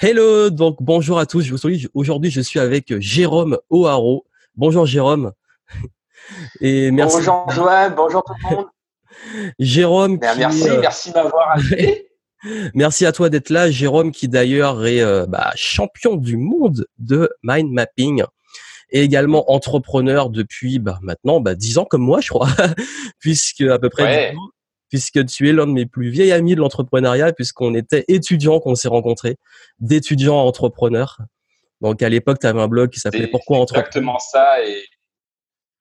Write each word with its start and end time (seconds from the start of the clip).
Hello, 0.00 0.50
donc 0.50 0.78
bonjour 0.80 1.18
à 1.18 1.26
tous. 1.26 1.52
Aujourd'hui, 1.94 2.30
je 2.30 2.40
suis 2.40 2.58
avec 2.58 2.98
Jérôme 3.00 3.58
O'Haro. 3.70 4.26
Bonjour 4.56 4.86
Jérôme. 4.86 5.32
Et 6.60 6.90
merci. 6.90 7.16
Bonjour 7.18 7.50
Joanne, 7.50 7.94
bonjour 7.94 8.24
tout 8.24 8.34
le 8.42 8.56
monde. 8.56 8.66
Jérôme. 9.58 10.18
Ben, 10.18 10.36
merci, 10.36 10.68
euh, 10.68 10.80
merci 10.80 11.10
de 11.10 11.14
m'avoir 11.14 11.52
invité. 11.56 12.08
Merci 12.74 13.06
à 13.06 13.12
toi 13.12 13.28
d'être 13.28 13.50
là, 13.50 13.70
Jérôme, 13.70 14.10
qui 14.10 14.28
d'ailleurs 14.28 14.84
est 14.84 15.00
euh, 15.00 15.26
bah, 15.26 15.52
champion 15.54 16.16
du 16.16 16.36
monde 16.36 16.86
de 16.98 17.30
mind 17.42 17.70
mapping 17.70 18.24
et 18.90 19.02
également 19.02 19.52
entrepreneur 19.52 20.28
depuis 20.30 20.78
bah, 20.78 20.98
maintenant 21.02 21.40
bah, 21.40 21.54
10 21.54 21.78
ans 21.78 21.84
comme 21.84 22.02
moi, 22.02 22.20
je 22.20 22.30
crois, 22.30 22.48
puisque 23.20 23.62
à 23.62 23.78
peu 23.78 23.88
près 23.88 24.34
puisque 24.92 25.24
tu 25.24 25.48
es 25.48 25.54
l'un 25.54 25.66
de 25.66 25.72
mes 25.72 25.86
plus 25.86 26.10
vieils 26.10 26.32
amis 26.32 26.54
de 26.54 26.60
l'entrepreneuriat, 26.60 27.32
puisqu'on 27.32 27.74
était 27.74 28.04
étudiants 28.08 28.60
qu'on 28.60 28.74
s'est 28.74 28.88
rencontrés, 28.88 29.38
d'étudiants 29.80 30.38
à 30.38 30.42
entrepreneurs. 30.42 31.16
Donc 31.80 32.02
à 32.02 32.10
l'époque, 32.10 32.40
tu 32.40 32.46
avais 32.46 32.60
un 32.60 32.68
blog 32.68 32.90
qui 32.90 33.00
s'appelait 33.00 33.26
Pourquoi 33.26 33.56
entrepreneur. 33.56 33.86
Exactement 33.86 34.18
ça, 34.18 34.62
et 34.62 34.84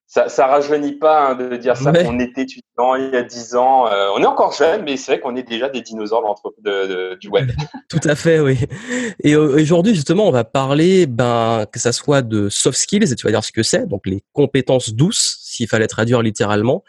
ça, 0.08 0.30
ça 0.30 0.48
rajeunit 0.48 0.94
pas 0.94 1.28
hein, 1.28 1.36
de 1.36 1.58
dire 1.58 1.76
ça. 1.76 1.92
On 2.06 2.20
était 2.20 2.44
étudiant 2.44 2.96
il 2.96 3.12
y 3.14 3.18
a 3.18 3.24
10 3.24 3.56
ans. 3.56 3.88
Euh, 3.88 4.08
on 4.16 4.22
est 4.22 4.26
encore 4.26 4.54
jeune, 4.54 4.84
mais 4.84 4.96
c'est 4.96 5.12
vrai 5.12 5.20
qu'on 5.20 5.36
est 5.36 5.44
déjà 5.48 5.68
des 5.68 5.82
dinosaures 5.82 6.42
de, 6.64 7.16
du 7.16 7.28
web. 7.28 7.52
Tout 7.90 8.00
à 8.06 8.16
fait, 8.16 8.40
oui. 8.40 8.60
Et 9.24 9.36
aujourd'hui, 9.36 9.94
justement, 9.94 10.26
on 10.28 10.32
va 10.32 10.46
parler, 10.46 11.06
ben, 11.06 11.66
que 11.70 11.80
ça 11.80 11.92
soit 11.92 12.22
de 12.22 12.48
soft 12.48 12.78
skills, 12.78 13.12
et 13.12 13.16
tu 13.16 13.26
vas 13.26 13.32
dire 13.32 13.44
ce 13.44 13.52
que 13.52 13.64
c'est, 13.64 13.88
donc 13.88 14.06
les 14.06 14.24
compétences 14.32 14.94
douces, 14.94 15.38
s'il 15.42 15.68
fallait 15.68 15.88
traduire 15.88 16.22
littéralement, 16.22 16.84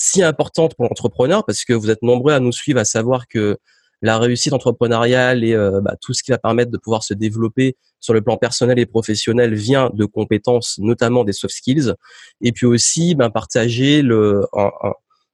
si 0.00 0.22
importantes 0.22 0.74
pour 0.76 0.86
l'entrepreneur, 0.86 1.44
parce 1.44 1.66
que 1.66 1.74
vous 1.74 1.90
êtes 1.90 2.00
nombreux 2.00 2.32
à 2.32 2.40
nous 2.40 2.52
suivre, 2.52 2.80
à 2.80 2.86
savoir 2.86 3.28
que 3.28 3.58
la 4.00 4.18
réussite 4.18 4.54
entrepreneuriale 4.54 5.44
et 5.44 5.52
euh, 5.52 5.82
bah, 5.82 5.94
tout 6.00 6.14
ce 6.14 6.22
qui 6.22 6.30
va 6.30 6.38
permettre 6.38 6.70
de 6.70 6.78
pouvoir 6.78 7.04
se 7.04 7.12
développer 7.12 7.76
sur 8.00 8.14
le 8.14 8.22
plan 8.22 8.38
personnel 8.38 8.78
et 8.78 8.86
professionnel 8.86 9.54
vient 9.54 9.90
de 9.92 10.06
compétences, 10.06 10.78
notamment 10.78 11.22
des 11.22 11.34
soft 11.34 11.54
skills. 11.54 11.92
Et 12.40 12.52
puis 12.52 12.64
aussi, 12.64 13.14
ben, 13.14 13.28
partager 13.28 14.00
le, 14.00 14.46
un, 14.56 14.70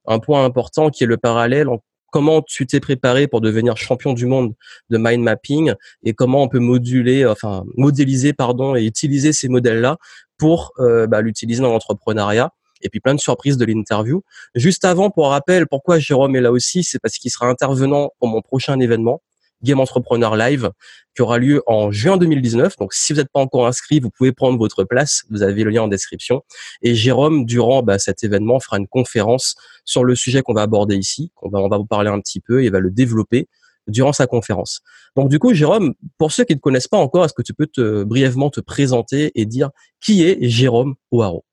un, 0.05 0.19
point 0.19 0.43
important 0.43 0.89
qui 0.89 1.05
est 1.05 1.07
le 1.07 1.15
parallèle 1.15 1.69
en 1.69 1.81
comment 2.11 2.41
tu 2.41 2.67
t'es 2.67 2.81
préparé 2.81 3.27
pour 3.27 3.39
devenir 3.39 3.77
champion 3.77 4.11
du 4.11 4.25
monde 4.25 4.53
de 4.89 4.97
mind 4.97 5.23
mapping 5.23 5.73
et 6.03 6.13
comment 6.13 6.43
on 6.43 6.49
peut 6.49 6.59
moduler, 6.59 7.25
enfin 7.25 7.63
modéliser 7.77 8.33
pardon 8.33 8.75
et 8.75 8.83
utiliser 8.83 9.31
ces 9.31 9.47
modèles-là 9.47 9.97
pour 10.37 10.73
euh, 10.79 11.07
bah, 11.07 11.21
l'utiliser 11.21 11.61
dans 11.61 11.71
l'entrepreneuriat 11.71 12.51
et 12.81 12.89
puis 12.89 12.99
plein 12.99 13.15
de 13.15 13.19
surprises 13.19 13.57
de 13.57 13.65
l'interview. 13.65 14.23
Juste 14.55 14.85
avant, 14.85 15.09
pour 15.09 15.29
rappel, 15.29 15.67
pourquoi 15.67 15.99
Jérôme 15.99 16.35
est 16.35 16.41
là 16.41 16.51
aussi, 16.51 16.83
c'est 16.83 16.99
parce 16.99 17.17
qu'il 17.17 17.31
sera 17.31 17.47
intervenant 17.47 18.11
pour 18.19 18.27
mon 18.27 18.41
prochain 18.41 18.79
événement, 18.79 19.21
Game 19.63 19.79
Entrepreneur 19.79 20.35
Live, 20.35 20.71
qui 21.15 21.21
aura 21.21 21.39
lieu 21.39 21.63
en 21.65 21.91
juin 21.91 22.17
2019. 22.17 22.77
Donc, 22.77 22.93
si 22.93 23.13
vous 23.13 23.19
n'êtes 23.19 23.31
pas 23.31 23.39
encore 23.39 23.65
inscrit, 23.65 23.99
vous 23.99 24.11
pouvez 24.11 24.31
prendre 24.31 24.57
votre 24.57 24.83
place. 24.83 25.23
Vous 25.31 25.41
avez 25.41 25.63
le 25.63 25.71
lien 25.71 25.83
en 25.83 25.87
description. 25.87 26.43
Et 26.83 26.93
Jérôme, 26.93 27.45
durant 27.45 27.81
bah, 27.81 27.97
cet 27.97 28.23
événement, 28.23 28.59
fera 28.59 28.77
une 28.77 28.87
conférence 28.87 29.55
sur 29.83 30.03
le 30.03 30.15
sujet 30.15 30.41
qu'on 30.41 30.53
va 30.53 30.61
aborder 30.61 30.95
ici. 30.95 31.31
On 31.41 31.49
va, 31.49 31.59
on 31.59 31.69
va 31.69 31.77
vous 31.77 31.85
parler 31.85 32.09
un 32.09 32.19
petit 32.19 32.39
peu 32.39 32.63
et 32.63 32.69
va 32.69 32.79
le 32.79 32.91
développer 32.91 33.47
durant 33.87 34.13
sa 34.13 34.27
conférence. 34.27 34.81
Donc, 35.15 35.29
du 35.29 35.39
coup, 35.39 35.53
Jérôme, 35.53 35.93
pour 36.17 36.31
ceux 36.31 36.43
qui 36.43 36.53
ne 36.53 36.59
connaissent 36.59 36.87
pas 36.87 36.97
encore, 36.97 37.25
est-ce 37.25 37.33
que 37.33 37.41
tu 37.41 37.53
peux 37.53 37.67
te, 37.67 38.03
brièvement 38.03 38.49
te 38.49 38.59
présenter 38.59 39.31
et 39.35 39.45
dire 39.45 39.71
qui 40.01 40.23
est 40.23 40.37
Jérôme 40.47 40.95
Ouaro 41.11 41.43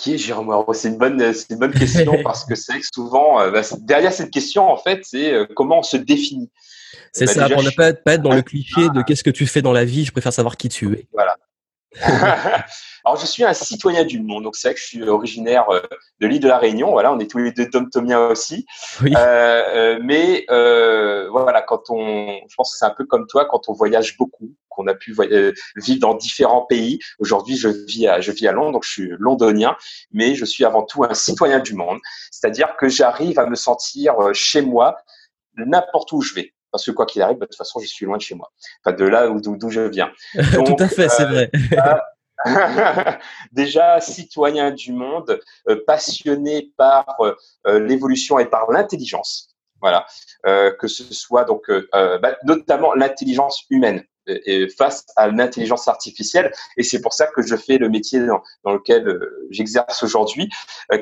qui 0.00 0.14
est 0.14 0.18
Jérôme 0.18 0.64
C'est 0.72 0.88
une 0.88 0.98
bonne, 0.98 1.32
c'est 1.32 1.50
une 1.50 1.58
bonne 1.58 1.72
question 1.72 2.18
parce 2.24 2.44
que 2.44 2.54
c'est 2.54 2.80
souvent 2.94 3.40
euh, 3.40 3.50
bah, 3.50 3.62
derrière 3.80 4.12
cette 4.12 4.30
question 4.30 4.70
en 4.70 4.76
fait, 4.76 5.00
c'est 5.02 5.32
euh, 5.32 5.46
comment 5.54 5.80
on 5.80 5.82
se 5.82 5.96
définit. 5.96 6.50
C'est 7.12 7.26
bah, 7.26 7.32
ça, 7.32 7.48
pour 7.48 7.62
ne 7.62 7.70
pas, 7.70 7.92
pas 7.92 8.14
être 8.14 8.22
dans 8.22 8.34
le 8.34 8.42
cliché 8.42 8.88
de 8.94 9.02
qu'est-ce 9.02 9.24
que 9.24 9.30
tu 9.30 9.46
fais 9.46 9.62
dans 9.62 9.72
la 9.72 9.84
vie. 9.84 10.04
Je 10.04 10.12
préfère 10.12 10.32
savoir 10.32 10.56
qui 10.56 10.68
tu 10.68 10.92
es. 10.94 11.06
Voilà. 11.12 11.36
Alors, 13.04 13.18
je 13.18 13.26
suis 13.26 13.44
un 13.44 13.54
citoyen 13.54 14.04
du 14.04 14.20
monde. 14.20 14.44
Donc, 14.44 14.56
c'est 14.56 14.68
vrai 14.68 14.74
que 14.74 14.80
je 14.80 14.86
suis 14.86 15.08
originaire 15.08 15.68
euh, 15.70 15.80
de 16.20 16.26
l'île 16.26 16.40
de 16.40 16.48
la 16.48 16.58
Réunion. 16.58 16.90
Voilà, 16.90 17.12
on 17.12 17.18
est 17.18 17.30
tous 17.30 17.38
les 17.38 17.52
deux 17.52 17.66
domtomiens 17.66 18.28
aussi. 18.28 18.66
Oui. 19.02 19.12
Euh, 19.16 19.98
mais 20.02 20.44
voilà, 20.48 21.62
quand 21.62 21.90
on, 21.90 22.40
je 22.48 22.54
pense 22.56 22.72
que 22.72 22.78
c'est 22.78 22.84
un 22.84 22.94
peu 22.96 23.04
comme 23.06 23.26
toi, 23.26 23.46
quand 23.50 23.68
on 23.68 23.72
voyage 23.72 24.16
beaucoup, 24.18 24.52
qu'on 24.78 24.86
a 24.86 24.94
pu 24.94 25.14
vivre 25.76 26.00
dans 26.00 26.14
différents 26.14 26.62
pays. 26.62 26.98
Aujourd'hui, 27.18 27.56
je 27.56 27.68
vis 27.68 28.06
à, 28.06 28.20
je 28.20 28.32
vis 28.32 28.46
à 28.46 28.52
Londres, 28.52 28.72
donc 28.72 28.84
je 28.84 28.90
suis 28.90 29.10
londonien, 29.18 29.76
mais 30.12 30.34
je 30.34 30.44
suis 30.44 30.64
avant 30.64 30.84
tout 30.84 31.04
un 31.04 31.14
citoyen 31.14 31.58
du 31.58 31.74
monde. 31.74 31.98
C'est-à-dire 32.30 32.76
que 32.76 32.88
j'arrive 32.88 33.38
à 33.38 33.46
me 33.46 33.56
sentir 33.56 34.14
chez 34.32 34.62
moi 34.62 34.96
n'importe 35.56 36.12
où 36.12 36.22
je 36.22 36.34
vais 36.34 36.52
parce 36.70 36.84
que 36.84 36.90
quoi 36.90 37.06
qu'il 37.06 37.22
arrive, 37.22 37.38
bah, 37.38 37.46
de 37.46 37.50
toute 37.50 37.56
façon, 37.56 37.80
je 37.80 37.86
suis 37.86 38.04
loin 38.04 38.18
de 38.18 38.22
chez 38.22 38.34
moi, 38.34 38.52
enfin 38.84 38.94
de 38.94 39.04
là 39.06 39.26
d'où 39.28 39.70
je 39.70 39.80
viens. 39.80 40.10
Tout 40.52 40.76
à 40.78 40.86
fait, 40.86 41.08
c'est 41.08 41.24
vrai. 41.24 41.50
déjà 43.52 44.00
citoyen 44.00 44.70
du 44.70 44.92
monde, 44.92 45.40
euh, 45.68 45.82
passionné 45.86 46.72
par 46.76 47.16
euh, 47.20 47.80
l'évolution 47.80 48.38
et 48.38 48.46
par 48.46 48.70
l'intelligence. 48.70 49.48
Voilà, 49.80 50.06
euh, 50.46 50.72
que 50.72 50.88
ce 50.88 51.04
soit 51.14 51.44
donc 51.44 51.70
bah, 51.92 52.36
notamment 52.42 52.94
l'intelligence 52.94 53.64
humaine 53.70 54.04
face 54.76 55.06
à 55.16 55.28
l'intelligence 55.28 55.88
artificielle. 55.88 56.52
Et 56.76 56.82
c'est 56.82 57.00
pour 57.00 57.12
ça 57.12 57.26
que 57.26 57.42
je 57.42 57.56
fais 57.56 57.78
le 57.78 57.88
métier 57.88 58.20
dans, 58.64 58.72
lequel 58.72 59.18
j'exerce 59.50 60.02
aujourd'hui, 60.02 60.48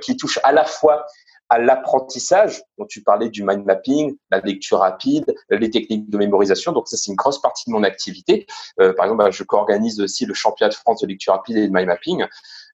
qui 0.03 0.17
touche 0.17 0.39
à 0.43 0.53
la 0.53 0.65
fois 0.65 1.07
à 1.49 1.59
l'apprentissage, 1.59 2.63
dont 2.79 2.87
tu 2.87 3.03
parlais 3.03 3.29
du 3.29 3.45
mind 3.45 3.65
mapping, 3.65 4.17
la 4.31 4.41
lecture 4.41 4.79
rapide, 4.79 5.35
les 5.51 5.71
techniques 5.71 6.11
de 6.11 6.19
mémorisation. 6.19 6.73
Donc 6.73 6.89
ça, 6.89 6.97
c'est 6.97 7.11
une 7.11 7.17
grosse 7.17 7.41
partie 7.41 7.71
de 7.71 7.73
mon 7.73 7.85
activité. 7.85 8.47
Euh, 8.81 8.93
par 8.95 9.07
exemple, 9.07 9.25
bah, 9.25 9.31
je 9.31 9.45
co-organise 9.45 10.01
aussi 10.01 10.27
le 10.27 10.35
championnat 10.35 10.71
de 10.71 10.75
France 10.75 11.01
de 11.03 11.07
lecture 11.07 11.35
rapide 11.35 11.57
et 11.57 11.69
de 11.69 11.73
mind 11.73 11.87
mapping. 11.87 12.25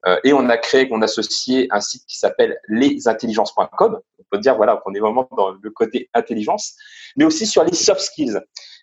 Euh, 0.07 0.19
et 0.25 0.33
on 0.33 0.49
a 0.49 0.57
créé, 0.57 0.89
on 0.91 1.03
a 1.03 1.05
associé 1.05 1.69
un 1.71 1.81
site 1.81 2.05
qui 2.07 2.19
s'appelle 2.19 2.59
lesintelligences.com. 2.69 4.01
On 4.19 4.25
peut 4.31 4.39
dire 4.39 4.57
voilà 4.57 4.81
qu'on 4.83 4.95
est 4.95 5.01
vraiment 5.01 5.29
dans 5.37 5.51
le 5.51 5.71
côté 5.71 6.09
intelligence, 6.15 6.75
mais 7.17 7.25
aussi 7.25 7.47
sur 7.47 7.65
les 7.65 7.75
soft 7.75 8.01
skills. 8.01 8.41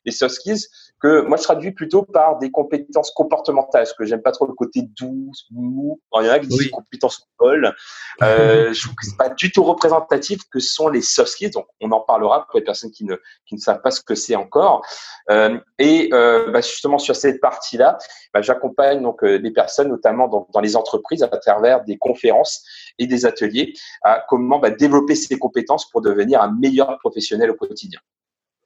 Les 0.09 0.15
soft 0.15 0.35
skills, 0.35 0.65
que 0.99 1.21
moi 1.21 1.37
je 1.37 1.43
traduis 1.43 1.71
plutôt 1.71 2.01
par 2.03 2.39
des 2.39 2.51
compétences 2.51 3.11
comportementales, 3.11 3.83
parce 3.83 3.93
que 3.93 4.05
j'aime 4.05 4.21
pas 4.21 4.31
trop 4.31 4.47
le 4.47 4.53
côté 4.53 4.81
doux, 4.81 5.31
mou. 5.51 6.01
il 6.19 6.25
y 6.25 6.29
en 6.29 6.33
a 6.33 6.39
qui 6.39 6.47
disent 6.47 6.71
compétences 6.71 7.27
molles. 7.39 7.75
Euh, 8.21 8.73
je 8.73 8.81
trouve 8.81 8.95
que 8.95 9.05
c'est 9.05 9.17
pas 9.17 9.29
du 9.29 9.51
tout 9.51 9.63
représentatif 9.63 10.41
que 10.51 10.59
sont 10.59 10.89
les 10.89 11.01
soft 11.01 11.31
skills. 11.31 11.51
Donc 11.51 11.67
on 11.81 11.91
en 11.91 12.01
parlera 12.01 12.47
pour 12.47 12.59
les 12.59 12.65
personnes 12.65 12.91
qui 12.91 13.05
ne 13.05 13.15
qui 13.45 13.55
ne 13.55 13.59
savent 13.59 13.81
pas 13.81 13.91
ce 13.91 14.01
que 14.01 14.15
c'est 14.15 14.35
encore. 14.35 14.85
Euh, 15.29 15.59
et 15.77 16.09
euh, 16.13 16.51
bah, 16.51 16.61
justement 16.61 16.97
sur 16.97 17.15
cette 17.15 17.39
partie-là, 17.39 17.97
bah, 18.33 18.41
j'accompagne 18.41 19.01
donc 19.01 19.23
euh, 19.23 19.39
des 19.39 19.51
personnes, 19.51 19.89
notamment 19.89 20.27
dans, 20.27 20.47
dans, 20.53 20.59
les 20.59 20.75
entreprises, 20.75 21.23
à 21.23 21.27
travers 21.27 21.83
des 21.83 21.97
conférences 21.97 22.63
et 22.97 23.07
des 23.07 23.25
ateliers, 23.25 23.73
à 24.03 24.23
comment 24.27 24.59
bah, 24.59 24.71
développer 24.71 25.15
ces 25.15 25.37
compétences 25.37 25.89
pour 25.89 26.01
devenir 26.01 26.41
un 26.41 26.51
meilleur 26.51 26.97
professionnel 26.99 27.51
au 27.51 27.55
quotidien. 27.55 27.99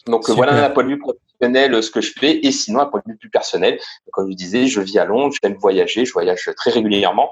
Donc 0.08 0.30
voilà 0.30 0.53
d'un 0.53 0.69
point 0.69 0.84
de 0.84 0.90
vue 0.90 1.00
professionnel 1.00 1.81
ce 1.81 1.91
que 1.91 2.02
je 2.02 2.14
fais 2.18 2.40
et 2.46 2.52
sinon 2.52 2.80
un 2.80 2.86
point 2.86 3.02
de 3.06 3.12
vue 3.12 3.18
plus 3.18 3.30
personnel. 3.30 3.80
Comme 4.12 4.30
je 4.30 4.36
disais, 4.36 4.68
je 4.68 4.81
vis 4.81 5.00
à 5.00 5.06
Londres, 5.06 5.34
j'aime 5.41 5.56
voyager, 5.56 6.06
je 6.06 6.14
voyage 6.14 6.50
très 6.56 6.72
régulièrement 6.72 7.31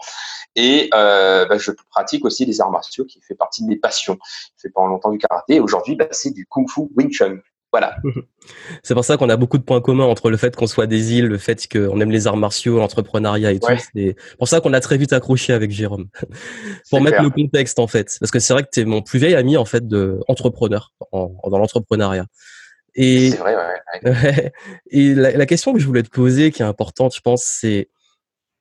et 0.56 0.90
euh, 0.94 1.46
bah, 1.46 1.58
je 1.58 1.72
pratique 1.90 2.26
aussi 2.26 2.46
les 2.46 2.62
arts 2.62 2.72
martiaux 2.72 3.06
qui 3.06 3.22
fait 3.22 3.36
partie 3.36 3.64
de 3.64 3.70
mes 3.70 3.78
passions. 3.78 4.18
Je 4.58 4.64
fais 4.64 4.70
pendant 4.70 4.88
longtemps 4.88 5.12
du 5.12 5.18
karaté 5.18 5.56
et 5.56 5.59
aujourd'hui 5.59 5.96
bah, 5.96 6.08
c'est 6.12 6.32
du 6.32 6.46
kung 6.46 6.70
fu 6.70 6.82
Wing 6.96 7.12
Chun. 7.12 7.40
Voilà. 7.72 7.96
C'est 8.84 8.94
pour 8.94 9.06
ça 9.06 9.16
qu'on 9.16 9.30
a 9.30 9.38
beaucoup 9.38 9.58
de 9.58 9.64
points 9.64 9.80
communs 9.80 10.03
entre 10.03 10.30
le 10.30 10.36
fait 10.36 10.53
qu'on 10.58 10.68
soit 10.68 10.88
des 10.88 11.14
îles, 11.14 11.28
le 11.28 11.38
fait 11.38 11.70
qu'on 11.72 12.02
aime 12.02 12.12
les 12.12 12.28
arts 12.28 12.36
martiaux, 12.36 12.80
l'entrepreneuriat 12.80 13.53
et 13.53 13.59
tout. 13.62 13.72
C'est 13.94 14.18
pour 14.38 14.50
ça 14.50 14.59
qu'on 14.59 14.74
a 14.74 14.82
très 14.82 14.98
vite 14.98 15.14
accroché 15.14 15.53
avec 15.53 15.72
Jérôme. 15.72 16.08
pour 16.90 17.00
mettre 17.00 17.22
le 17.22 17.30
contexte 17.30 17.80
en 17.80 17.88
fait. 17.88 18.18
Parce 18.20 18.30
que 18.30 18.40
c'est 18.40 18.52
vrai 18.52 18.64
que 18.64 18.70
tu 18.74 18.82
es 18.82 18.86
mon 18.86 19.02
plus 19.02 19.20
vieil 19.20 19.36
ami 19.36 19.56
en 19.56 19.64
fait 19.64 19.88
de 19.88 20.20
entrepreneur 20.28 20.92
dans 21.14 21.58
l'entrepreneuriat. 21.58 22.26
Et, 22.96 23.29
vrai, 23.31 23.56
ouais, 23.56 24.52
et 24.91 25.16
la, 25.16 25.32
la, 25.32 25.46
question 25.46 25.73
que 25.73 25.79
je 25.79 25.88
voulais 25.88 26.03
te 26.03 26.09
poser, 26.09 26.52
qui 26.52 26.61
est 26.61 26.66
importante, 26.66 27.16
je 27.16 27.22
pense, 27.22 27.43
c'est 27.43 27.90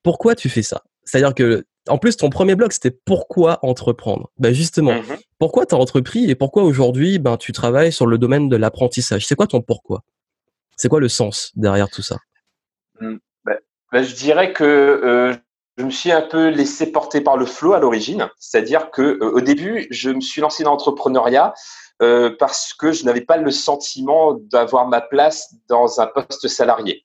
pourquoi 0.02 0.34
tu 0.34 0.48
fais 0.48 0.62
ça? 0.62 0.82
C'est-à-dire 1.04 1.34
que, 1.34 1.66
en 1.88 1.98
plus, 1.98 2.16
ton 2.16 2.30
premier 2.30 2.54
blog, 2.54 2.72
c'était 2.72 2.96
pourquoi 3.04 3.58
entreprendre? 3.62 4.30
Ben 4.38 4.54
justement, 4.54 4.94
mmh 4.94 5.16
pourquoi 5.40 5.64
tu 5.64 5.74
as 5.74 5.78
entrepris 5.78 6.30
et 6.30 6.34
pourquoi 6.34 6.64
aujourd'hui, 6.64 7.18
ben, 7.18 7.38
tu 7.38 7.52
travailles 7.52 7.92
sur 7.92 8.06
le 8.06 8.18
domaine 8.18 8.50
de 8.50 8.56
l'apprentissage? 8.56 9.26
C'est 9.26 9.36
quoi 9.36 9.46
ton 9.46 9.62
pourquoi? 9.62 10.02
C'est 10.76 10.90
quoi 10.90 11.00
le 11.00 11.08
sens 11.08 11.50
derrière 11.56 11.88
tout 11.88 12.02
ça? 12.02 12.18
Ben, 13.00 13.18
ben, 13.46 14.02
Je 14.02 14.14
dirais 14.14 14.52
que 14.52 14.64
euh, 14.64 15.34
je 15.78 15.84
me 15.84 15.90
suis 15.90 16.12
un 16.12 16.20
peu 16.20 16.48
laissé 16.48 16.92
porter 16.92 17.22
par 17.22 17.38
le 17.38 17.46
flow 17.46 17.72
à 17.72 17.80
l'origine. 17.80 18.28
C'est-à-dire 18.38 18.90
que 18.90 19.00
euh, 19.00 19.30
au 19.32 19.40
début, 19.40 19.86
je 19.90 20.10
me 20.10 20.20
suis 20.20 20.42
lancé 20.42 20.62
dans 20.62 20.72
l'entrepreneuriat 20.72 21.54
euh, 22.02 22.34
parce 22.38 22.74
que 22.74 22.92
je 22.92 23.04
n'avais 23.04 23.20
pas 23.20 23.36
le 23.36 23.50
sentiment 23.50 24.34
d'avoir 24.34 24.88
ma 24.88 25.00
place 25.00 25.54
dans 25.68 26.00
un 26.00 26.06
poste 26.06 26.48
salarié. 26.48 27.04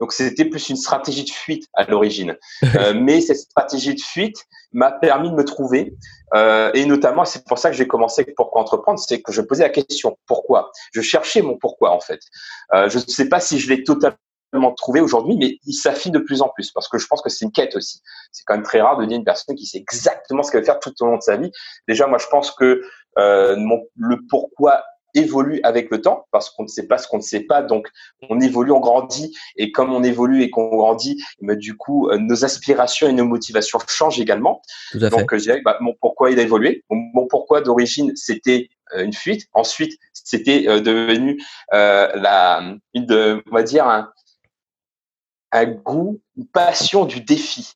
Donc 0.00 0.12
c'était 0.12 0.44
plus 0.44 0.68
une 0.68 0.76
stratégie 0.76 1.24
de 1.24 1.30
fuite 1.30 1.66
à 1.74 1.84
l'origine. 1.84 2.36
Euh, 2.74 2.92
mais 2.94 3.20
cette 3.20 3.38
stratégie 3.38 3.94
de 3.94 4.00
fuite 4.00 4.44
m'a 4.72 4.92
permis 4.92 5.30
de 5.30 5.34
me 5.34 5.44
trouver. 5.44 5.94
Euh, 6.34 6.70
et 6.74 6.84
notamment, 6.84 7.24
c'est 7.24 7.44
pour 7.46 7.58
ça 7.58 7.70
que 7.70 7.76
j'ai 7.76 7.88
commencé 7.88 8.22
avec 8.22 8.36
Pourquoi 8.36 8.60
entreprendre, 8.60 8.98
c'est 8.98 9.22
que 9.22 9.32
je 9.32 9.40
posais 9.40 9.62
la 9.62 9.70
question 9.70 10.18
pourquoi? 10.26 10.70
Je 10.92 11.00
cherchais 11.00 11.40
mon 11.40 11.56
pourquoi 11.56 11.92
en 11.92 12.00
fait. 12.00 12.20
Euh, 12.74 12.88
je 12.88 12.98
ne 12.98 13.04
sais 13.04 13.28
pas 13.28 13.40
si 13.40 13.58
je 13.58 13.70
l'ai 13.70 13.84
totalement 13.84 14.18
trouvé 14.76 15.00
aujourd'hui, 15.00 15.36
mais 15.38 15.58
il 15.64 15.72
s'affine 15.72 16.12
de 16.12 16.18
plus 16.18 16.42
en 16.42 16.50
plus 16.50 16.70
parce 16.72 16.88
que 16.88 16.98
je 16.98 17.06
pense 17.06 17.22
que 17.22 17.30
c'est 17.30 17.44
une 17.44 17.52
quête 17.52 17.74
aussi. 17.74 18.00
C'est 18.32 18.44
quand 18.44 18.54
même 18.54 18.64
très 18.64 18.80
rare 18.80 18.98
de 18.98 19.06
dire 19.06 19.16
une 19.16 19.24
personne 19.24 19.56
qui 19.56 19.66
sait 19.66 19.78
exactement 19.78 20.42
ce 20.42 20.52
qu'elle 20.52 20.60
veut 20.60 20.66
faire 20.66 20.78
tout 20.78 20.92
au 21.00 21.06
long 21.06 21.16
de 21.16 21.22
sa 21.22 21.36
vie. 21.36 21.50
Déjà, 21.88 22.06
moi, 22.06 22.18
je 22.18 22.26
pense 22.26 22.50
que 22.50 22.82
euh, 23.18 23.56
mon, 23.56 23.84
le 23.96 24.18
pourquoi 24.28 24.82
évolue 25.14 25.60
avec 25.62 25.90
le 25.90 26.00
temps 26.00 26.26
parce 26.30 26.50
qu'on 26.50 26.64
ne 26.64 26.68
sait 26.68 26.86
pas 26.86 26.98
ce 26.98 27.08
qu'on 27.08 27.18
ne 27.18 27.22
sait 27.22 27.40
pas. 27.40 27.62
Donc, 27.62 27.88
on 28.28 28.40
évolue, 28.40 28.72
on 28.72 28.80
grandit. 28.80 29.36
Et 29.56 29.72
comme 29.72 29.92
on 29.92 30.02
évolue 30.02 30.42
et 30.42 30.50
qu'on 30.50 30.68
grandit, 30.68 31.22
mais 31.40 31.56
du 31.56 31.76
coup, 31.76 32.08
euh, 32.08 32.18
nos 32.18 32.44
aspirations 32.44 33.08
et 33.08 33.12
nos 33.12 33.24
motivations 33.24 33.78
changent 33.86 34.20
également. 34.20 34.62
Tout 34.92 34.98
à 34.98 35.10
fait. 35.10 35.16
Donc, 35.16 35.34
je 35.34 35.42
dirais 35.42 35.60
bah, 35.64 35.78
mon 35.80 35.94
pourquoi 36.00 36.30
il 36.30 36.38
a 36.38 36.42
évolué. 36.42 36.84
Mon, 36.90 37.26
pourquoi 37.26 37.60
d'origine, 37.60 38.14
c'était 38.16 38.68
euh, 38.94 39.04
une 39.04 39.12
fuite. 39.12 39.46
Ensuite, 39.52 39.98
c'était 40.12 40.68
euh, 40.68 40.80
devenu 40.80 41.40
la, 41.72 42.74
une 42.94 43.06
de, 43.06 43.42
on 43.50 43.54
va 43.54 43.62
dire, 43.62 43.86
un, 43.86 44.12
un 45.52 45.66
goût, 45.66 46.20
une 46.36 46.46
passion 46.46 47.04
du 47.04 47.20
défi 47.20 47.72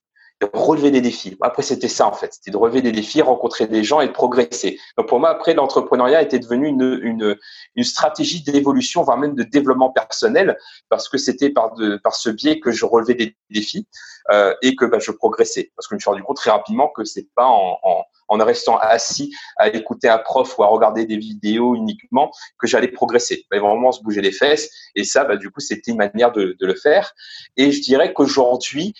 relever 0.52 0.90
des 0.90 1.00
défis. 1.00 1.36
Après, 1.40 1.62
c'était 1.62 1.88
ça 1.88 2.06
en 2.06 2.12
fait, 2.12 2.34
c'était 2.34 2.50
de 2.50 2.56
relever 2.56 2.82
des 2.82 2.92
défis, 2.92 3.22
rencontrer 3.22 3.66
des 3.66 3.84
gens 3.84 4.00
et 4.00 4.06
de 4.06 4.12
progresser. 4.12 4.78
Donc 4.96 5.08
pour 5.08 5.20
moi, 5.20 5.30
après, 5.30 5.54
l'entrepreneuriat 5.54 6.22
était 6.22 6.38
devenu 6.38 6.68
une, 6.68 6.98
une, 7.02 7.36
une 7.74 7.84
stratégie 7.84 8.42
d'évolution, 8.42 9.02
voire 9.02 9.18
même 9.18 9.34
de 9.34 9.42
développement 9.42 9.90
personnel, 9.90 10.56
parce 10.88 11.08
que 11.08 11.18
c'était 11.18 11.50
par, 11.50 11.74
de, 11.74 11.96
par 11.96 12.14
ce 12.14 12.30
biais 12.30 12.60
que 12.60 12.70
je 12.70 12.84
relevais 12.84 13.14
des 13.14 13.36
défis 13.50 13.86
euh, 14.30 14.54
et 14.62 14.76
que 14.76 14.84
bah, 14.84 14.98
je 14.98 15.10
progressais. 15.10 15.72
Parce 15.76 15.86
que 15.86 15.94
je 15.94 15.96
me 15.96 16.00
suis 16.00 16.10
rendu 16.10 16.22
compte 16.22 16.36
très 16.36 16.50
rapidement 16.50 16.88
que 16.88 17.04
c'est 17.04 17.28
pas 17.34 17.46
en, 17.46 17.78
en, 17.82 18.04
en 18.28 18.44
restant 18.44 18.78
assis 18.78 19.34
à 19.56 19.68
écouter 19.68 20.08
un 20.08 20.18
prof 20.18 20.58
ou 20.58 20.62
à 20.62 20.66
regarder 20.66 21.04
des 21.04 21.16
vidéos 21.16 21.74
uniquement 21.74 22.30
que 22.58 22.66
j'allais 22.66 22.88
progresser. 22.88 23.44
Il 23.52 23.60
vraiment 23.60 23.92
se 23.92 24.02
bouger 24.02 24.20
les 24.20 24.32
fesses 24.32 24.70
et 24.94 25.04
ça, 25.04 25.24
bah, 25.24 25.36
du 25.36 25.50
coup, 25.50 25.60
c'était 25.60 25.90
une 25.90 25.98
manière 25.98 26.32
de, 26.32 26.56
de 26.58 26.66
le 26.66 26.74
faire. 26.74 27.12
Et 27.56 27.72
je 27.72 27.82
dirais 27.82 28.12
qu'aujourd'hui, 28.12 28.94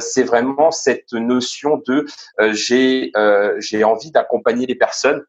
c'est 0.00 0.24
vraiment 0.24 0.70
cette 0.70 1.12
notion 1.12 1.82
de 1.86 2.06
euh, 2.40 2.52
j'ai 2.52 3.10
euh, 3.16 3.56
j'ai 3.58 3.84
envie 3.84 4.10
d'accompagner 4.10 4.66
les 4.66 4.74
personnes 4.74 5.24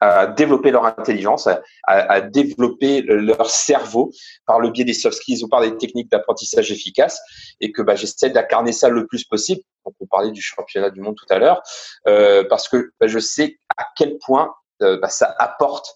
à 0.00 0.28
développer 0.28 0.70
leur 0.70 0.84
intelligence, 0.84 1.48
à, 1.48 1.60
à, 1.88 2.20
développer 2.20 3.02
leur 3.02 3.50
cerveau 3.50 4.12
par 4.46 4.60
le 4.60 4.70
biais 4.70 4.84
des 4.84 4.94
soft 4.94 5.16
skills 5.16 5.42
ou 5.42 5.48
par 5.48 5.60
des 5.60 5.76
techniques 5.76 6.08
d'apprentissage 6.08 6.70
efficaces, 6.70 7.20
et 7.60 7.72
que 7.72 7.82
bah, 7.82 7.96
j'essaie 7.96 8.30
d'incarner 8.30 8.70
ça 8.70 8.90
le 8.90 9.08
plus 9.08 9.24
possible. 9.24 9.60
Donc, 9.84 9.96
on 9.98 10.06
parlait 10.06 10.30
du 10.30 10.40
championnat 10.40 10.90
du 10.90 11.00
monde 11.00 11.16
tout 11.16 11.26
à 11.30 11.40
l'heure, 11.40 11.62
euh, 12.06 12.44
parce 12.48 12.68
que 12.68 12.92
bah, 13.00 13.08
je 13.08 13.18
sais 13.18 13.58
à 13.76 13.86
quel 13.96 14.18
point 14.18 14.54
euh, 14.82 15.00
bah, 15.00 15.08
ça 15.08 15.34
apporte 15.36 15.92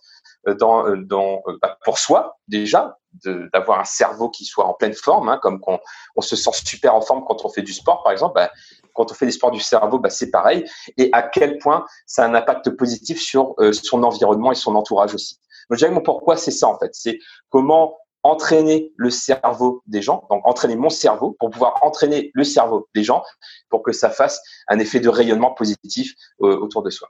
dans, 0.58 1.40
bah, 1.60 1.78
pour 1.84 2.00
soi 2.00 2.36
déjà, 2.48 2.98
d'avoir 3.24 3.80
un 3.80 3.84
cerveau 3.84 4.30
qui 4.30 4.44
soit 4.44 4.66
en 4.66 4.74
pleine 4.74 4.94
forme, 4.94 5.28
hein, 5.28 5.38
comme 5.42 5.60
qu'on 5.60 5.78
on 6.16 6.20
se 6.20 6.36
sent 6.36 6.50
super 6.64 6.94
en 6.94 7.00
forme 7.00 7.24
quand 7.24 7.44
on 7.44 7.48
fait 7.48 7.62
du 7.62 7.72
sport, 7.72 8.02
par 8.02 8.12
exemple. 8.12 8.34
Bah, 8.34 8.50
quand 8.94 9.10
on 9.10 9.14
fait 9.14 9.26
des 9.26 9.32
sports 9.32 9.50
du 9.50 9.60
cerveau, 9.60 9.98
bah, 9.98 10.10
c'est 10.10 10.30
pareil. 10.30 10.64
Et 10.98 11.08
à 11.12 11.22
quel 11.22 11.58
point 11.58 11.84
ça 12.06 12.24
a 12.24 12.28
un 12.28 12.34
impact 12.34 12.70
positif 12.70 13.20
sur 13.20 13.54
euh, 13.58 13.72
son 13.72 14.02
environnement 14.02 14.52
et 14.52 14.54
son 14.54 14.74
entourage 14.74 15.14
aussi. 15.14 15.36
Donc, 15.70 15.78
je 15.78 15.84
dirais 15.84 15.90
mon 15.90 16.02
pourquoi, 16.02 16.36
c'est 16.36 16.50
ça 16.50 16.68
en 16.68 16.78
fait. 16.78 16.90
C'est 16.92 17.18
comment 17.48 17.96
entraîner 18.22 18.92
le 18.96 19.10
cerveau 19.10 19.82
des 19.86 20.00
gens, 20.00 20.26
donc 20.30 20.46
entraîner 20.46 20.76
mon 20.76 20.90
cerveau 20.90 21.36
pour 21.40 21.50
pouvoir 21.50 21.82
entraîner 21.82 22.30
le 22.34 22.44
cerveau 22.44 22.88
des 22.94 23.02
gens 23.02 23.24
pour 23.68 23.82
que 23.82 23.92
ça 23.92 24.10
fasse 24.10 24.40
un 24.68 24.78
effet 24.78 25.00
de 25.00 25.08
rayonnement 25.08 25.52
positif 25.54 26.14
euh, 26.40 26.56
autour 26.56 26.82
de 26.82 26.90
soi. 26.90 27.08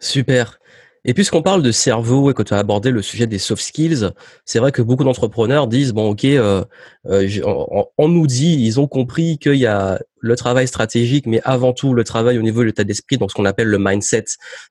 Super. 0.00 0.58
Et 1.04 1.14
puisqu'on 1.14 1.42
parle 1.42 1.62
de 1.62 1.72
cerveau 1.72 2.30
et 2.30 2.34
que 2.34 2.44
tu 2.44 2.54
as 2.54 2.58
abordé 2.58 2.90
le 2.90 3.02
sujet 3.02 3.26
des 3.26 3.38
soft 3.38 3.62
skills, 3.62 4.10
c'est 4.44 4.60
vrai 4.60 4.70
que 4.70 4.82
beaucoup 4.82 5.02
d'entrepreneurs 5.02 5.66
disent 5.66 5.92
bon 5.92 6.10
ok, 6.10 6.24
euh, 6.24 6.64
euh 7.06 7.84
on, 7.98 8.08
nous 8.08 8.28
dit 8.28 8.56
ils 8.60 8.78
ont 8.78 8.86
compris 8.86 9.38
qu'il 9.38 9.56
y 9.56 9.66
a 9.66 10.00
le 10.20 10.36
travail 10.36 10.68
stratégique, 10.68 11.26
mais 11.26 11.40
avant 11.42 11.72
tout 11.72 11.92
le 11.92 12.04
travail 12.04 12.38
au 12.38 12.42
niveau 12.42 12.60
de 12.60 12.66
l'état 12.66 12.84
d'esprit, 12.84 13.18
donc 13.18 13.32
ce 13.32 13.34
qu'on 13.34 13.44
appelle 13.44 13.66
le 13.66 13.78
mindset 13.78 14.24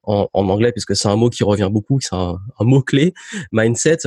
en, 0.04 0.28
anglais, 0.34 0.72
puisque 0.72 0.96
c'est 0.96 1.10
un 1.10 1.18
mot 1.18 1.30
qui 1.30 1.44
revient 1.44 1.70
beaucoup, 1.70 2.00
c'est 2.00 2.16
un, 2.16 2.38
un, 2.60 2.64
mot 2.64 2.82
clé, 2.82 3.14
mindset. 3.52 3.98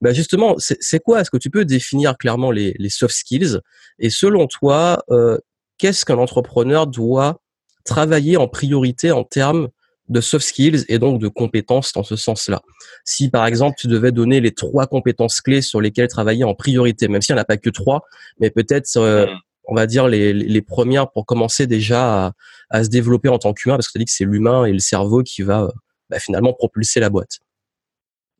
Bah 0.00 0.12
justement, 0.12 0.56
c'est 0.58 1.00
quoi? 1.00 1.20
Est-ce 1.20 1.30
que 1.30 1.38
tu 1.38 1.50
peux 1.50 1.64
définir 1.64 2.16
clairement 2.16 2.50
les, 2.50 2.74
les 2.78 2.90
soft 2.90 3.14
skills? 3.14 3.60
Et 3.98 4.10
selon 4.10 4.46
toi, 4.46 5.02
euh, 5.10 5.38
qu'est-ce 5.78 6.04
qu'un 6.04 6.18
entrepreneur 6.18 6.86
doit 6.86 7.40
travailler 7.84 8.36
en 8.36 8.48
priorité 8.48 9.12
en 9.12 9.24
termes 9.24 9.68
de 10.08 10.20
soft 10.20 10.46
skills 10.46 10.84
et 10.88 10.98
donc 10.98 11.20
de 11.20 11.28
compétences 11.28 11.92
dans 11.92 12.02
ce 12.02 12.16
sens-là. 12.16 12.62
Si 13.04 13.28
par 13.28 13.46
exemple 13.46 13.76
tu 13.78 13.86
devais 13.86 14.12
donner 14.12 14.40
les 14.40 14.52
trois 14.52 14.86
compétences 14.86 15.40
clés 15.40 15.62
sur 15.62 15.80
lesquelles 15.80 16.08
travailler 16.08 16.44
en 16.44 16.54
priorité, 16.54 17.08
même 17.08 17.22
s'il 17.22 17.34
n'y 17.34 17.40
en 17.40 17.42
a 17.42 17.46
pas 17.46 17.56
que 17.56 17.70
trois, 17.70 18.02
mais 18.38 18.50
peut-être 18.50 18.96
euh, 18.96 19.26
mm. 19.26 19.38
on 19.64 19.74
va 19.74 19.86
dire 19.86 20.08
les, 20.08 20.32
les, 20.32 20.62
premières 20.62 21.10
pour 21.10 21.26
commencer 21.26 21.66
déjà 21.66 22.26
à, 22.26 22.32
à 22.70 22.84
se 22.84 22.88
développer 22.88 23.28
en 23.28 23.38
tant 23.38 23.52
qu'humain, 23.52 23.76
parce 23.76 23.88
que 23.88 23.92
tu 23.92 23.98
as 23.98 24.00
dit 24.00 24.04
que 24.04 24.12
c'est 24.12 24.24
l'humain 24.24 24.64
et 24.64 24.72
le 24.72 24.78
cerveau 24.78 25.22
qui 25.22 25.42
va 25.42 25.62
euh, 25.62 25.68
bah, 26.08 26.18
finalement 26.18 26.52
propulser 26.52 27.00
la 27.00 27.10
boîte. 27.10 27.38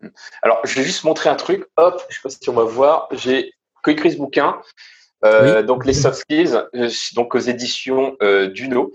Mm. 0.01 0.09
Alors, 0.43 0.61
je 0.65 0.75
vais 0.75 0.85
juste 0.85 1.05
montrer 1.05 1.31
un 1.31 1.37
truc. 1.37 1.67
Hop, 1.77 2.03
je 2.09 2.15
sais 2.15 2.21
pas 2.23 2.31
si 2.31 2.49
on 2.49 2.55
va 2.55 2.65
voir. 2.65 3.09
J'ai 3.13 3.53
écrit 3.87 4.13
ce 4.13 4.17
bouquin 4.17 4.61
euh, 5.25 5.63
donc 5.63 5.87
les 5.87 5.93
soft 5.93 6.21
skills, 6.21 6.57
euh, 6.75 6.91
donc 7.15 7.35
aux 7.35 7.39
éditions 7.39 8.17
euh, 8.23 8.49
Duno. 8.49 8.93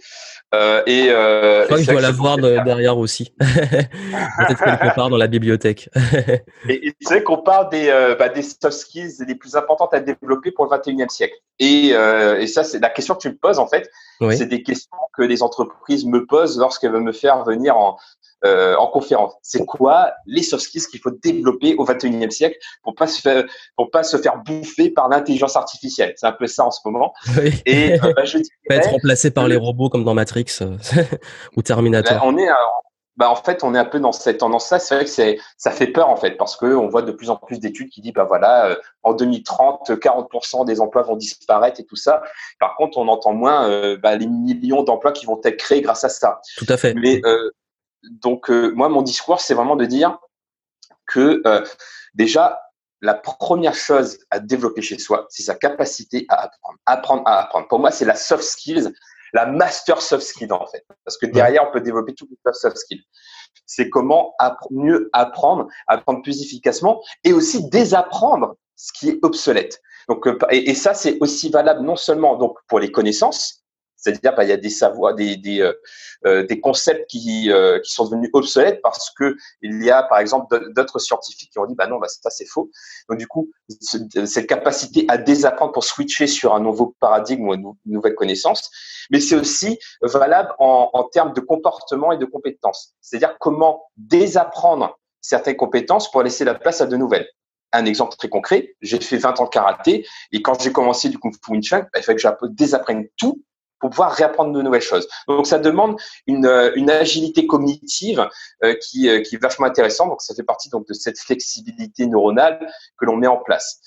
Euh, 0.53 0.83
et 0.85 1.05
je 1.05 1.65
crois 1.65 1.77
que 1.77 1.83
je 1.83 1.91
dois 1.91 2.01
la 2.01 2.11
voir 2.11 2.37
derrière 2.37 2.97
aussi, 2.97 3.33
peut-être 3.39 4.63
quelque 4.63 4.95
part 4.95 5.09
dans 5.09 5.17
la 5.17 5.27
bibliothèque. 5.27 5.89
et, 6.69 6.87
et 6.87 6.95
c'est 7.01 7.15
vrai 7.15 7.23
qu'on 7.23 7.41
parle 7.41 7.69
des, 7.69 8.15
bah, 8.19 8.29
des 8.29 8.41
soft 8.41 8.71
skills 8.71 9.23
les 9.27 9.35
plus 9.35 9.55
importantes 9.55 9.93
à 9.93 9.99
développer 9.99 10.51
pour 10.51 10.65
le 10.65 10.77
21e 10.77 11.09
siècle. 11.09 11.35
Et, 11.59 11.89
et 11.89 12.47
ça, 12.47 12.63
c'est 12.63 12.79
la 12.79 12.89
question 12.89 13.15
que 13.15 13.21
tu 13.21 13.29
me 13.29 13.37
poses 13.37 13.59
en 13.59 13.67
fait. 13.67 13.89
C'est 14.31 14.47
des 14.47 14.61
questions 14.61 14.97
que 15.17 15.23
les 15.23 15.41
entreprises 15.41 16.05
me 16.05 16.25
posent 16.25 16.59
lorsqu'elles 16.59 16.91
veulent 16.91 17.01
me 17.01 17.13
faire 17.13 17.43
venir 17.43 17.77
en, 17.77 17.97
euh, 18.45 18.75
en 18.75 18.87
conférence. 18.87 19.33
C'est 19.41 19.65
quoi 19.65 20.13
les 20.25 20.43
soft 20.43 20.63
skills 20.63 20.87
qu'il 20.89 20.99
faut 20.99 21.11
développer 21.11 21.75
au 21.75 21.85
21e 21.85 22.29
siècle 22.29 22.57
pour 22.83 22.95
pas 22.95 23.07
se 23.07 23.21
faire, 23.21 23.45
pour 23.75 23.91
pas 23.91 24.03
se 24.03 24.17
faire 24.17 24.37
bouffer 24.43 24.89
par 24.89 25.09
l'intelligence 25.09 25.55
artificielle? 25.55 26.13
C'est 26.17 26.27
un 26.27 26.31
peu 26.31 26.47
ça 26.47 26.65
en 26.65 26.71
ce 26.71 26.79
moment. 26.85 27.13
Et 27.65 27.93
euh, 27.93 28.13
bah, 28.15 28.25
je 28.25 28.39
pas 28.67 28.75
être 28.75 28.89
remplacé 28.89 29.31
par 29.31 29.47
les 29.47 29.55
robots 29.57 29.89
comme 29.89 30.03
dans 30.03 30.13
Matrix 30.13 30.45
euh, 30.61 30.77
ou 31.55 31.61
Terminator. 31.61 32.17
Bah, 32.17 32.21
on 32.25 32.37
est 32.37 32.49
bah, 33.21 33.29
en 33.29 33.35
fait, 33.35 33.63
on 33.63 33.75
est 33.75 33.77
un 33.77 33.85
peu 33.85 33.99
dans 33.99 34.13
cette 34.13 34.39
tendance-là. 34.39 34.79
C'est 34.79 34.95
vrai 34.95 35.03
que 35.03 35.09
c'est, 35.11 35.37
ça 35.55 35.69
fait 35.69 35.85
peur, 35.85 36.09
en 36.09 36.15
fait, 36.15 36.37
parce 36.37 36.55
qu'on 36.55 36.87
voit 36.87 37.01
de 37.01 37.11
plus 37.11 37.29
en 37.29 37.35
plus 37.35 37.59
d'études 37.59 37.89
qui 37.89 38.01
disent, 38.01 38.13
bah 38.13 38.23
voilà, 38.23 38.67
euh, 38.67 38.75
en 39.03 39.13
2030, 39.13 39.91
40% 39.91 40.65
des 40.65 40.81
emplois 40.81 41.03
vont 41.03 41.17
disparaître 41.17 41.79
et 41.79 41.85
tout 41.85 41.95
ça. 41.95 42.23
Par 42.59 42.75
contre, 42.75 42.97
on 42.97 43.07
entend 43.07 43.33
moins 43.33 43.69
euh, 43.69 43.95
bah, 43.95 44.15
les 44.15 44.25
millions 44.27 44.81
d'emplois 44.83 45.11
qui 45.11 45.25
vont 45.25 45.39
être 45.43 45.57
créés 45.57 45.81
grâce 45.81 46.03
à 46.03 46.09
ça. 46.09 46.41
Tout 46.57 46.65
à 46.69 46.77
fait. 46.77 46.95
Mais 46.95 47.21
euh, 47.25 47.51
donc, 48.03 48.49
euh, 48.49 48.71
moi, 48.75 48.89
mon 48.89 49.01
discours, 49.01 49.39
c'est 49.39 49.53
vraiment 49.53 49.75
de 49.75 49.85
dire 49.85 50.17
que 51.07 51.41
euh, 51.45 51.65
déjà, 52.13 52.61
la 53.01 53.13
première 53.13 53.75
chose 53.75 54.19
à 54.29 54.39
développer 54.39 54.81
chez 54.81 54.99
soi, 54.99 55.25
c'est 55.29 55.43
sa 55.43 55.55
capacité 55.55 56.25
à 56.29 56.43
apprendre. 56.43 56.79
Apprendre 56.85 57.23
à 57.25 57.43
apprendre. 57.43 57.67
Pour 57.67 57.79
moi, 57.79 57.91
c'est 57.91 58.05
la 58.05 58.15
soft 58.15 58.43
skills, 58.43 58.93
la 59.33 59.45
master 59.45 60.01
soft 60.01 60.25
skills, 60.25 60.51
en 60.51 60.65
fait. 60.67 60.85
Parce 61.05 61.17
que 61.17 61.25
derrière, 61.25 61.67
on 61.67 61.71
peut 61.71 61.81
développer 61.81 62.13
toutes 62.13 62.29
les 62.29 62.53
soft 62.53 62.77
skills. 62.77 63.03
C'est 63.65 63.89
comment 63.89 64.35
mieux 64.69 65.09
apprendre, 65.13 65.67
apprendre 65.87 66.21
plus 66.21 66.41
efficacement 66.41 67.01
et 67.23 67.33
aussi 67.33 67.69
désapprendre 67.69 68.55
ce 68.75 68.91
qui 68.93 69.09
est 69.09 69.19
obsolète. 69.23 69.81
Donc, 70.07 70.27
euh, 70.27 70.37
et, 70.49 70.69
et 70.69 70.75
ça, 70.75 70.93
c'est 70.93 71.17
aussi 71.21 71.49
valable 71.49 71.81
non 71.81 71.95
seulement 71.95 72.35
donc 72.35 72.57
pour 72.67 72.79
les 72.79 72.91
connaissances, 72.91 73.60
c'est-à-dire, 74.01 74.33
bah, 74.35 74.43
il 74.43 74.49
y 74.49 74.53
a 74.53 74.57
des 74.57 74.69
savoirs, 74.69 75.13
des, 75.13 75.37
des, 75.37 75.61
euh, 75.61 75.73
euh 76.25 76.43
des 76.43 76.59
concepts 76.59 77.07
qui, 77.09 77.51
euh, 77.51 77.79
qui 77.79 77.91
sont 77.91 78.05
devenus 78.05 78.31
obsolètes 78.33 78.81
parce 78.81 79.11
que 79.11 79.35
il 79.61 79.83
y 79.83 79.91
a, 79.91 80.03
par 80.03 80.17
exemple, 80.17 80.71
d'autres 80.73 80.99
scientifiques 80.99 81.51
qui 81.51 81.59
ont 81.59 81.65
dit, 81.65 81.75
bah 81.75 81.87
non, 81.87 81.99
bah, 81.99 82.07
ça 82.07 82.31
c'est 82.31 82.45
faux. 82.45 82.71
Donc 83.09 83.19
du 83.19 83.27
coup, 83.27 83.51
cette 83.79 84.47
capacité 84.47 85.05
à 85.07 85.17
désapprendre 85.17 85.71
pour 85.71 85.83
switcher 85.83 86.25
sur 86.25 86.55
un 86.55 86.59
nouveau 86.59 86.95
paradigme 86.99 87.47
ou 87.47 87.53
une 87.53 87.73
nouvelle 87.85 88.15
connaissance, 88.15 88.71
mais 89.11 89.19
c'est 89.19 89.35
aussi 89.35 89.77
valable 90.01 90.53
en, 90.57 90.89
en 90.93 91.03
termes 91.03 91.33
de 91.33 91.41
comportement 91.41 92.11
et 92.11 92.17
de 92.17 92.25
compétences. 92.25 92.95
C'est-à-dire 93.01 93.37
comment 93.39 93.85
désapprendre 93.97 94.99
certaines 95.21 95.57
compétences 95.57 96.09
pour 96.09 96.23
laisser 96.23 96.43
la 96.43 96.55
place 96.55 96.81
à 96.81 96.87
de 96.87 96.97
nouvelles 96.97 97.27
un 97.73 97.85
exemple 97.85 98.15
très 98.17 98.27
concret, 98.27 98.75
j'ai 98.81 98.99
fait 98.99 99.17
20 99.17 99.39
ans 99.39 99.45
de 99.45 99.49
karaté 99.49 100.05
et 100.33 100.41
quand 100.41 100.61
j'ai 100.61 100.73
commencé 100.73 101.07
du 101.07 101.17
kung 101.17 101.33
fu 101.33 101.51
Wing 101.51 101.63
Chun, 101.63 101.79
bah, 101.79 101.99
il 101.99 102.03
fallait 102.03 102.17
que 102.17 102.21
je 102.21 102.47
désapprenne 102.49 103.07
tout 103.17 103.41
pour 103.81 103.89
pouvoir 103.89 104.11
réapprendre 104.11 104.53
de 104.53 104.61
nouvelles 104.61 104.81
choses. 104.81 105.07
Donc 105.27 105.47
ça 105.47 105.59
demande 105.59 105.99
une, 106.27 106.45
euh, 106.45 106.71
une 106.75 106.89
agilité 106.89 107.47
cognitive 107.47 108.29
euh, 108.63 108.75
qui, 108.75 109.09
euh, 109.09 109.21
qui 109.21 109.35
est 109.35 109.41
vachement 109.41 109.65
intéressante. 109.65 110.09
Donc 110.09 110.21
ça 110.21 110.33
fait 110.33 110.43
partie 110.43 110.69
donc 110.69 110.87
de 110.87 110.93
cette 110.93 111.19
flexibilité 111.19 112.05
neuronale 112.05 112.71
que 112.97 113.05
l'on 113.05 113.17
met 113.17 113.27
en 113.27 113.37
place. 113.37 113.81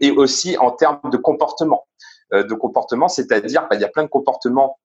et 0.00 0.10
aussi 0.10 0.56
en 0.58 0.72
termes 0.72 1.10
de 1.12 1.16
comportement. 1.16 1.86
de 2.32 2.54
comportement, 2.54 3.08
c'est-à-dire, 3.08 3.68
bah, 3.68 3.76
il 3.76 3.82
y 3.82 3.84
a 3.84 3.88
plein 3.88 4.02
de 4.02 4.08
comportements 4.08 4.70
euh, 4.72 4.83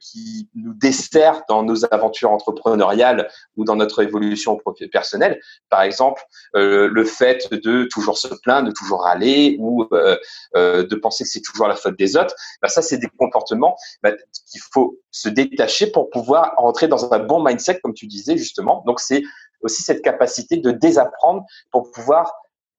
qui 0.00 0.48
nous 0.54 0.74
dessert 0.74 1.42
dans 1.48 1.62
nos 1.62 1.84
aventures 1.92 2.30
entrepreneuriales 2.30 3.28
ou 3.56 3.64
dans 3.64 3.76
notre 3.76 4.02
évolution 4.02 4.58
personnelle. 4.90 5.40
Par 5.68 5.82
exemple, 5.82 6.22
euh, 6.56 6.88
le 6.88 7.04
fait 7.04 7.52
de 7.52 7.84
toujours 7.84 8.18
se 8.18 8.28
plaindre, 8.42 8.68
de 8.68 8.74
toujours 8.74 9.02
râler 9.02 9.56
ou 9.58 9.86
euh, 9.92 10.16
de 10.54 10.94
penser 10.96 11.24
que 11.24 11.30
c'est 11.30 11.40
toujours 11.40 11.68
la 11.68 11.76
faute 11.76 11.98
des 11.98 12.16
autres, 12.16 12.34
bah, 12.60 12.68
ça, 12.68 12.82
c'est 12.82 12.98
des 12.98 13.08
comportements 13.18 13.76
bah, 14.02 14.12
qu'il 14.50 14.60
faut 14.72 14.98
se 15.10 15.28
détacher 15.28 15.90
pour 15.90 16.10
pouvoir 16.10 16.54
rentrer 16.56 16.88
dans 16.88 17.12
un 17.12 17.18
bon 17.18 17.42
mindset, 17.42 17.80
comme 17.80 17.94
tu 17.94 18.06
disais 18.06 18.36
justement. 18.36 18.82
Donc, 18.86 19.00
c'est 19.00 19.22
aussi 19.60 19.82
cette 19.82 20.02
capacité 20.02 20.56
de 20.56 20.70
désapprendre 20.70 21.44
pour 21.70 21.90
pouvoir 21.90 22.32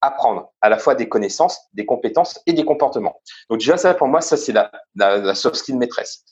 apprendre 0.03 0.51
à 0.61 0.69
la 0.69 0.77
fois 0.77 0.95
des 0.95 1.07
connaissances, 1.09 1.59
des 1.73 1.85
compétences 1.85 2.39
et 2.45 2.53
des 2.53 2.65
comportements. 2.65 3.21
Donc 3.49 3.59
déjà 3.59 3.77
ça 3.77 3.93
pour 3.93 4.07
moi 4.07 4.21
ça 4.21 4.37
c'est 4.37 4.53
la, 4.53 5.35
soft 5.35 5.55
skill 5.55 5.77
maîtresse. 5.77 6.23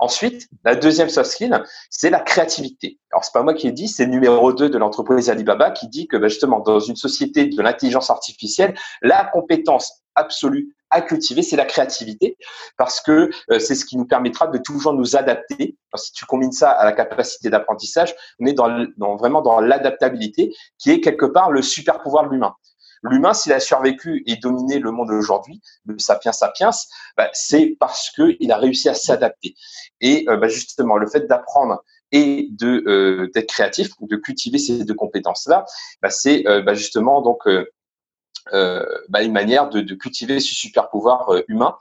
Ensuite, 0.00 0.48
la 0.64 0.76
deuxième 0.76 1.08
soft 1.08 1.30
skill, 1.30 1.60
c'est 1.90 2.08
la 2.08 2.20
créativité. 2.20 3.00
Alors, 3.10 3.24
c'est 3.24 3.32
pas 3.32 3.42
moi 3.42 3.52
qui 3.52 3.66
ai 3.66 3.72
dit, 3.72 3.88
c'est 3.88 4.04
le 4.04 4.12
numéro 4.12 4.52
2 4.52 4.70
de 4.70 4.78
l'entreprise 4.78 5.28
Alibaba 5.28 5.72
qui 5.72 5.88
dit 5.88 6.06
que 6.06 6.16
bah, 6.16 6.28
justement, 6.28 6.60
dans 6.60 6.78
une 6.78 6.94
société 6.94 7.46
de 7.46 7.60
l'intelligence 7.60 8.08
artificielle, 8.08 8.74
la 9.02 9.24
compétence 9.24 10.04
absolue 10.14 10.76
à 10.90 11.02
cultiver, 11.02 11.42
c'est 11.42 11.56
la 11.56 11.64
créativité, 11.64 12.36
parce 12.76 13.00
que 13.00 13.30
euh, 13.50 13.58
c'est 13.58 13.74
ce 13.74 13.84
qui 13.84 13.96
nous 13.96 14.06
permettra 14.06 14.46
de 14.46 14.58
toujours 14.58 14.92
nous 14.92 15.16
adapter. 15.16 15.76
si 15.96 16.12
tu 16.12 16.24
combines 16.26 16.52
ça 16.52 16.70
à 16.70 16.84
la 16.84 16.92
capacité 16.92 17.50
d'apprentissage, 17.50 18.14
on 18.38 18.46
est 18.46 18.54
dans 18.54 19.16
vraiment 19.16 19.42
dans 19.42 19.60
l'adaptabilité, 19.60 20.54
qui 20.78 20.90
est 20.90 21.00
quelque 21.00 21.26
part 21.26 21.50
le 21.50 21.60
super 21.60 22.00
pouvoir 22.00 22.26
de 22.26 22.32
l'humain. 22.32 22.54
L'humain, 23.02 23.34
s'il 23.34 23.52
a 23.52 23.60
survécu 23.60 24.22
et 24.26 24.36
dominé 24.36 24.78
le 24.78 24.90
monde 24.90 25.10
aujourd'hui, 25.10 25.60
le 25.86 25.98
sapiens 25.98 26.32
sapiens, 26.32 26.70
bah, 27.16 27.28
c'est 27.32 27.76
parce 27.78 28.10
qu'il 28.10 28.52
a 28.52 28.58
réussi 28.58 28.88
à 28.88 28.94
s'adapter. 28.94 29.54
Et 30.00 30.24
euh, 30.28 30.36
bah, 30.36 30.48
justement, 30.48 30.96
le 30.96 31.06
fait 31.06 31.26
d'apprendre 31.26 31.82
et 32.10 32.48
de 32.52 32.84
euh, 32.86 33.30
d'être 33.34 33.48
créatif, 33.48 33.90
de 34.00 34.16
cultiver 34.16 34.58
ces 34.58 34.84
deux 34.84 34.94
compétences-là, 34.94 35.64
bah, 36.02 36.10
c'est 36.10 36.46
euh, 36.46 36.74
justement 36.74 37.22
donc 37.22 37.42
une 37.46 39.32
manière 39.32 39.68
de, 39.68 39.94
cultiver 39.94 40.40
ce 40.40 40.54
super 40.54 40.88
pouvoir 40.88 41.30
humain. 41.48 41.76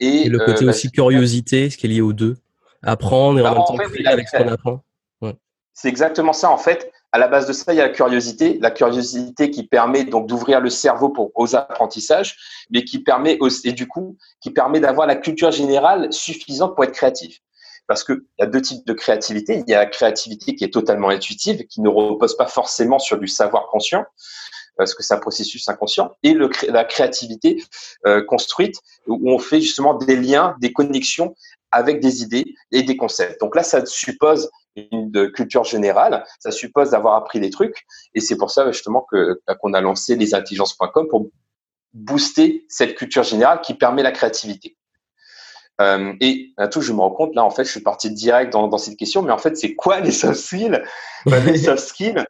Et, 0.00 0.28
le 0.28 0.38
côté 0.38 0.64
aussi 0.66 0.90
curiosité, 0.90 1.70
ce 1.70 1.76
qui 1.76 1.86
est 1.86 1.90
lié 1.90 2.00
aux 2.00 2.12
deux, 2.12 2.36
apprendre 2.82 3.38
et 3.38 3.42
en 3.42 3.54
même 3.54 3.64
temps 3.64 4.10
avec 4.10 4.28
ce 4.28 4.36
qu'on 4.36 4.48
apprend. 4.48 4.84
C'est 5.74 5.88
exactement 5.88 6.32
ça 6.32 6.50
en 6.50 6.58
fait 6.58 6.90
à 7.12 7.18
la 7.18 7.28
base 7.28 7.46
de 7.46 7.52
ça, 7.52 7.72
il 7.72 7.76
y 7.76 7.80
a 7.80 7.86
la 7.86 7.92
curiosité, 7.92 8.58
la 8.60 8.70
curiosité 8.70 9.50
qui 9.50 9.66
permet 9.66 10.04
donc 10.04 10.26
d'ouvrir 10.26 10.60
le 10.60 10.70
cerveau 10.70 11.08
pour 11.08 11.30
aux 11.34 11.56
apprentissages, 11.56 12.36
mais 12.70 12.84
qui 12.84 12.98
permet 12.98 13.38
aussi, 13.40 13.68
et 13.68 13.72
du 13.72 13.88
coup, 13.88 14.16
qui 14.40 14.50
permet 14.50 14.80
d'avoir 14.80 15.06
la 15.06 15.16
culture 15.16 15.50
générale 15.50 16.12
suffisante 16.12 16.74
pour 16.74 16.84
être 16.84 16.92
créatif. 16.92 17.38
Parce 17.86 18.04
qu'il 18.04 18.20
y 18.38 18.42
a 18.42 18.46
deux 18.46 18.60
types 18.60 18.86
de 18.86 18.92
créativité. 18.92 19.62
Il 19.66 19.70
y 19.70 19.74
a 19.74 19.78
la 19.78 19.86
créativité 19.86 20.54
qui 20.54 20.64
est 20.64 20.72
totalement 20.72 21.08
intuitive, 21.08 21.66
qui 21.66 21.80
ne 21.80 21.88
repose 21.88 22.36
pas 22.36 22.46
forcément 22.46 22.98
sur 22.98 23.18
du 23.18 23.26
savoir 23.26 23.68
conscient, 23.68 24.04
parce 24.76 24.94
que 24.94 25.02
c'est 25.02 25.14
un 25.14 25.18
processus 25.18 25.66
inconscient, 25.68 26.12
et 26.22 26.36
la 26.68 26.84
créativité 26.84 27.62
euh, 28.06 28.22
construite, 28.22 28.76
où 29.06 29.32
on 29.32 29.38
fait 29.38 29.62
justement 29.62 29.94
des 29.94 30.16
liens, 30.16 30.54
des 30.60 30.74
connexions 30.74 31.34
avec 31.70 32.00
des 32.00 32.22
idées 32.22 32.54
et 32.72 32.82
des 32.82 32.96
concepts. 32.96 33.40
Donc 33.40 33.54
là, 33.54 33.62
ça 33.62 33.84
suppose 33.86 34.50
une 34.76 35.32
culture 35.32 35.64
générale, 35.64 36.24
ça 36.38 36.50
suppose 36.50 36.90
d'avoir 36.90 37.16
appris 37.16 37.40
des 37.40 37.50
trucs, 37.50 37.84
et 38.14 38.20
c'est 38.20 38.36
pour 38.36 38.50
ça 38.50 38.70
justement 38.70 39.04
que 39.10 39.40
bah, 39.46 39.54
qu'on 39.56 39.74
a 39.74 39.80
lancé 39.80 40.16
lesintelligences.com 40.16 41.08
pour 41.08 41.30
booster 41.92 42.64
cette 42.68 42.94
culture 42.94 43.24
générale 43.24 43.60
qui 43.60 43.74
permet 43.74 44.02
la 44.02 44.12
créativité. 44.12 44.76
Euh, 45.80 46.12
et 46.20 46.52
à 46.56 46.68
tout, 46.68 46.80
je 46.80 46.92
me 46.92 47.00
rends 47.00 47.10
compte 47.10 47.34
là, 47.34 47.44
en 47.44 47.50
fait, 47.50 47.64
je 47.64 47.70
suis 47.70 47.82
parti 47.82 48.10
direct 48.10 48.52
dans, 48.52 48.66
dans 48.68 48.78
cette 48.78 48.96
question, 48.96 49.22
mais 49.22 49.32
en 49.32 49.38
fait, 49.38 49.56
c'est 49.56 49.74
quoi 49.74 50.00
les 50.00 50.12
soft 50.12 50.40
skills? 50.40 50.82
Bah, 51.26 51.40
Les 51.40 51.58
soft 51.58 51.88
skills, 51.88 52.24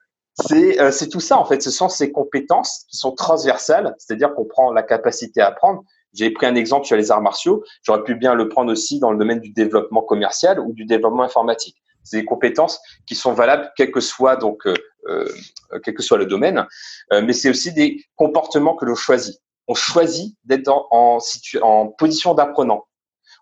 c'est 0.47 0.80
euh, 0.80 0.90
c'est 0.90 1.09
tout 1.09 1.21
ça 1.21 1.38
en 1.38 1.45
fait. 1.45 1.62
Ce 1.62 1.71
sont 1.71 1.88
ces 1.88 2.12
compétences 2.12 2.85
qui 2.88 2.97
sont 2.97 3.12
transversales, 3.12 3.95
c'est-à-dire 3.99 4.35
qu'on 4.35 4.45
prend 4.45 4.73
la 4.73 4.83
capacité 4.83 5.40
à 5.40 5.49
apprendre. 5.49 5.83
J'ai 6.15 6.31
pris 6.31 6.47
un 6.47 6.55
exemple 6.55 6.87
sur 6.87 6.97
les 6.97 7.11
arts 7.11 7.21
martiaux. 7.21 7.65
J'aurais 7.83 8.03
pu 8.03 8.15
bien 8.15 8.35
le 8.35 8.49
prendre 8.49 8.73
aussi 8.73 8.99
dans 8.99 9.12
le 9.12 9.19
domaine 9.19 9.41
du 9.41 9.50
développement 9.50 10.03
commercial 10.03 10.59
ou 10.61 10.73
du 10.73 10.85
développement 10.85 11.23
informatique. 11.23 11.77
C'est 12.03 12.19
des 12.19 12.25
compétences 12.25 12.81
qui 13.07 13.15
sont 13.15 13.35
valables 13.35 13.71
quel 13.77 13.91
que 13.91 14.00
soit 14.00 14.37
donc 14.37 14.67
euh, 14.67 14.75
euh, 15.09 15.79
quel 15.85 15.95
que 15.95 16.03
soit 16.03 16.19
le 16.19 16.27
domaine, 16.27 16.67
euh, 17.12 17.23
mais 17.23 17.33
c'est 17.33 17.50
aussi 17.50 17.73
des 17.73 18.05
comportements 18.17 18.75
que 18.75 18.85
l'on 18.85 18.95
choisit. 18.95 19.38
On 19.67 19.75
choisit 19.75 20.35
d'être 20.45 20.69
en, 20.69 21.19
en, 21.62 21.87
position 21.88 22.35
d'apprenant. 22.35 22.87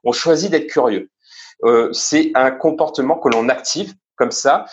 On 0.02 0.12
choisit 0.12 0.50
d'être 0.50 0.66
curieux. 0.66 1.11
c'est 1.92 2.32
un 2.35 2.50
comportement 2.50 3.18
que 3.18 3.28
l'on 3.28 3.49
active 3.49 3.94
comme 4.16 4.32
ça, 4.32 4.66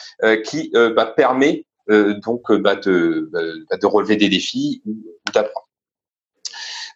qui 0.46 0.72
bah, 0.74 1.06
permet 1.06 1.66
donc 1.88 2.52
bah, 2.52 2.76
de, 2.76 3.30
bah, 3.32 3.78
de 3.78 3.86
relever 3.86 4.16
des 4.16 4.30
défis 4.30 4.82
ou 4.86 4.96
d'apprendre. 5.32 5.68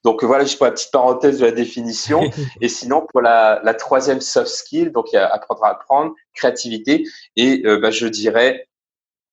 Donc 0.03 0.23
voilà, 0.23 0.43
juste 0.43 0.57
pour 0.57 0.65
la 0.65 0.71
petite 0.71 0.91
parenthèse 0.91 1.39
de 1.39 1.45
la 1.45 1.51
définition. 1.51 2.21
et 2.61 2.69
sinon, 2.69 3.05
pour 3.11 3.21
la, 3.21 3.61
la, 3.63 3.73
troisième 3.73 4.21
soft 4.21 4.49
skill, 4.49 4.91
donc 4.91 5.11
il 5.11 5.15
y 5.15 5.19
a 5.19 5.27
apprendre 5.27 5.63
à 5.63 5.69
apprendre, 5.69 6.13
créativité, 6.33 7.05
et 7.35 7.63
euh, 7.65 7.79
bah, 7.79 7.91
je 7.91 8.07
dirais 8.07 8.67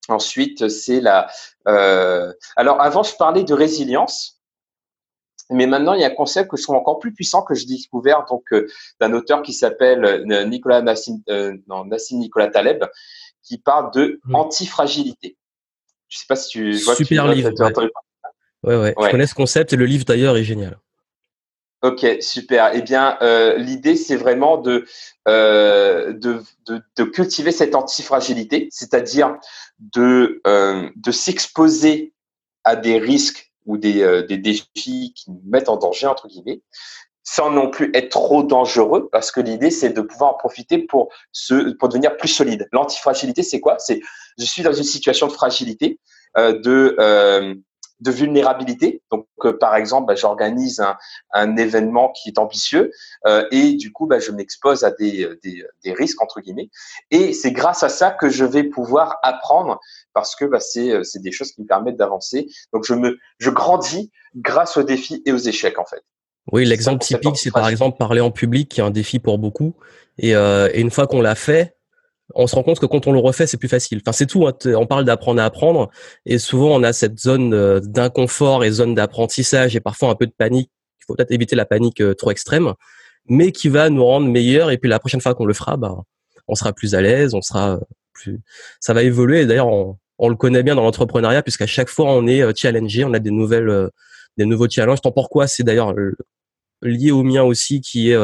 ensuite 0.08 0.68
c'est 0.68 1.00
la. 1.00 1.28
Euh... 1.68 2.32
Alors 2.56 2.80
avant, 2.80 3.02
je 3.02 3.14
parlais 3.16 3.44
de 3.44 3.54
résilience. 3.54 4.40
Mais 5.50 5.66
maintenant, 5.66 5.92
il 5.92 6.00
y 6.00 6.04
a 6.04 6.06
un 6.06 6.14
concept 6.14 6.50
que 6.50 6.56
je 6.56 6.62
trouve 6.62 6.76
encore 6.76 6.98
plus 6.98 7.12
puissant 7.12 7.42
que 7.42 7.54
j'ai 7.54 7.66
découvert 7.66 8.24
donc 8.30 8.44
euh, 8.52 8.66
d'un 8.98 9.12
auteur 9.12 9.42
qui 9.42 9.52
s'appelle 9.52 10.02
euh, 10.02 10.44
Nicolas 10.46 10.80
Nassim, 10.80 11.22
non, 11.68 11.84
Nassim 11.84 12.16
Nicolas 12.16 12.48
Taleb, 12.48 12.82
qui 13.42 13.58
parle 13.58 13.92
de 13.92 14.20
antifragilité. 14.32 15.36
Je 16.08 16.18
sais 16.18 16.26
pas 16.26 16.36
si 16.36 16.48
tu 16.48 16.72
vois. 16.78 16.94
Super 16.94 17.28
livre. 17.28 17.50
Ouais, 18.64 18.76
ouais, 18.76 18.94
Je 18.98 19.10
connais 19.10 19.26
ce 19.26 19.34
concept 19.34 19.72
et 19.72 19.76
le 19.76 19.84
livre 19.84 20.04
d'ailleurs 20.04 20.36
est 20.36 20.44
génial. 20.44 20.78
Ok, 21.84 22.06
super. 22.20 22.70
Eh 22.72 22.80
bien, 22.80 23.18
euh, 23.20 23.58
l'idée, 23.58 23.96
c'est 23.96 24.16
vraiment 24.16 24.56
de, 24.56 24.86
euh, 25.28 26.14
de, 26.14 26.42
de, 26.66 26.80
de, 26.96 27.04
cultiver 27.04 27.52
cette 27.52 27.74
antifragilité, 27.74 28.68
c'est-à-dire 28.70 29.36
de, 29.78 30.40
euh, 30.46 30.88
de 30.96 31.12
s'exposer 31.12 32.14
à 32.64 32.74
des 32.74 32.98
risques 32.98 33.52
ou 33.66 33.76
des, 33.76 34.24
des 34.26 34.38
défis 34.38 35.12
qui 35.14 35.30
nous 35.30 35.42
mettent 35.44 35.68
en 35.68 35.76
danger, 35.76 36.06
entre 36.06 36.26
guillemets, 36.26 36.62
sans 37.22 37.50
non 37.50 37.68
plus 37.68 37.90
être 37.92 38.08
trop 38.08 38.42
dangereux, 38.42 39.10
parce 39.12 39.30
que 39.30 39.40
l'idée, 39.40 39.70
c'est 39.70 39.90
de 39.90 40.00
pouvoir 40.00 40.30
en 40.30 40.38
profiter 40.38 40.78
pour, 40.78 41.10
se, 41.32 41.74
pour 41.74 41.90
devenir 41.90 42.16
plus 42.16 42.28
solide. 42.28 42.66
L'antifragilité, 42.72 43.42
c'est 43.42 43.60
quoi? 43.60 43.76
C'est 43.78 44.00
je 44.38 44.44
suis 44.46 44.62
dans 44.62 44.72
une 44.72 44.84
situation 44.84 45.26
de 45.26 45.32
fragilité, 45.32 45.98
de 46.34 46.96
de 48.04 48.10
vulnérabilité. 48.10 49.02
Donc, 49.10 49.26
euh, 49.44 49.56
par 49.58 49.74
exemple, 49.74 50.06
bah, 50.06 50.14
j'organise 50.14 50.80
un, 50.80 50.96
un, 51.32 51.56
événement 51.56 52.12
qui 52.12 52.28
est 52.28 52.38
ambitieux 52.38 52.90
euh, 53.26 53.46
et 53.50 53.74
du 53.74 53.92
coup, 53.92 54.06
bah, 54.06 54.18
je 54.18 54.30
m'expose 54.30 54.84
à 54.84 54.90
des, 54.90 55.26
des, 55.42 55.64
des, 55.82 55.92
risques 55.92 56.20
entre 56.20 56.40
guillemets. 56.40 56.68
Et 57.10 57.32
c'est 57.32 57.52
grâce 57.52 57.82
à 57.82 57.88
ça 57.88 58.10
que 58.10 58.28
je 58.28 58.44
vais 58.44 58.64
pouvoir 58.64 59.18
apprendre 59.22 59.80
parce 60.12 60.36
que 60.36 60.44
bah, 60.44 60.60
c'est 60.60 60.90
euh, 60.90 61.02
des 61.16 61.32
choses 61.32 61.52
qui 61.52 61.62
me 61.62 61.66
permettent 61.66 61.96
d'avancer. 61.96 62.46
Donc, 62.72 62.84
je 62.84 62.94
me 62.94 63.16
je 63.38 63.50
grandis 63.50 64.12
grâce 64.36 64.76
aux 64.76 64.82
défis 64.82 65.22
et 65.24 65.32
aux 65.32 65.38
échecs 65.38 65.78
en 65.78 65.86
fait. 65.86 66.02
Oui, 66.52 66.66
l'exemple 66.66 67.02
typique, 67.02 67.38
c'est 67.38 67.50
par 67.50 67.68
exemple 67.70 67.96
parler 67.96 68.20
en 68.20 68.30
public, 68.30 68.68
qui 68.68 68.80
est 68.80 68.84
un 68.84 68.90
défi 68.90 69.18
pour 69.18 69.38
beaucoup. 69.38 69.74
Et, 70.18 70.36
euh, 70.36 70.68
et 70.74 70.80
une 70.80 70.90
fois 70.90 71.06
qu'on 71.06 71.22
l'a 71.22 71.34
fait, 71.34 71.74
on 72.34 72.46
se 72.46 72.54
rend 72.54 72.62
compte 72.62 72.80
que 72.80 72.86
quand 72.86 73.06
on 73.06 73.12
le 73.12 73.18
refait, 73.18 73.46
c'est 73.46 73.56
plus 73.56 73.68
facile. 73.68 74.00
Enfin, 74.02 74.12
c'est 74.12 74.26
tout. 74.26 74.46
Hein. 74.46 74.54
On 74.76 74.86
parle 74.86 75.04
d'apprendre 75.04 75.40
à 75.40 75.44
apprendre, 75.44 75.90
et 76.24 76.38
souvent 76.38 76.74
on 76.74 76.82
a 76.82 76.92
cette 76.92 77.18
zone 77.18 77.52
euh, 77.52 77.80
d'inconfort 77.80 78.64
et 78.64 78.70
zone 78.70 78.94
d'apprentissage, 78.94 79.76
et 79.76 79.80
parfois 79.80 80.10
un 80.10 80.14
peu 80.14 80.26
de 80.26 80.32
panique. 80.32 80.70
Il 81.00 81.04
faut 81.06 81.14
peut-être 81.14 81.32
éviter 81.32 81.54
la 81.56 81.66
panique 81.66 82.00
euh, 82.00 82.14
trop 82.14 82.30
extrême, 82.30 82.72
mais 83.28 83.52
qui 83.52 83.68
va 83.68 83.90
nous 83.90 84.04
rendre 84.04 84.28
meilleurs. 84.28 84.70
Et 84.70 84.78
puis 84.78 84.88
la 84.88 84.98
prochaine 84.98 85.20
fois 85.20 85.34
qu'on 85.34 85.44
le 85.44 85.54
fera, 85.54 85.76
bah, 85.76 85.96
on 86.48 86.54
sera 86.54 86.72
plus 86.72 86.94
à 86.94 87.02
l'aise, 87.02 87.34
on 87.34 87.42
sera 87.42 87.78
plus. 88.12 88.40
Ça 88.80 88.94
va 88.94 89.02
évoluer. 89.02 89.46
D'ailleurs, 89.46 89.68
on, 89.68 90.28
le 90.28 90.36
connaît 90.36 90.62
bien 90.62 90.74
dans 90.74 90.82
l'entrepreneuriat, 90.82 91.42
puisqu'à 91.42 91.66
chaque 91.66 91.88
fois 91.88 92.06
on 92.10 92.26
est 92.26 92.42
euh, 92.42 92.52
challengé, 92.56 93.04
on 93.04 93.12
a 93.12 93.18
des 93.18 93.30
nouvelles, 93.30 93.90
des 94.38 94.46
nouveaux 94.46 94.68
challenges. 94.68 95.02
Tant 95.02 95.12
pourquoi 95.12 95.46
C'est 95.46 95.62
d'ailleurs 95.62 95.94
lié 96.82 97.10
au 97.10 97.22
mien 97.22 97.42
aussi, 97.42 97.80
qui 97.82 98.10
est 98.10 98.16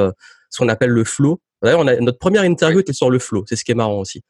ce 0.50 0.58
qu'on 0.58 0.68
appelle 0.68 0.90
le 0.90 1.04
flow 1.04 1.40
D'ailleurs, 1.62 1.80
on 1.80 1.86
a 1.86 1.96
notre 1.96 2.18
première 2.18 2.44
interview 2.44 2.80
était 2.80 2.92
sur 2.92 3.10
le 3.10 3.18
flow. 3.18 3.44
C'est 3.46 3.56
ce 3.56 3.64
qui 3.64 3.72
est 3.72 3.74
marrant 3.74 3.98
aussi. 3.98 4.22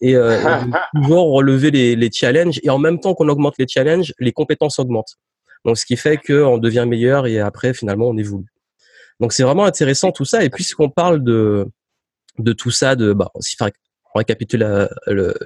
Et 0.00 0.16
euh, 0.16 0.38
toujours 0.96 1.32
relever 1.32 1.70
les, 1.70 1.96
les, 1.96 2.10
challenges 2.10 2.60
et 2.62 2.70
en 2.70 2.78
même 2.78 2.98
temps 3.00 3.14
qu'on 3.14 3.28
augmente 3.28 3.54
les 3.58 3.68
challenges, 3.68 4.12
les 4.18 4.32
compétences 4.32 4.78
augmentent. 4.78 5.16
Donc, 5.64 5.78
ce 5.78 5.86
qui 5.86 5.96
fait 5.96 6.16
qu'on 6.16 6.58
devient 6.58 6.86
meilleur 6.88 7.26
et 7.26 7.38
après, 7.38 7.72
finalement, 7.72 8.08
on 8.08 8.16
évolue. 8.16 8.52
Donc, 9.20 9.32
c'est 9.32 9.44
vraiment 9.44 9.64
intéressant 9.64 10.10
tout 10.10 10.24
ça. 10.24 10.42
Et 10.42 10.50
puisqu'on 10.50 10.90
parle 10.90 11.22
de 11.22 11.68
de 12.38 12.52
tout 12.52 12.70
ça, 12.70 12.96
de 12.96 13.12
bah, 13.12 13.30
si 13.40 13.56
on 13.60 14.18
récapitule 14.18 14.88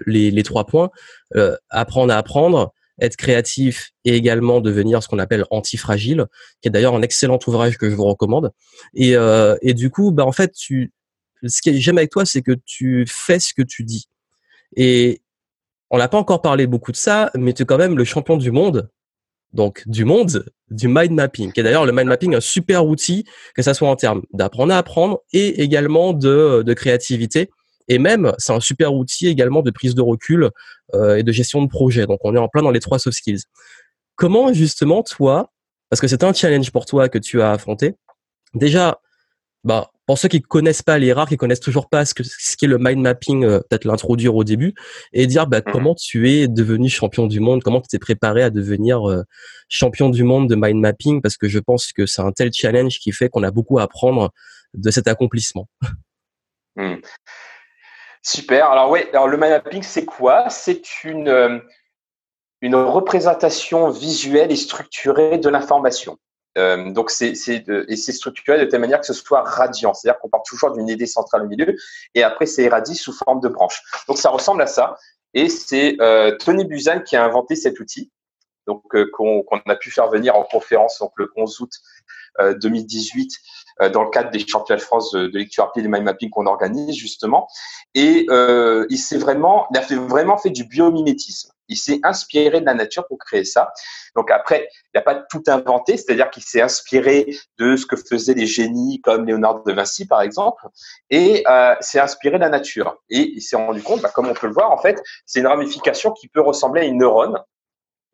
les, 0.07 0.31
les 0.31 0.43
trois 0.43 0.67
points, 0.67 0.91
euh, 1.37 1.57
apprendre 1.71 2.13
à 2.13 2.17
apprendre, 2.17 2.73
être 3.01 3.17
créatif 3.17 3.91
et 4.05 4.15
également 4.15 4.61
devenir 4.61 5.03
ce 5.03 5.09
qu'on 5.09 5.19
appelle 5.19 5.45
antifragile, 5.51 6.27
qui 6.61 6.69
est 6.69 6.71
d'ailleurs 6.71 6.95
un 6.95 7.03
excellent 7.03 7.39
ouvrage 7.47 7.77
que 7.77 7.91
je 7.91 7.95
vous 7.95 8.05
recommande. 8.05 8.53
Et, 8.95 9.17
euh, 9.17 9.57
et 9.63 9.75
du 9.75 9.91
coup, 9.91 10.13
bah 10.13 10.25
en 10.25 10.33
fait, 10.33 10.53
tu, 10.53 10.93
ce 11.45 11.63
que 11.63 11.77
j'aime 11.77 11.99
avec 11.99 12.11
toi, 12.11 12.25
c'est 12.25 12.43
que 12.43 12.57
tu 12.65 13.05
fais 13.09 13.39
ce 13.39 13.55
que 13.55 13.63
tu 13.63 13.85
dis. 13.85 14.09
Et 14.77 15.23
on 15.91 15.99
n'a 15.99 16.09
pas 16.09 16.19
encore 16.19 16.43
parlé 16.43 16.67
beaucoup 16.67 16.93
de 16.93 16.97
ça, 16.97 17.31
mais 17.35 17.53
tu 17.53 17.63
es 17.63 17.65
quand 17.67 17.79
même 17.79 17.97
le 17.97 18.05
champion 18.05 18.37
du 18.37 18.51
monde, 18.51 18.91
donc 19.53 19.83
du 19.87 20.05
monde 20.05 20.45
du 20.71 20.89
mind 20.89 21.13
mapping. 21.13 21.53
Est 21.57 21.63
d'ailleurs 21.63 21.87
le 21.87 21.93
mind 21.93 22.09
mapping 22.09 22.35
un 22.35 22.41
super 22.41 22.87
outil, 22.87 23.25
que 23.55 23.63
ça 23.63 23.75
soit 23.75 23.89
en 23.89 23.97
termes 23.97 24.23
d'apprendre 24.33 24.73
à 24.73 24.79
apprendre 24.79 25.21
et 25.33 25.63
également 25.63 26.13
de, 26.13 26.63
de 26.65 26.75
créativité. 26.75 27.51
Et 27.89 27.99
même, 27.99 28.33
c'est 28.39 28.53
un 28.53 28.61
super 28.61 28.95
outil 28.95 29.29
également 29.29 29.63
de 29.63 29.71
prise 29.71 29.95
de 29.95 30.03
recul 30.03 30.51
euh, 30.95 31.17
et 31.17 31.23
de 31.23 31.33
gestion 31.33 31.63
de 31.63 31.69
projet. 31.69 32.07
Donc, 32.07 32.19
on 32.25 32.35
est 32.35 32.39
en 32.39 32.49
plein 32.49 32.63
dans 32.63 32.73
les 32.73 32.81
trois 32.81 32.99
soft 32.99 33.17
skills. 33.17 33.43
Comment 34.17 34.53
justement, 34.53 35.03
toi, 35.05 35.53
parce 35.89 36.01
que 36.01 36.09
c'est 36.09 36.25
un 36.25 36.33
challenge 36.33 36.73
pour 36.73 36.85
toi 36.85 37.09
que 37.09 37.19
tu 37.19 37.43
as 37.43 37.53
affronté, 37.53 37.95
déjà, 38.55 39.01
bah, 39.63 39.93
pour 40.07 40.19
ceux 40.19 40.29
qui 40.29 40.41
connaissent 40.41 40.83
pas 40.83 40.99
les 40.99 41.13
rares, 41.13 41.29
qui 41.29 41.37
connaissent 41.37 41.61
toujours 41.61 41.89
pas 41.89 42.05
ce 42.05 42.15
que 42.15 42.23
ce 42.23 42.57
qu'est 42.57 42.69
le 42.69 42.79
mind 42.79 43.01
mapping, 43.01 43.45
euh, 43.45 43.61
peut-être 43.69 43.85
l'introduire 43.85 44.35
au 44.37 44.45
début 44.45 44.75
et 45.13 45.27
dire 45.27 45.47
bah, 45.47 45.59
mmh 45.59 45.73
comment 45.73 45.95
tu 45.95 46.31
es 46.31 46.49
devenu 46.49 46.89
champion 46.89 47.27
du 47.27 47.41
monde, 47.41 47.63
comment 47.63 47.81
tu 47.81 47.89
t'es 47.89 47.99
préparé 47.99 48.43
à 48.43 48.51
devenir 48.51 49.09
euh, 49.11 49.25
champion 49.69 50.09
du 50.09 50.23
monde 50.23 50.49
de 50.49 50.55
mind 50.55 50.81
mapping, 50.81 51.21
parce 51.21 51.37
que 51.37 51.49
je 51.49 51.59
pense 51.59 51.93
que 51.93 52.07
c'est 52.07 52.23
un 52.23 52.33
tel 52.33 52.53
challenge 52.53 52.99
qui 53.01 53.13
fait 53.13 53.29
qu'on 53.29 53.43
a 53.43 53.51
beaucoup 53.51 53.79
à 53.79 53.83
apprendre 53.83 54.31
de 54.75 54.91
cet 54.91 55.09
accomplissement. 55.09 55.69
Mmh. 56.79 56.97
Super. 58.23 58.69
Alors 58.69 58.91
oui, 58.91 59.01
alors 59.15 59.29
le 59.29 59.39
mind 59.39 59.53
mapping, 59.53 59.83
c'est 59.83 60.05
quoi? 60.05 60.51
C'est 60.51 61.05
une, 61.05 61.29
euh, 61.29 61.59
une 62.61 62.75
représentation 62.75 63.89
visuelle 63.89 64.53
et 64.53 64.57
structurée 64.57 65.39
de 65.39 65.49
l'information. 65.49 66.19
Euh, 66.57 66.91
donc 66.91 67.11
c'est 67.11 67.33
et 67.33 67.97
c'est 67.97 68.13
structuré 68.13 68.59
de 68.59 68.65
telle 68.65 68.81
manière 68.81 69.01
que 69.01 69.07
ce 69.07 69.13
soit 69.13 69.43
radiant, 69.43 69.93
c'est-à-dire 69.93 70.19
qu'on 70.21 70.29
part 70.29 70.43
toujours 70.43 70.73
d'une 70.73 70.89
idée 70.89 71.07
centrale 71.07 71.43
au 71.43 71.49
milieu 71.49 71.77
et 72.15 72.23
après 72.23 72.47
c'est 72.47 72.65
irradié 72.65 72.95
sous 72.95 73.13
forme 73.13 73.41
de 73.41 73.49
branche. 73.49 73.83
Donc 74.09 74.19
ça 74.19 74.31
ressemble 74.31 74.63
à 74.63 74.67
ça 74.67 74.97
et 75.35 75.49
c'est 75.49 75.97
euh, 76.01 76.37
Tony 76.39 76.65
Buzan 76.65 77.03
qui 77.03 77.17
a 77.17 77.25
inventé 77.25 77.57
cet 77.57 77.79
outil, 77.79 78.11
donc 78.67 78.83
qu'on 79.13 79.45
a 79.67 79.77
pu 79.77 79.91
faire 79.91 80.09
venir 80.09 80.35
en 80.37 80.45
conférence 80.45 80.99
donc 80.99 81.13
le 81.17 81.31
11 81.37 81.61
août 81.61 81.73
2018 82.41 83.25
euh, 83.25 83.29
dans 83.93 84.03
le 84.03 84.11
cadre 84.11 84.31
des 84.31 84.47
championnats 84.47 84.79
de 84.79 84.85
France 84.85 85.13
de, 85.13 85.31
lecture 85.37 85.65
rapide 85.65 85.85
et 85.85 85.89
mind 85.89 86.05
mapping 86.05 86.31
qu'on 86.31 86.47
organise 86.47 86.95
justement. 86.95 87.47
Et 87.95 88.27
euh, 88.31 88.87
il 88.91 88.99
s'est 88.99 89.19
vraiment, 89.19 89.67
il 89.71 89.79
a 89.79 89.83
vraiment 89.97 90.39
fait 90.39 90.51
du 90.51 90.65
biomimétisme. 90.65 91.51
Il 91.69 91.77
s'est 91.77 92.01
inspiré 92.05 92.61
de 92.61 92.67
la 92.67 92.75
nature 92.75 93.07
pour 93.07 93.19
créer 93.19 93.45
ça. 93.45 93.73
Donc 94.15 94.31
après, 94.31 94.69
il 94.73 94.99
n'a 94.99 95.03
pas 95.03 95.15
tout 95.15 95.43
inventé, 95.49 95.97
c'est-à-dire 95.97 96.31
qu'il 96.31 96.43
s'est 96.43 96.61
inspiré 96.61 97.27
de 97.59 97.77
ce 97.77 97.87
que 97.87 97.97
faisaient 97.97 98.35
les 98.35 98.47
génies 98.47 99.01
comme 99.01 99.27
Léonard 99.27 99.65
de 99.65 99.73
Vinci 99.73 100.07
par 100.07 100.23
exemple, 100.23 100.63
et 101.11 101.43
euh, 101.49 101.75
s'est 101.81 101.99
inspiré 101.99 102.37
de 102.37 102.43
la 102.43 102.49
nature. 102.49 102.97
Et 103.11 103.33
il 103.35 103.41
s'est 103.41 103.57
rendu 103.57 103.83
compte, 103.83 104.01
bah, 104.01 104.11
comme 104.15 104.29
on 104.29 104.35
peut 104.35 104.47
le 104.47 104.53
voir 104.53 104.71
en 104.71 104.79
fait, 104.79 105.03
c'est 105.25 105.41
une 105.41 105.47
ramification 105.47 106.13
qui 106.13 106.29
peut 106.29 106.41
ressembler 106.41 106.83
à 106.83 106.85
une 106.85 106.99
neurone. 106.99 107.43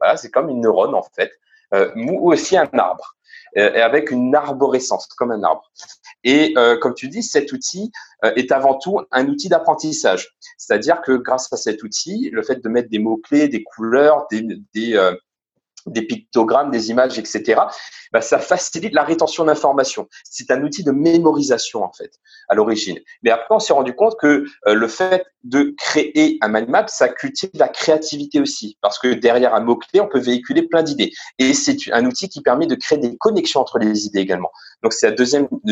Voilà, 0.01 0.17
c'est 0.17 0.31
comme 0.31 0.49
une 0.49 0.61
neurone 0.61 0.95
en 0.95 1.03
fait, 1.15 1.31
euh, 1.75 1.93
ou 1.95 2.33
aussi 2.33 2.57
un 2.57 2.69
arbre. 2.73 3.15
Euh, 3.59 3.73
et 3.75 3.81
avec 3.81 4.11
une 4.11 4.35
arborescence, 4.35 5.07
comme 5.09 5.31
un 5.31 5.43
arbre. 5.43 5.71
Et 6.25 6.55
euh, 6.57 6.79
comme 6.79 6.95
tu 6.95 7.09
dis, 7.09 7.23
cet 7.23 7.53
outil 7.53 7.93
euh, 8.25 8.33
est 8.35 8.51
avant 8.51 8.79
tout 8.79 9.01
un 9.11 9.29
outil 9.29 9.49
d'apprentissage. 9.49 10.35
C'est-à-dire 10.57 11.03
que 11.03 11.13
grâce 11.13 11.53
à 11.53 11.57
cet 11.57 11.83
outil, 11.83 12.31
le 12.33 12.43
fait 12.43 12.63
de 12.63 12.69
mettre 12.69 12.89
des 12.89 12.99
mots-clés, 12.99 13.49
des 13.49 13.63
couleurs, 13.63 14.27
des, 14.31 14.47
des, 14.73 15.13
des 15.87 16.03
pictogrammes, 16.03 16.71
des 16.71 16.91
images, 16.91 17.19
etc., 17.19 17.61
bah, 18.13 18.21
ça 18.21 18.39
facilite 18.39 18.95
la 18.95 19.05
rétention 19.05 19.45
d'informations. 19.45 20.09
C'est 20.25 20.51
un 20.51 20.63
outil 20.63 20.85
de 20.85 20.93
mémorisation, 20.93 21.83
en 21.83 21.93
fait, 21.93 22.13
à 22.49 22.55
l'origine. 22.55 22.99
Mais 23.23 23.31
après, 23.31 23.55
on 23.55 23.59
s'est 23.59 23.73
rendu 23.73 23.95
compte 23.95 24.17
que 24.19 24.45
euh, 24.67 24.75
le 24.75 24.89
fait 24.89 25.25
de 25.45 25.75
créer 25.79 26.39
un 26.41 26.49
mind 26.49 26.69
map, 26.69 26.87
ça 26.89 27.09
cultive 27.09 27.51
la 27.55 27.69
créativité 27.69 28.41
aussi. 28.41 28.79
Parce 28.81 28.99
que 28.99 29.09
derrière 29.09 29.55
un 29.55 29.61
mot-clé, 29.61 30.01
on 30.01 30.09
peut 30.09 30.21
véhiculer 30.21 30.63
plein 30.63 30.83
d'idées. 30.83 31.13
Et 31.39 31.55
c'est 31.55 31.77
un 31.93 32.05
outil 32.05 32.29
qui 32.29 32.43
permet 32.43 32.67
de 32.67 32.75
créer 32.75 32.99
des 32.99 33.17
connexions 33.17 33.61
entre 33.61 33.79
les 33.79 34.07
idées 34.07 34.21
également. 34.21 34.51
Donc, 34.83 34.93
c'est 34.93 35.11
le 35.11 35.17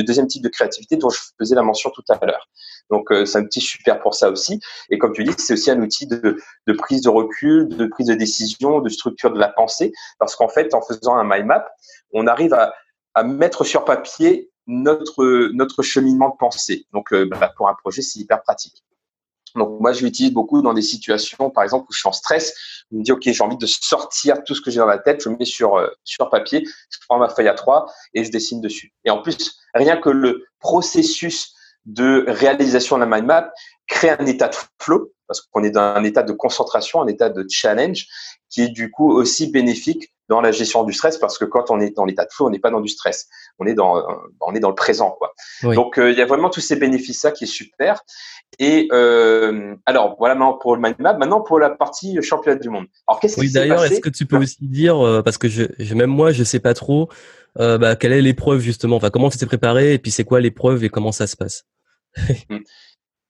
deuxième 0.03 0.27
type 0.27 0.43
de 0.43 0.49
créativité 0.49 0.97
dont 0.97 1.11
je 1.11 1.21
faisais 1.39 1.55
la 1.55 1.63
mention 1.63 1.91
tout 1.91 2.05
à 2.09 2.19
l'heure. 2.25 2.49
Donc, 2.91 3.11
euh, 3.13 3.25
c'est 3.25 3.39
un 3.39 3.45
outil 3.45 3.61
super 3.61 4.01
pour 4.01 4.15
ça 4.15 4.31
aussi. 4.31 4.61
Et 4.91 4.99
comme 4.99 5.13
tu 5.13 5.25
dis, 5.25 5.33
c'est 5.39 5.55
aussi 5.55 5.71
un 5.71 5.81
outil 5.81 6.07
de, 6.07 6.37
de, 6.67 6.73
prise 6.73 7.03
de 7.03 7.09
recul, 7.09 7.69
de 7.69 7.87
prise 7.87 8.09
de 8.09 8.15
décision, 8.15 8.81
de 8.81 8.89
structure 8.89 9.33
de 9.33 9.39
la 9.39 9.49
pensée. 9.49 9.93
Parce 10.19 10.37
qu'en 10.37 10.49
fait, 10.49 10.75
en 10.75 10.83
faisant 10.83 11.15
un 11.15 11.25
mind 11.25 11.47
map, 11.47 11.69
on 12.13 12.27
arrive 12.27 12.55
à, 12.55 12.75
à 13.15 13.23
mettre 13.23 13.65
sur 13.65 13.85
papier 13.85 14.51
notre, 14.67 15.51
notre 15.53 15.83
cheminement 15.83 16.31
de 16.31 16.37
pensée. 16.39 16.87
Donc, 16.93 17.13
euh, 17.13 17.27
bah, 17.27 17.53
pour 17.57 17.69
un 17.69 17.75
projet, 17.75 18.03
c'est 18.03 18.19
hyper 18.19 18.43
pratique. 18.43 18.85
Donc 19.57 19.81
moi, 19.81 19.93
je 19.93 20.05
l'utilise 20.05 20.33
beaucoup 20.33 20.63
dans 20.63 20.75
des 20.75 20.83
situations, 20.83 21.51
par 21.51 21.65
exemple, 21.65 21.87
où 21.89 21.93
je 21.93 21.99
suis 21.99 22.09
en 22.09 22.13
stress. 22.13 22.55
Je 22.91 22.97
me 22.97 23.03
dis, 23.03 23.13
OK, 23.13 23.23
j'ai 23.25 23.43
envie 23.43 23.57
de 23.57 23.67
sortir 23.67 24.43
tout 24.45 24.55
ce 24.55 24.61
que 24.61 24.71
j'ai 24.71 24.79
dans 24.79 24.87
la 24.87 24.99
tête. 24.99 25.23
Je 25.23 25.29
me 25.29 25.37
mets 25.37 25.45
sur, 25.45 25.77
euh, 25.77 25.89
sur 26.05 26.31
papier, 26.31 26.65
je 26.65 26.99
prends 27.09 27.19
ma 27.19 27.29
feuille 27.29 27.49
à 27.49 27.55
trois 27.55 27.87
et 28.15 28.25
je 28.25 28.31
dessine 28.31 28.61
dessus. 28.61 28.93
Et 29.05 29.11
en 29.11 29.23
plus, 29.23 29.59
rien 29.75 29.97
que 29.97 30.11
le 30.11 30.45
processus 30.61 31.55
de 31.87 32.25
réalisation 32.29 32.97
de 32.97 33.05
la 33.05 33.07
mind 33.07 33.27
map 33.27 33.53
crée 33.87 34.11
un 34.11 34.27
état 34.27 34.49
de 34.49 34.57
flow, 34.81 35.13
parce 35.27 35.41
qu'on 35.41 35.63
est 35.63 35.71
dans 35.71 35.81
un 35.81 36.05
état 36.05 36.23
de 36.23 36.33
concentration, 36.33 37.03
un 37.03 37.07
état 37.07 37.31
de 37.31 37.47
challenge, 37.49 38.07
qui 38.49 38.63
est 38.63 38.69
du 38.69 38.91
coup 38.91 39.11
aussi 39.11 39.51
bénéfique 39.51 40.13
dans 40.31 40.41
la 40.41 40.53
gestion 40.53 40.85
du 40.85 40.93
stress 40.93 41.19
parce 41.19 41.37
que 41.37 41.45
quand 41.45 41.71
on 41.71 41.81
est 41.81 41.95
dans 41.97 42.05
l'état 42.05 42.25
de 42.25 42.31
flow, 42.33 42.47
on 42.47 42.51
n'est 42.51 42.61
pas 42.61 42.71
dans 42.71 42.81
du 42.81 42.89
stress. 42.89 43.29
On 43.59 43.67
est 43.67 43.75
dans, 43.75 44.03
on 44.41 44.55
est 44.55 44.61
dans 44.61 44.69
le 44.69 44.77
présent, 44.77 45.11
quoi. 45.19 45.35
Donc, 45.75 45.99
euh, 45.99 46.13
il 46.13 46.19
y 46.19 46.23
a 46.23 46.27
vraiment 46.27 46.49
tous 46.51 46.61
ces 46.61 46.77
bénéfices-là 46.77 47.33
qui 47.33 47.45
est 47.45 47.49
super. 47.49 48.05
Et 48.61 48.89
euh, 48.93 49.75
alors, 49.87 50.15
voilà 50.19 50.37
maintenant 50.37 50.57
pour 50.57 50.77
le 50.77 50.83
mind 50.83 50.97
map. 51.01 51.15
Maintenant 51.15 51.41
pour 51.41 51.59
la 51.59 51.69
partie 51.69 52.23
championnat 52.23 52.61
du 52.61 52.71
monde. 52.71 52.87
Alors, 53.09 53.19
qu'est-ce 53.19 53.41
oui, 53.41 53.51
d'ailleurs, 53.51 53.85
est-ce 53.85 54.01
que 54.01 54.09
tu 54.09 54.25
peux 54.25 54.37
aussi 54.37 54.57
dire, 54.61 55.05
euh, 55.05 55.21
parce 55.21 55.37
que 55.37 55.49
je, 55.49 55.95
même 55.95 56.11
moi, 56.11 56.31
je 56.31 56.45
sais 56.45 56.61
pas 56.61 56.75
trop, 56.75 57.09
euh, 57.59 57.77
bah, 57.77 57.97
quelle 57.97 58.13
est 58.13 58.23
l'épreuve 58.23 58.61
justement? 58.61 58.97
Enfin, 58.97 59.11
comment 59.11 59.31
tu 59.31 59.39
t'es 59.39 59.47
préparé 59.47 59.95
et 59.95 59.99
puis 59.99 60.13
c'est 60.13 60.25
quoi 60.25 60.41
l'épreuve 60.41 60.85
et 60.85 60.91
comment 60.91 61.13
ça 61.13 61.27
se 61.27 61.37
passe? 61.37 61.65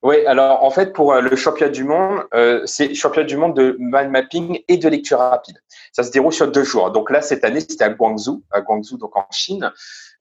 Oui, 0.03 0.25
alors 0.25 0.65
en 0.65 0.71
fait, 0.71 0.95
pour 0.95 1.13
euh, 1.13 1.21
le 1.21 1.37
championnat 1.37 1.71
du 1.71 1.85
monde, 1.85 2.25
euh, 2.33 2.63
c'est 2.65 2.95
championnat 2.95 3.27
du 3.27 3.37
monde 3.37 3.55
de 3.55 3.77
mind 3.79 4.11
mapping 4.11 4.63
et 4.67 4.79
de 4.79 4.89
lecture 4.89 5.19
rapide. 5.19 5.63
Ça 5.93 6.03
se 6.03 6.11
déroule 6.11 6.33
sur 6.33 6.51
deux 6.51 6.65
jours. 6.65 6.91
Donc 6.91 7.11
là, 7.11 7.21
cette 7.21 7.45
année, 7.45 7.61
c'était 7.61 7.85
à 7.85 7.91
Guangzhou, 7.91 8.43
à 8.51 8.63
Guangzhou, 8.63 8.97
donc 8.97 9.15
en 9.17 9.27
Chine. 9.31 9.71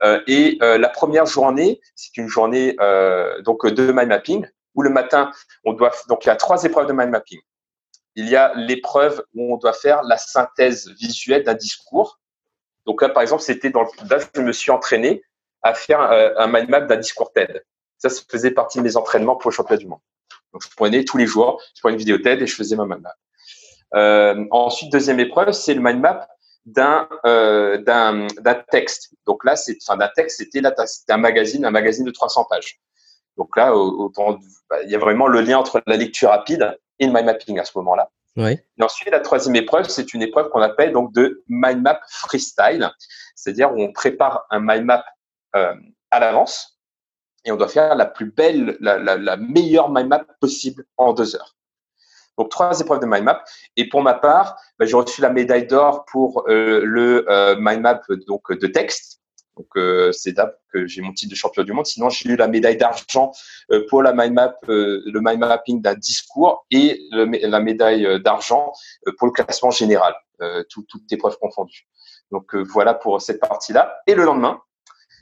Euh, 0.04 0.22
et 0.28 0.58
euh, 0.62 0.78
la 0.78 0.90
première 0.90 1.26
journée, 1.26 1.80
c'est 1.96 2.18
une 2.18 2.28
journée 2.28 2.76
euh, 2.82 3.42
donc 3.42 3.66
de 3.66 3.92
mind 3.92 4.08
mapping 4.08 4.46
où 4.76 4.82
le 4.82 4.90
matin, 4.90 5.32
on 5.66 5.74
doit 5.74 5.92
donc 6.08 6.26
il 6.26 6.28
y 6.28 6.32
a 6.32 6.36
trois 6.36 6.64
épreuves 6.64 6.88
de 6.88 6.94
mind 6.94 7.10
mapping. 7.10 7.40
Il 8.16 8.28
y 8.30 8.36
a 8.36 8.54
l'épreuve 8.56 9.24
où 9.34 9.54
on 9.54 9.58
doit 9.58 9.74
faire 9.74 10.04
la 10.04 10.18
synthèse 10.18 10.90
visuelle 11.00 11.44
d'un 11.44 11.54
discours. 11.54 12.20
Donc 12.86 13.02
là, 13.02 13.10
par 13.10 13.22
exemple, 13.22 13.44
c'était 13.44 13.70
dans 13.70 13.84
là, 14.10 14.18
je 14.36 14.42
me 14.42 14.52
suis 14.52 14.72
entraîné 14.72 15.24
à 15.62 15.74
faire 15.74 16.02
un, 16.02 16.32
un 16.38 16.48
mind 16.48 16.70
map 16.70 16.82
d'un 16.82 16.98
discours 16.98 17.32
TED. 17.32 17.64
Ça, 18.00 18.10
ça 18.10 18.22
faisait 18.30 18.52
partie 18.52 18.80
de 18.80 18.84
mes 18.84 18.98
entraînements 18.98 19.36
pour 19.36 19.52
le 19.52 19.56
championnat 19.56 19.80
du 19.80 19.88
monde. 19.88 20.00
Donc, 20.54 20.64
je 20.64 20.70
prenais 20.76 21.04
tous 21.04 21.18
les 21.18 21.28
jours, 21.28 21.62
je 21.76 21.82
prenais 21.82 21.94
une 21.94 22.00
vidéo 22.00 22.18
TED 22.18 22.42
et 22.42 22.48
je 22.48 22.56
faisais 22.56 22.76
ma 22.76 22.86
mind 22.86 23.02
map. 23.02 23.16
Euh, 23.96 24.46
ensuite, 24.52 24.92
deuxième 24.92 25.20
épreuve, 25.20 25.52
c'est 25.52 25.74
le 25.74 25.82
mind 25.82 26.00
map 26.00 26.28
d'un 26.66 27.08
euh, 27.26 27.78
d'un 27.78 28.28
texte. 28.72 29.14
Donc 29.26 29.44
là, 29.44 29.56
c'est 29.56 29.78
enfin 29.82 29.98
d'un 29.98 30.10
texte, 30.16 30.38
c'était 30.38 30.62
là, 30.62 30.74
c'était 30.86 31.14
un 31.14 31.18
magazine, 31.18 31.66
un 31.66 31.72
magazine 31.72 32.06
de 32.06 32.12
300 32.12 32.46
pages. 32.50 32.80
Donc 33.38 33.56
là, 33.56 33.74
autant, 33.76 34.38
bah, 34.70 34.84
il 34.84 34.92
y 34.92 34.96
a 34.96 35.00
vraiment 35.00 35.28
le 35.28 35.42
lien 35.42 35.58
entre 35.58 35.82
la 35.88 35.96
lecture 35.96 36.30
rapide 36.30 36.78
et 37.00 37.08
le 37.08 37.14
mind 37.14 37.26
mapping 37.26 37.60
à 37.60 37.66
ce 37.66 37.72
moment-là. 37.78 38.10
Oui. 38.36 38.52
Et 38.78 38.84
ensuite, 38.84 39.10
la 39.10 39.22
troisième 39.22 39.56
épreuve, 39.56 39.88
c'est 39.90 40.14
une 40.14 40.22
épreuve 40.22 40.50
qu'on 40.50 40.62
appelle 40.62 40.92
donc 40.92 41.14
de 41.14 41.44
mind 41.48 41.82
map 41.82 42.00
freestyle, 42.10 42.92
c'est-à-dire 43.36 43.74
où 43.74 43.82
on 43.82 43.92
prépare 43.92 44.46
un 44.52 44.60
mind 44.60 44.86
map 44.86 45.06
euh, 45.56 45.74
à 46.12 46.20
l'avance 46.20 46.79
et 47.50 47.52
on 47.52 47.56
doit 47.56 47.68
faire 47.68 47.96
la 47.96 48.06
plus 48.06 48.32
belle, 48.32 48.78
la, 48.80 49.38
meilleure 49.38 49.90
mind 49.90 50.08
map 50.08 50.24
possible 50.40 50.86
en 50.98 51.14
deux 51.14 51.36
heures. 51.36 51.56
Donc 52.38 52.50
trois 52.50 52.80
épreuves 52.80 53.00
de 53.00 53.08
mind 53.08 53.24
map. 53.24 53.44
Et 53.76 53.90
pour 53.90 54.04
ma 54.04 54.14
part, 54.14 54.56
bah, 54.78 54.86
j'ai 54.86 54.96
reçu 54.96 55.20
la 55.20 55.32
médaille 55.32 55.66
d'or 55.66 56.06
pour 56.06 56.46
euh, 56.48 56.82
le 56.86 57.26
euh, 57.30 57.56
mind 57.60 57.82
map 57.82 58.02
donc 58.28 58.54
de 58.54 58.68
texte. 58.68 59.20
Donc 59.58 59.68
euh, 59.76 60.12
c'est 60.12 60.38
là 60.38 60.54
que 60.72 60.86
j'ai 60.86 61.02
mon 61.02 61.12
titre 61.12 61.32
de 61.32 61.36
champion 61.36 61.64
du 61.64 61.74
monde. 61.74 61.88
Sinon, 61.88 62.10
j'ai 62.10 62.30
eu 62.30 62.36
la 62.36 62.48
médaille 62.48 62.78
d'argent 62.78 63.32
pour 63.90 64.04
la 64.04 64.14
mind 64.14 64.34
map, 64.34 64.56
le 64.68 65.20
mind 65.20 65.40
mapping 65.40 65.82
d'un 65.82 65.96
discours 65.96 66.66
et 66.70 67.02
la 67.12 67.60
médaille 67.60 68.22
d'argent 68.22 68.72
pour 69.18 69.28
le 69.28 69.34
classement 69.34 69.72
général, 69.72 70.14
toutes 70.70 71.12
épreuves 71.12 71.38
confondues. 71.40 71.88
Donc 72.32 72.56
voilà 72.56 72.94
pour 72.94 73.20
cette 73.22 73.40
partie-là. 73.40 74.02
Et 74.06 74.14
le 74.14 74.24
lendemain, 74.24 74.62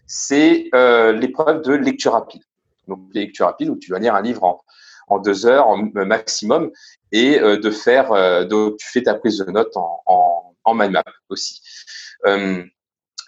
c'est 0.08 0.70
euh, 0.74 1.12
l'épreuve 1.12 1.62
de 1.62 1.74
lecture 1.74 2.14
rapide. 2.14 2.42
Donc, 2.88 3.00
lecture 3.14 3.46
rapide 3.46 3.70
où 3.70 3.78
tu 3.78 3.92
vas 3.92 4.00
lire 4.00 4.16
un 4.16 4.22
livre 4.22 4.44
en, 4.44 4.62
en 5.08 5.20
deux 5.20 5.46
heures 5.46 5.68
maximum 5.94 6.72
et 7.12 7.40
de 7.40 7.72
faire, 7.72 8.12
de, 8.12 8.76
tu 8.78 8.88
fais 8.90 9.04
ta 9.04 9.14
prise 9.14 9.38
de 9.38 9.52
notes 9.52 9.76
en, 9.78 10.02
en, 10.06 10.56
en 10.64 10.74
mind 10.74 10.92
map 10.92 11.04
aussi. 11.30 11.62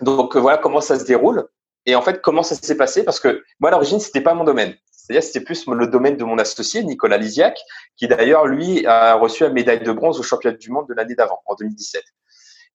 donc 0.02 0.36
voilà 0.36 0.58
comment 0.58 0.82
ça 0.82 1.00
se 1.00 1.06
déroule. 1.06 1.48
Et 1.86 1.96
en 1.96 2.02
fait, 2.02 2.22
comment 2.22 2.44
ça 2.44 2.56
s'est 2.56 2.78
passé 2.78 3.04
Parce 3.04 3.20
que 3.20 3.44
moi, 3.60 3.70
à 3.70 3.72
l'origine, 3.72 4.00
c'était 4.00 4.22
pas 4.22 4.34
mon 4.34 4.44
domaine. 4.44 4.76
C'est-à-dire, 4.92 5.24
c'était 5.24 5.44
plus 5.44 5.65
le 5.65 5.88
domaine 5.88 6.18
de 6.18 6.24
mon 6.24 6.38
associé, 6.38 6.84
Nicolas 6.84 7.18
Lisiac, 7.18 7.60
qui 7.98 8.08
d'ailleurs, 8.08 8.46
lui, 8.46 8.86
a 8.86 9.15
reçu 9.15 9.42
la 9.42 9.50
médaille 9.50 9.82
de 9.82 9.92
bronze 9.92 10.20
au 10.20 10.24
championnat 10.24 10.58
du 10.58 10.70
monde 10.70 10.88
de 10.88 10.94
l'année 10.94 11.15
d'avant, 11.15 11.42
en 11.48 11.56
2017. 11.56 12.04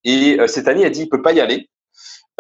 Et 0.03 0.41
euh, 0.41 0.49
cette 0.49 0.67
année, 0.67 0.81
il 0.81 0.87
a 0.87 0.91
dit, 0.91 1.03
il 1.03 1.09
peut 1.09 1.23
pas 1.23 1.33
y 1.33 1.41
aller. 1.41 1.71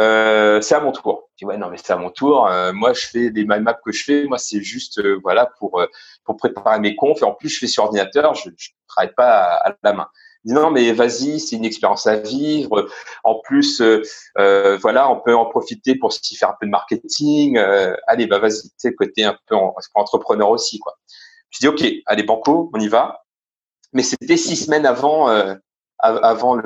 Euh, 0.01 0.61
c'est 0.61 0.75
à 0.75 0.81
mon 0.81 0.93
tour. 0.93 1.31
Je 1.33 1.39
dis 1.39 1.49
ouais 1.49 1.57
non 1.57 1.71
mais 1.71 1.77
c'est 1.77 1.93
à 1.93 1.97
mon 1.97 2.11
tour. 2.11 2.47
Euh, 2.49 2.73
moi 2.73 2.93
je 2.93 3.07
fais 3.07 3.31
les 3.31 3.45
mind 3.45 3.63
maps 3.63 3.79
que 3.85 3.93
je 3.93 4.05
fais. 4.05 4.25
Moi 4.25 4.39
c'est 4.39 4.61
juste 4.61 4.99
euh, 4.99 5.21
voilà 5.23 5.47
pour 5.59 5.81
euh, 5.81 5.87
pour 6.25 6.37
préparer 6.37 6.81
mes 6.81 6.97
confs 6.97 7.23
et 7.23 7.25
en 7.25 7.33
plus 7.33 7.49
je 7.49 7.59
fais 7.61 7.67
sur 7.67 7.85
ordinateur. 7.85 8.35
Je, 8.35 8.51
je 8.57 8.71
travaille 8.89 9.15
pas 9.15 9.57
à 9.57 9.73
la 9.83 9.93
main 9.93 10.09
non 10.47 10.71
mais 10.71 10.93
vas-y, 10.93 11.41
c'est 11.41 11.57
une 11.57 11.65
expérience 11.65 12.07
à 12.07 12.17
vivre. 12.17 12.89
En 13.23 13.37
plus, 13.41 13.81
euh, 13.81 14.03
euh, 14.39 14.77
voilà, 14.79 15.11
on 15.11 15.21
peut 15.21 15.35
en 15.35 15.47
profiter 15.47 15.95
pour 15.95 16.13
s'y 16.13 16.37
faire 16.37 16.51
un 16.51 16.57
peu 16.61 16.67
de 16.67 16.71
marketing. 16.71 17.59
Allez, 18.07 18.27
bah 18.27 18.39
vas-y, 18.39 18.71
tu 18.79 18.95
côté 18.95 19.25
un 19.25 19.37
peu 19.47 19.57
entrepreneur 19.95 20.51
aussi 20.51 20.79
quoi. 20.79 20.95
Je 21.51 21.61
dis 21.61 21.69
ok, 21.69 21.85
allez 22.07 22.25
banco, 22.25 22.71
on 22.75 22.81
y 22.81 22.89
va. 22.89 23.23
Mais 23.93 24.03
c'était 24.03 24.37
six 24.37 24.57
semaines 24.57 24.87
avant 24.87 25.29
avant 25.99 26.57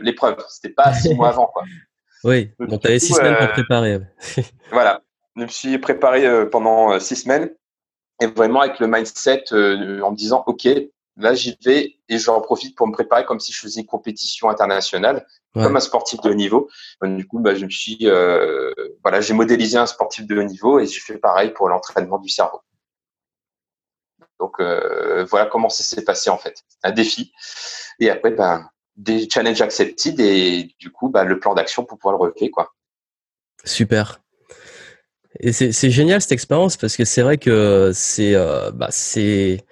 l'épreuve. 0.00 0.44
C'était 0.48 0.74
pas 0.74 0.92
six 0.92 1.14
mois 1.14 1.28
avant 1.28 1.46
quoi. 1.46 1.62
Oui, 2.24 2.50
donc 2.58 2.80
tu 2.80 2.88
avais 2.88 2.98
six 2.98 3.14
semaines 3.14 3.36
pour 3.36 3.48
préparer. 3.52 4.00
voilà, 4.70 5.02
je 5.36 5.42
me 5.42 5.48
suis 5.48 5.78
préparé 5.78 6.48
pendant 6.50 6.98
six 6.98 7.16
semaines 7.16 7.50
et 8.20 8.26
vraiment 8.26 8.60
avec 8.60 8.80
le 8.80 8.86
mindset 8.88 9.44
en 9.52 10.10
me 10.10 10.16
disant 10.16 10.42
ok, 10.46 10.68
Là, 11.18 11.34
j'y 11.34 11.58
vais 11.64 11.96
et 12.08 12.18
j'en 12.18 12.40
profite 12.40 12.76
pour 12.76 12.86
me 12.86 12.92
préparer 12.92 13.24
comme 13.24 13.40
si 13.40 13.52
je 13.52 13.58
faisais 13.58 13.80
une 13.80 13.86
compétition 13.86 14.48
internationale, 14.50 15.26
comme 15.52 15.74
un 15.74 15.80
sportif 15.80 16.20
de 16.20 16.30
haut 16.30 16.34
niveau. 16.34 16.70
Du 17.02 17.26
coup, 17.26 17.40
bah, 17.40 17.56
je 17.56 17.64
me 17.64 17.70
suis, 17.70 17.98
euh, 18.04 18.72
voilà, 19.02 19.20
j'ai 19.20 19.34
modélisé 19.34 19.76
un 19.78 19.86
sportif 19.86 20.26
de 20.26 20.38
haut 20.38 20.44
niveau 20.44 20.78
et 20.78 20.86
j'ai 20.86 21.00
fait 21.00 21.18
pareil 21.18 21.50
pour 21.50 21.68
l'entraînement 21.68 22.18
du 22.18 22.28
cerveau. 22.28 22.60
Donc 24.38 24.60
euh, 24.60 25.24
voilà 25.24 25.46
comment 25.46 25.68
ça 25.68 25.82
s'est 25.82 26.04
passé 26.04 26.30
en 26.30 26.38
fait, 26.38 26.62
un 26.84 26.92
défi. 26.92 27.32
Et 27.98 28.08
après, 28.08 28.30
ben, 28.30 28.70
des 28.98 29.28
challenges 29.30 29.62
accepted 29.62 30.18
et 30.20 30.74
du 30.78 30.90
coup, 30.90 31.08
bah, 31.08 31.24
le 31.24 31.38
plan 31.38 31.54
d'action 31.54 31.84
pour 31.84 31.98
pouvoir 31.98 32.18
le 32.18 32.20
relever, 32.20 32.50
quoi. 32.50 32.74
Super. 33.64 34.20
Et 35.40 35.52
c'est 35.52 35.90
génial 35.90 36.20
cette 36.20 36.32
expérience 36.32 36.76
parce 36.76 36.96
que 36.96 37.04
c'est 37.04 37.22
vrai 37.22 37.38
que 37.38 37.92
c'est 37.94 38.34
euh, 38.34 38.72
bah, 38.72 38.88
c'est 38.90 39.64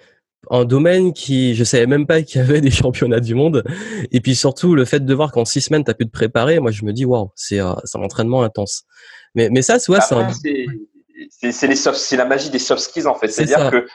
un 0.49 0.63
domaine 0.63 1.11
qui 1.13 1.55
je 1.55 1.63
savais 1.63 1.87
même 1.87 2.05
pas 2.05 2.21
qu'il 2.23 2.39
y 2.39 2.43
avait 2.43 2.61
des 2.61 2.71
championnats 2.71 3.19
du 3.19 3.35
monde. 3.35 3.63
Et 4.11 4.21
puis 4.21 4.35
surtout 4.35 4.75
le 4.75 4.85
fait 4.85 5.03
de 5.03 5.13
voir 5.13 5.31
qu'en 5.31 5.45
six 5.45 5.61
semaines 5.61 5.83
tu 5.83 5.91
as 5.91 5.93
pu 5.93 6.05
te 6.05 6.11
préparer 6.11 6.59
moi 6.59 6.71
je 6.71 6.85
me 6.85 6.93
dis 6.93 7.05
waouh 7.05 7.31
c'est 7.35 7.59
euh, 7.59 7.73
un 7.73 8.01
entraînement 8.01 8.43
intense. 8.43 8.83
Mais 9.35 9.49
mais 9.49 9.61
ça 9.61 9.77
c'est 9.79 9.91
c'est 11.51 11.67
les 11.67 11.75
c'est 11.75 12.17
la 12.17 12.25
magie 12.25 12.49
des 12.49 12.59
soft 12.59 12.81
skills 12.81 13.07
en 13.07 13.15
fait. 13.15 13.27
C'est 13.27 13.41
à 13.41 13.45
dire 13.45 13.71
que 13.71 13.87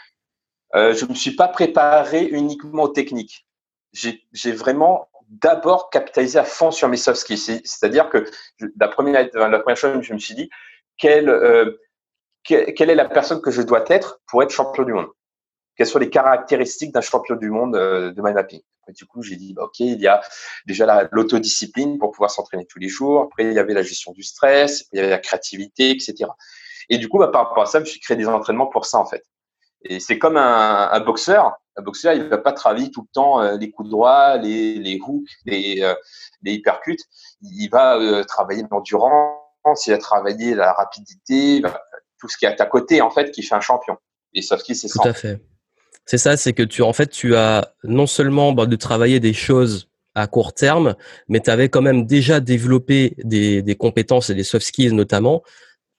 euh, 0.75 0.95
je 0.95 1.07
me 1.07 1.15
suis 1.15 1.37
pas 1.37 1.49
préparé 1.49 2.25
uniquement 2.25 2.85
aux 2.85 2.89
techniques. 2.89 3.47
J'ai 3.93 4.53
vraiment 4.53 5.09
d'abord 5.33 5.91
capitalisé 5.91 6.39
à 6.39 6.45
fond 6.45 6.71
sur 6.71 6.89
mes 6.89 6.97
soft 6.97 7.21
skills 7.21 7.63
c'est 7.65 7.87
à 7.87 7.89
dire 7.89 8.11
que 8.11 8.25
la 8.79 8.89
première 8.89 9.29
la 9.35 9.59
première 9.59 9.77
chose 9.77 10.03
je 10.03 10.13
me 10.13 10.19
suis 10.19 10.35
dit 10.35 10.51
quelle 10.99 11.29
euh, 11.29 11.79
quelle 12.45 12.91
est 12.91 12.95
la 12.95 13.09
personne 13.09 13.41
que 13.41 13.51
je 13.51 13.63
dois 13.63 13.85
être 13.89 14.21
pour 14.27 14.43
être 14.43 14.51
champion 14.51 14.83
du 14.83 14.93
monde? 14.93 15.09
Quelles 15.77 15.87
sont 15.87 15.99
les 15.99 16.11
caractéristiques 16.11 16.93
d'un 16.93 17.01
champion 17.01 17.37
du 17.37 17.51
monde 17.51 17.77
euh, 17.77 18.13
de 18.13 18.21
mind 18.21 18.35
mapping? 18.35 18.61
Du 18.89 19.07
coup, 19.07 19.23
j'ai 19.23 19.37
dit, 19.37 19.55
bah, 19.55 19.63
OK, 19.65 19.79
il 19.79 20.01
y 20.01 20.09
a 20.09 20.21
déjà 20.67 21.09
l'autodiscipline 21.13 21.99
pour 21.99 22.11
pouvoir 22.11 22.31
s'entraîner 22.31 22.67
tous 22.67 22.81
les 22.81 22.89
jours. 22.89 23.23
Après, 23.23 23.45
il 23.45 23.53
y 23.53 23.59
avait 23.59 23.75
la 23.75 23.83
gestion 23.83 24.13
du 24.13 24.25
stress, 24.25 24.87
il 24.93 24.97
y 24.97 25.01
avait 25.01 25.11
la 25.11 25.19
créativité, 25.19 25.91
etc. 25.91 26.31
Et 26.89 26.99
du 26.99 27.09
coup, 27.09 27.19
bah, 27.19 27.29
par 27.29 27.49
rapport 27.49 27.63
à 27.63 27.67
ça, 27.67 27.79
je 27.79 27.85
suis 27.85 28.01
créé 28.01 28.17
des 28.17 28.27
entraînements 28.27 28.67
pour 28.67 28.87
ça, 28.87 28.99
en 28.99 29.07
fait. 29.07 29.23
Et 29.85 30.01
c'est 30.01 30.19
comme 30.19 30.37
un, 30.37 30.89
un, 30.91 31.01
boxeur. 31.01 31.53
Un 31.77 31.83
boxeur, 31.83 32.15
il 32.15 32.25
va 32.29 32.39
pas 32.39 32.53
travailler 32.53 32.91
tout 32.91 33.03
le 33.03 33.13
temps 33.13 33.41
euh, 33.41 33.57
les 33.57 33.71
coups 33.71 33.91
droits, 33.91 34.37
les, 34.37 34.75
les 34.75 34.99
hooks, 35.01 35.29
les, 35.47 35.81
euh, 35.83 35.95
les 36.43 36.55
hypercuts. 36.55 36.99
Il 37.43 37.69
va 37.69 37.97
euh, 37.97 38.25
travailler 38.25 38.65
l'endurance, 38.71 39.87
il 39.87 39.93
va 39.93 39.99
travailler 39.99 40.55
la 40.55 40.73
rapidité, 40.73 41.63
tout 42.19 42.29
ce 42.29 42.37
qui 42.37 42.45
est 42.45 42.61
à 42.61 42.67
côté, 42.67 43.01
en 43.01 43.11
fait, 43.11 43.31
qui 43.31 43.43
fait 43.43 43.55
un 43.55 43.61
champion. 43.61 43.97
Et 44.35 44.43
sauf 44.43 44.63
qu'il 44.63 44.77
c'est 44.77 44.89
ça. 44.89 45.03
Tout 45.03 45.09
à 45.09 45.15
fait. 45.15 45.41
C'est 46.05 46.19
ça, 46.19 46.37
c'est 46.37 46.53
que 46.53 46.63
tu 46.63 46.83
en 46.83 46.93
fait 46.93 47.07
tu 47.09 47.37
as 47.37 47.75
non 47.85 48.07
seulement 48.07 48.53
bah, 48.53 48.67
de 48.67 48.77
travailler 48.77 49.21
des 49.21 49.33
choses 49.33 49.89
à 50.15 50.27
court 50.27 50.53
terme, 50.53 50.95
mais 51.29 51.41
tu 51.41 51.49
avais 51.49 51.69
quand 51.69 51.81
même 51.81 52.07
déjà 52.07 52.41
développé 52.41 53.15
des, 53.19 53.63
des, 53.63 53.77
compétences 53.77 54.29
et 54.29 54.35
des 54.35 54.43
soft 54.43 54.67
skills 54.67 54.93
notamment 54.93 55.43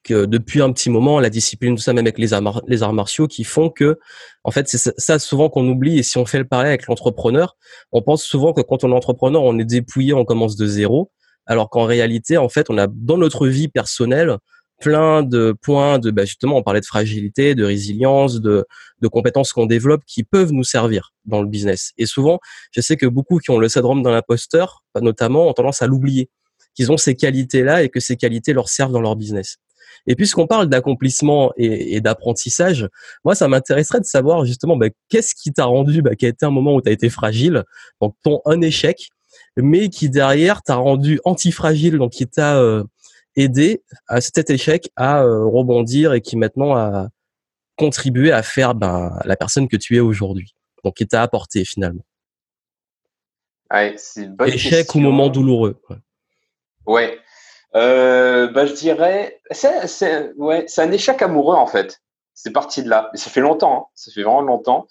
que 0.03 0.25
depuis 0.25 0.61
un 0.61 0.71
petit 0.71 0.89
moment 0.89 1.19
la 1.19 1.29
discipline 1.29 1.75
tout 1.75 1.81
ça 1.81 1.93
même 1.93 2.05
avec 2.05 2.17
les 2.17 2.33
arts, 2.33 2.61
les 2.67 2.83
arts 2.83 2.93
martiaux 2.93 3.27
qui 3.27 3.43
font 3.43 3.69
que 3.69 3.99
en 4.43 4.51
fait 4.51 4.67
c'est 4.67 4.93
ça 4.97 5.19
souvent 5.19 5.49
qu'on 5.49 5.67
oublie 5.67 5.97
et 5.97 6.03
si 6.03 6.17
on 6.17 6.25
fait 6.25 6.39
le 6.39 6.45
parallèle 6.45 6.71
avec 6.71 6.87
l'entrepreneur 6.87 7.57
on 7.91 8.01
pense 8.01 8.23
souvent 8.23 8.53
que 8.53 8.61
quand 8.61 8.83
on 8.83 8.91
est 8.91 8.95
entrepreneur 8.95 9.41
on 9.43 9.57
est 9.57 9.65
dépouillé 9.65 10.13
on 10.13 10.25
commence 10.25 10.55
de 10.55 10.67
zéro 10.67 11.11
alors 11.45 11.69
qu'en 11.69 11.83
réalité 11.83 12.37
en 12.37 12.49
fait 12.49 12.69
on 12.69 12.77
a 12.77 12.87
dans 12.87 13.17
notre 13.17 13.47
vie 13.47 13.67
personnelle 13.69 14.37
plein 14.83 15.23
de 15.23 15.55
points 15.61 15.97
de 15.97 16.11
bah 16.11 16.25
justement 16.25 16.57
on 16.57 16.63
parlait 16.63 16.81
de 16.81 16.85
fragilité, 16.85 17.55
de 17.55 17.63
résilience, 17.63 18.41
de, 18.41 18.65
de 19.01 19.07
compétences 19.07 19.53
qu'on 19.53 19.65
développe 19.65 20.03
qui 20.05 20.23
peuvent 20.23 20.51
nous 20.51 20.65
servir 20.65 21.13
dans 21.23 21.41
le 21.41 21.47
business. 21.47 21.93
Et 21.97 22.05
souvent, 22.05 22.39
je 22.71 22.81
sais 22.81 22.97
que 22.97 23.05
beaucoup 23.05 23.37
qui 23.37 23.49
ont 23.51 23.59
le 23.59 23.69
syndrome 23.69 24.03
d'un 24.03 24.13
imposteur, 24.13 24.83
notamment, 25.01 25.47
ont 25.47 25.53
tendance 25.53 25.81
à 25.81 25.87
l'oublier, 25.87 26.29
qu'ils 26.75 26.91
ont 26.91 26.97
ces 26.97 27.15
qualités-là 27.15 27.83
et 27.83 27.89
que 27.89 28.01
ces 28.01 28.17
qualités 28.17 28.51
leur 28.51 28.67
servent 28.67 28.91
dans 28.91 29.01
leur 29.01 29.15
business. 29.15 29.57
Et 30.05 30.15
puisqu'on 30.15 30.47
parle 30.47 30.67
d'accomplissement 30.67 31.53
et, 31.55 31.95
et 31.95 32.01
d'apprentissage, 32.01 32.89
moi, 33.23 33.35
ça 33.35 33.47
m'intéresserait 33.47 33.99
de 33.99 34.05
savoir 34.05 34.45
justement 34.45 34.75
bah, 34.75 34.87
qu'est-ce 35.09 35.33
qui 35.35 35.51
t'a 35.51 35.65
rendu, 35.65 36.01
bah, 36.01 36.15
quel 36.15 36.27
a 36.27 36.29
été 36.31 36.45
un 36.45 36.51
moment 36.51 36.75
où 36.75 36.81
tu 36.81 36.89
as 36.89 36.91
été 36.91 37.09
fragile, 37.09 37.63
donc 38.01 38.15
ton 38.23 38.41
un 38.45 38.61
échec, 38.61 39.09
mais 39.55 39.89
qui 39.89 40.09
derrière 40.09 40.61
t'a 40.61 40.75
rendu 40.75 41.19
antifragile, 41.23 41.97
donc 41.97 42.11
qui 42.11 42.27
t'a 42.27 42.57
euh, 42.57 42.83
aider 43.35 43.83
à 44.07 44.21
cet 44.21 44.49
échec 44.49 44.89
à 44.95 45.23
euh, 45.23 45.45
rebondir 45.45 46.13
et 46.13 46.21
qui 46.21 46.37
maintenant 46.37 46.75
a 46.75 47.09
contribué 47.77 48.31
à 48.31 48.43
faire 48.43 48.75
ben, 48.75 49.19
la 49.25 49.35
personne 49.35 49.67
que 49.67 49.77
tu 49.77 49.95
es 49.95 49.99
aujourd'hui. 49.99 50.53
Donc, 50.83 50.95
qui 50.95 51.07
t'a 51.07 51.21
apporté 51.21 51.65
finalement? 51.65 52.05
Ouais, 53.71 53.95
c'est 53.97 54.25
une 54.25 54.35
bonne 54.35 54.49
Échec 54.49 54.93
ou 54.93 54.99
moment 54.99 55.29
douloureux. 55.29 55.81
Ouais. 56.85 57.19
Euh, 57.75 58.47
bah, 58.47 58.65
je 58.65 58.73
dirais, 58.73 59.41
c'est 59.51 60.31
ouais, 60.36 60.65
un 60.77 60.91
échec 60.91 61.21
amoureux 61.21 61.55
en 61.55 61.67
fait. 61.67 62.01
C'est 62.33 62.51
parti 62.51 62.83
de 62.83 62.89
là. 62.89 63.09
Mais 63.13 63.19
ça 63.19 63.29
fait 63.29 63.41
longtemps. 63.41 63.88
Hein. 63.89 63.91
Ça 63.95 64.12
fait 64.12 64.23
vraiment 64.23 64.41
longtemps. 64.41 64.88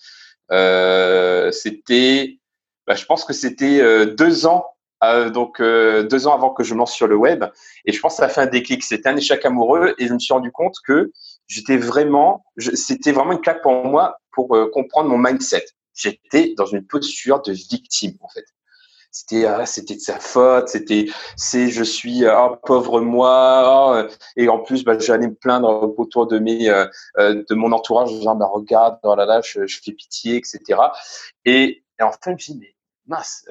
Euh, 0.50 1.50
c'était, 1.52 2.38
bah, 2.86 2.94
je 2.94 3.04
pense 3.04 3.24
que 3.24 3.32
c'était 3.32 3.80
euh, 3.80 4.06
deux 4.06 4.46
ans 4.46 4.66
euh, 5.04 5.30
donc 5.30 5.58
euh, 5.60 6.04
deux 6.04 6.28
ans 6.28 6.34
avant 6.34 6.50
que 6.50 6.62
je 6.62 6.74
lance 6.74 6.92
sur 6.92 7.08
le 7.08 7.16
web. 7.16 7.44
Et 7.84 7.92
je 7.92 8.00
pense 8.00 8.14
que 8.14 8.16
ça 8.18 8.26
a 8.26 8.28
fait 8.28 8.40
un 8.40 8.46
déclic. 8.46 8.82
C'était 8.84 9.08
un 9.08 9.16
échec 9.16 9.44
amoureux 9.44 9.94
et 9.98 10.06
je 10.06 10.14
me 10.14 10.18
suis 10.18 10.32
rendu 10.32 10.52
compte 10.52 10.76
que 10.86 11.12
j'étais 11.48 11.76
vraiment, 11.76 12.44
c'était 12.56 13.12
vraiment 13.12 13.32
une 13.32 13.40
claque 13.40 13.62
pour 13.62 13.84
moi 13.84 14.18
pour 14.32 14.56
comprendre 14.72 15.08
mon 15.08 15.18
mindset. 15.18 15.64
J'étais 15.94 16.54
dans 16.56 16.66
une 16.66 16.86
posture 16.86 17.42
de 17.42 17.52
victime 17.52 18.16
en 18.20 18.28
fait. 18.28 18.44
C'était 19.12 19.44
ah, 19.44 19.66
c'était 19.66 19.94
de 19.94 20.00
sa 20.00 20.18
faute, 20.18 20.68
c'était 20.68 21.06
c'est 21.36 21.68
je 21.68 21.84
suis 21.84 22.24
oh, 22.26 22.56
pauvre 22.64 23.00
moi 23.00 24.06
oh, 24.08 24.14
et 24.36 24.48
en 24.48 24.58
plus 24.58 24.84
bah, 24.84 24.98
j'allais 24.98 25.28
me 25.28 25.34
plaindre 25.34 25.94
autour 25.98 26.26
de 26.26 26.38
mes 26.38 26.68
de 27.18 27.54
mon 27.54 27.72
entourage 27.72 28.10
genre 28.22 28.36
bah, 28.36 28.46
regarde 28.50 28.98
oh 29.02 29.14
là 29.14 29.26
là 29.26 29.42
je, 29.44 29.66
je 29.66 29.80
fais 29.84 29.92
pitié 29.92 30.36
etc. 30.36 30.80
Et, 31.44 31.84
et 32.00 32.02
en 32.02 32.10
fait 32.10 32.18
je 32.26 32.30
me 32.30 32.38
suis 32.38 32.52
dit 32.54 32.60
mais 32.60 32.74
mince 33.06 33.44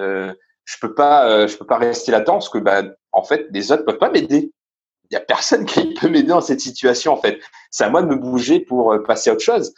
je 0.71 0.77
peux 0.79 0.93
pas, 0.93 1.29
euh, 1.29 1.47
je 1.47 1.57
peux 1.57 1.65
pas 1.65 1.77
rester 1.77 2.11
là-dedans 2.11 2.33
parce 2.33 2.49
que, 2.49 2.57
bah, 2.57 2.83
en 3.11 3.23
fait, 3.23 3.47
les 3.51 3.71
autres 3.71 3.83
peuvent 3.83 3.97
pas 3.97 4.09
m'aider. 4.09 4.51
Il 5.09 5.13
y 5.13 5.17
a 5.17 5.19
personne 5.19 5.65
qui 5.65 5.93
peut 5.93 6.07
m'aider 6.07 6.29
dans 6.29 6.41
cette 6.41 6.61
situation, 6.61 7.13
en 7.13 7.17
fait. 7.17 7.39
C'est 7.69 7.83
à 7.83 7.89
moi 7.89 8.01
de 8.01 8.07
me 8.07 8.15
bouger 8.15 8.59
pour 8.59 8.93
euh, 8.93 9.03
passer 9.03 9.29
à 9.29 9.33
autre 9.33 9.43
chose. 9.43 9.73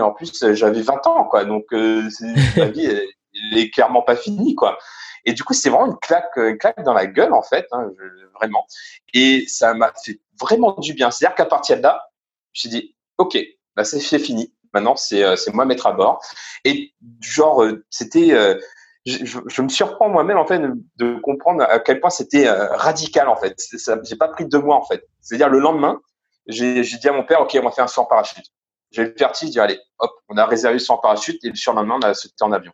en 0.00 0.12
plus, 0.12 0.42
euh, 0.42 0.54
j'avais 0.54 0.82
20 0.82 1.06
ans, 1.06 1.24
quoi. 1.24 1.44
Donc, 1.44 1.64
ma 1.72 2.66
vie, 2.66 2.84
elle, 2.84 3.58
est 3.58 3.70
clairement 3.70 4.02
pas 4.02 4.16
finie, 4.16 4.54
quoi. 4.54 4.78
Et 5.26 5.32
du 5.32 5.44
coup, 5.44 5.52
c'est 5.52 5.68
vraiment 5.68 5.86
une 5.86 5.98
claque, 5.98 6.36
une 6.36 6.56
claque 6.56 6.82
dans 6.84 6.94
la 6.94 7.06
gueule, 7.06 7.32
en 7.32 7.42
fait, 7.42 7.66
hein, 7.72 7.90
vraiment. 8.34 8.66
Et 9.12 9.44
ça 9.48 9.74
m'a 9.74 9.92
fait 10.02 10.20
vraiment 10.40 10.72
du 10.78 10.94
bien. 10.94 11.10
C'est-à-dire 11.10 11.34
qu'à 11.34 11.44
partir 11.44 11.76
de 11.76 11.82
là, 11.82 12.10
je 12.52 12.68
me 12.68 12.70
suis 12.70 12.80
dit, 12.80 12.96
OK, 13.18 13.38
bah, 13.74 13.84
c'est 13.84 14.18
fini. 14.18 14.54
Maintenant, 14.72 14.96
c'est 14.96 15.52
moi 15.52 15.64
mettre 15.64 15.86
à 15.86 15.92
bord. 15.92 16.22
Et 16.64 16.94
genre, 17.20 17.64
c'était 17.90 18.58
je, 19.06 19.62
me 19.62 19.68
surprends 19.68 20.08
moi-même 20.08 20.36
en 20.36 20.46
fait 20.46 20.60
de, 20.96 21.18
comprendre 21.20 21.62
à 21.62 21.78
quel 21.78 22.00
point 22.00 22.10
c'était 22.10 22.48
euh, 22.48 22.66
radical 22.72 23.28
en 23.28 23.36
fait. 23.36 23.56
J'ai 24.02 24.16
pas 24.16 24.28
pris 24.28 24.46
deux 24.46 24.58
mois 24.58 24.76
en 24.76 24.84
fait. 24.84 25.04
C'est-à-dire 25.20 25.48
le 25.48 25.60
lendemain, 25.60 26.00
j'ai, 26.46 26.82
dit 26.82 27.08
à 27.08 27.12
mon 27.12 27.24
père, 27.24 27.40
ok, 27.40 27.56
on 27.60 27.64
va 27.64 27.70
faire 27.70 27.84
un 27.84 27.88
saut 27.88 28.02
en 28.02 28.06
parachute. 28.06 28.46
J'ai 28.90 29.04
le 29.04 29.14
vertige, 29.16 29.50
dire 29.50 29.62
allez, 29.62 29.78
hop, 29.98 30.12
on 30.28 30.36
a 30.36 30.46
réservé 30.46 30.78
son 30.78 30.98
parachute 30.98 31.42
et 31.44 31.48
le 31.48 31.54
surlendemain, 31.54 31.98
on 32.02 32.06
a 32.06 32.14
sauté 32.14 32.34
en 32.40 32.52
avion. 32.52 32.72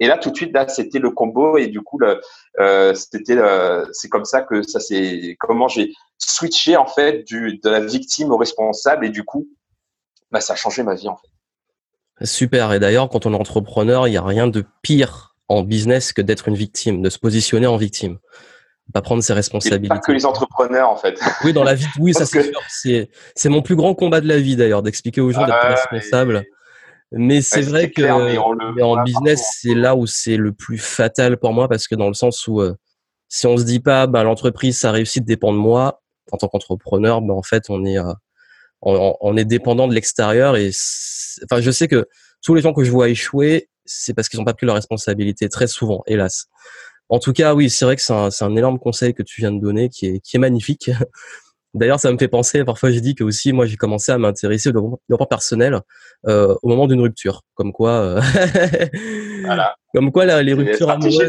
Et 0.00 0.06
là, 0.06 0.18
tout 0.18 0.30
de 0.30 0.36
suite, 0.36 0.52
là, 0.52 0.66
c'était 0.66 0.98
le 0.98 1.10
combo 1.10 1.58
et 1.58 1.68
du 1.68 1.82
coup, 1.82 1.98
le, 1.98 2.20
euh, 2.58 2.94
c'était, 2.94 3.38
c'est 3.92 4.08
comme 4.08 4.24
ça 4.24 4.42
que 4.42 4.62
ça 4.62 4.80
c'est 4.80 5.36
comment 5.38 5.68
j'ai 5.68 5.92
switché 6.18 6.76
en 6.76 6.86
fait 6.86 7.22
du 7.22 7.60
de 7.62 7.70
la 7.70 7.80
victime 7.80 8.30
au 8.30 8.36
responsable 8.36 9.06
et 9.06 9.10
du 9.10 9.24
coup, 9.24 9.48
bah, 10.30 10.40
ça 10.40 10.54
a 10.54 10.56
changé 10.56 10.82
ma 10.82 10.94
vie 10.94 11.08
en 11.08 11.16
fait. 11.16 12.26
Super. 12.26 12.72
Et 12.72 12.80
d'ailleurs, 12.80 13.08
quand 13.08 13.26
on 13.26 13.32
est 13.32 13.36
entrepreneur, 13.36 14.08
il 14.08 14.10
n'y 14.10 14.16
a 14.16 14.22
rien 14.22 14.46
de 14.46 14.64
pire 14.82 15.36
en 15.48 15.62
business 15.62 16.12
que 16.12 16.22
d'être 16.22 16.48
une 16.48 16.54
victime, 16.54 17.02
de 17.02 17.10
se 17.10 17.18
positionner 17.18 17.66
en 17.66 17.76
victime 17.76 18.18
pas 18.92 19.02
prendre 19.02 19.22
ses 19.22 19.32
responsabilités. 19.32 19.88
pas 19.88 19.98
que 19.98 20.12
les 20.12 20.26
entrepreneurs 20.26 20.90
en 20.90 20.96
fait. 20.96 21.18
Oui, 21.44 21.52
dans 21.52 21.64
la 21.64 21.74
vie, 21.74 21.86
oui, 21.98 22.12
ça 22.12 22.26
c'est 22.26 22.42
sûr. 22.42 22.60
C'est 22.68 23.10
c'est 23.34 23.48
mon 23.48 23.62
plus 23.62 23.76
grand 23.76 23.94
combat 23.94 24.20
de 24.20 24.28
la 24.28 24.38
vie 24.38 24.56
d'ailleurs, 24.56 24.82
d'expliquer 24.82 25.20
aux 25.20 25.30
gens 25.30 25.46
d'être 25.46 25.66
responsables. 25.66 26.44
Mais 27.12 27.42
c'est 27.42 27.62
vrai 27.62 27.90
que 27.90 28.02
en 28.82 29.02
business, 29.02 29.58
c'est 29.60 29.74
là 29.74 29.96
où 29.96 30.06
c'est 30.06 30.36
le 30.36 30.52
plus 30.52 30.78
fatal 30.78 31.38
pour 31.38 31.52
moi 31.52 31.68
parce 31.68 31.88
que 31.88 31.96
dans 31.96 32.08
le 32.08 32.14
sens 32.14 32.46
où 32.46 32.60
euh, 32.60 32.74
si 33.28 33.46
on 33.46 33.56
se 33.56 33.64
dit 33.64 33.80
pas, 33.80 34.06
ben 34.06 34.22
l'entreprise 34.22 34.78
sa 34.78 34.92
réussite 34.92 35.24
dépend 35.24 35.52
de 35.52 35.58
moi 35.58 36.02
en 36.30 36.36
tant 36.36 36.48
qu'entrepreneur, 36.48 37.20
ben 37.20 37.34
en 37.34 37.42
fait 37.42 37.64
on 37.68 37.84
est 37.84 37.98
euh, 37.98 38.12
on, 38.82 39.36
est 39.36 39.44
dépendant 39.44 39.88
de 39.88 39.94
l'extérieur 39.94 40.56
et 40.56 40.70
enfin 41.44 41.60
je 41.60 41.70
sais 41.70 41.88
que 41.88 42.08
tous 42.42 42.54
les 42.54 42.62
gens 42.62 42.72
que 42.72 42.84
je 42.84 42.90
vois 42.90 43.08
échouer, 43.08 43.68
c'est 43.84 44.14
parce 44.14 44.28
qu'ils 44.28 44.38
n'ont 44.38 44.44
pas 44.44 44.54
pris 44.54 44.66
leur 44.66 44.76
responsabilité 44.76 45.48
très 45.48 45.66
souvent, 45.66 46.02
hélas. 46.06 46.46
En 47.08 47.18
tout 47.18 47.32
cas, 47.32 47.54
oui, 47.54 47.68
c'est 47.70 47.84
vrai 47.84 47.96
que 47.96 48.02
c'est 48.02 48.12
un, 48.12 48.28
un, 48.40 48.56
énorme 48.56 48.78
conseil 48.78 49.14
que 49.14 49.22
tu 49.22 49.40
viens 49.40 49.52
de 49.52 49.60
donner, 49.60 49.88
qui 49.88 50.06
est, 50.06 50.20
qui 50.20 50.36
est 50.36 50.38
magnifique. 50.38 50.90
D'ailleurs, 51.72 52.00
ça 52.00 52.10
me 52.10 52.18
fait 52.18 52.28
penser, 52.28 52.64
parfois 52.64 52.90
j'ai 52.90 53.00
dit 53.00 53.14
que 53.14 53.22
aussi, 53.22 53.52
moi, 53.52 53.64
j'ai 53.64 53.76
commencé 53.76 54.10
à 54.10 54.18
m'intéresser 54.18 54.70
au 54.70 54.72
développement 54.72 55.26
personnel 55.26 55.80
euh, 56.26 56.56
au 56.62 56.68
moment 56.68 56.88
d'une 56.88 57.00
rupture. 57.00 57.42
Comme 57.54 57.72
quoi, 57.72 57.90
euh, 57.90 58.20
voilà. 59.44 59.76
comme 59.94 60.10
quoi 60.10 60.24
là, 60.24 60.42
les 60.42 60.52
ruptures 60.52 60.90
amoureuses, 60.90 61.28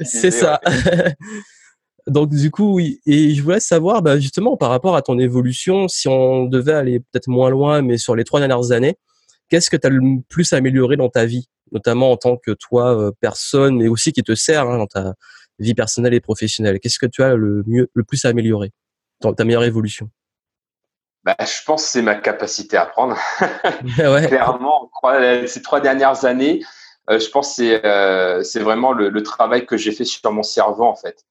c'est 0.00 0.32
ça. 0.32 0.60
Donc 2.08 2.30
du 2.30 2.50
coup, 2.50 2.74
oui. 2.74 3.00
Et 3.06 3.32
je 3.32 3.42
voulais 3.42 3.60
savoir, 3.60 4.02
bah, 4.02 4.18
justement, 4.18 4.56
par 4.56 4.70
rapport 4.70 4.96
à 4.96 5.02
ton 5.02 5.18
évolution, 5.20 5.86
si 5.86 6.08
on 6.08 6.46
devait 6.46 6.72
aller 6.72 6.98
peut-être 6.98 7.28
moins 7.28 7.50
loin, 7.50 7.80
mais 7.80 7.98
sur 7.98 8.16
les 8.16 8.24
trois 8.24 8.40
dernières 8.40 8.72
années, 8.72 8.96
qu'est-ce 9.48 9.70
que 9.70 9.76
tu 9.76 9.86
as 9.86 9.90
le 9.90 10.00
plus 10.28 10.52
amélioré 10.52 10.96
dans 10.96 11.08
ta 11.08 11.26
vie? 11.26 11.48
Notamment 11.70 12.10
en 12.10 12.16
tant 12.16 12.36
que 12.36 12.50
toi 12.50 12.98
euh, 12.98 13.12
personne, 13.20 13.76
mais 13.76 13.86
aussi 13.86 14.12
qui 14.12 14.22
te 14.24 14.34
sert 14.34 14.68
hein, 14.68 14.78
dans 14.78 14.88
ta 14.88 15.14
vie 15.58 15.74
personnelle 15.74 16.12
et 16.12 16.20
professionnelle 16.20 16.80
Qu'est-ce 16.80 16.98
que 16.98 17.06
tu 17.06 17.22
as 17.22 17.36
le 17.36 17.62
mieux, 17.66 17.88
le 17.94 18.04
plus 18.04 18.24
amélioré 18.24 18.72
ta 19.32 19.44
meilleure 19.44 19.64
évolution 19.64 20.10
bah, 21.24 21.36
je 21.38 21.62
pense 21.64 21.84
que 21.84 21.90
c'est 21.90 22.02
ma 22.02 22.16
capacité 22.16 22.76
à 22.76 22.82
apprendre. 22.82 23.16
ouais. 23.98 24.26
Clairement, 24.26 24.90
ces 25.46 25.62
trois 25.62 25.80
dernières 25.80 26.24
années, 26.24 26.64
euh, 27.10 27.18
je 27.18 27.28
pense 27.30 27.50
que 27.50 27.54
c'est 27.54 27.84
euh, 27.84 28.42
c'est 28.42 28.60
vraiment 28.60 28.92
le, 28.92 29.08
le, 29.08 29.22
travail 29.22 29.66
que 29.66 29.76
j'ai 29.76 29.92
fait 29.92 30.04
sur 30.04 30.32
mon 30.32 30.42
cerveau 30.42 30.84
en 30.84 30.94
fait, 30.94 31.24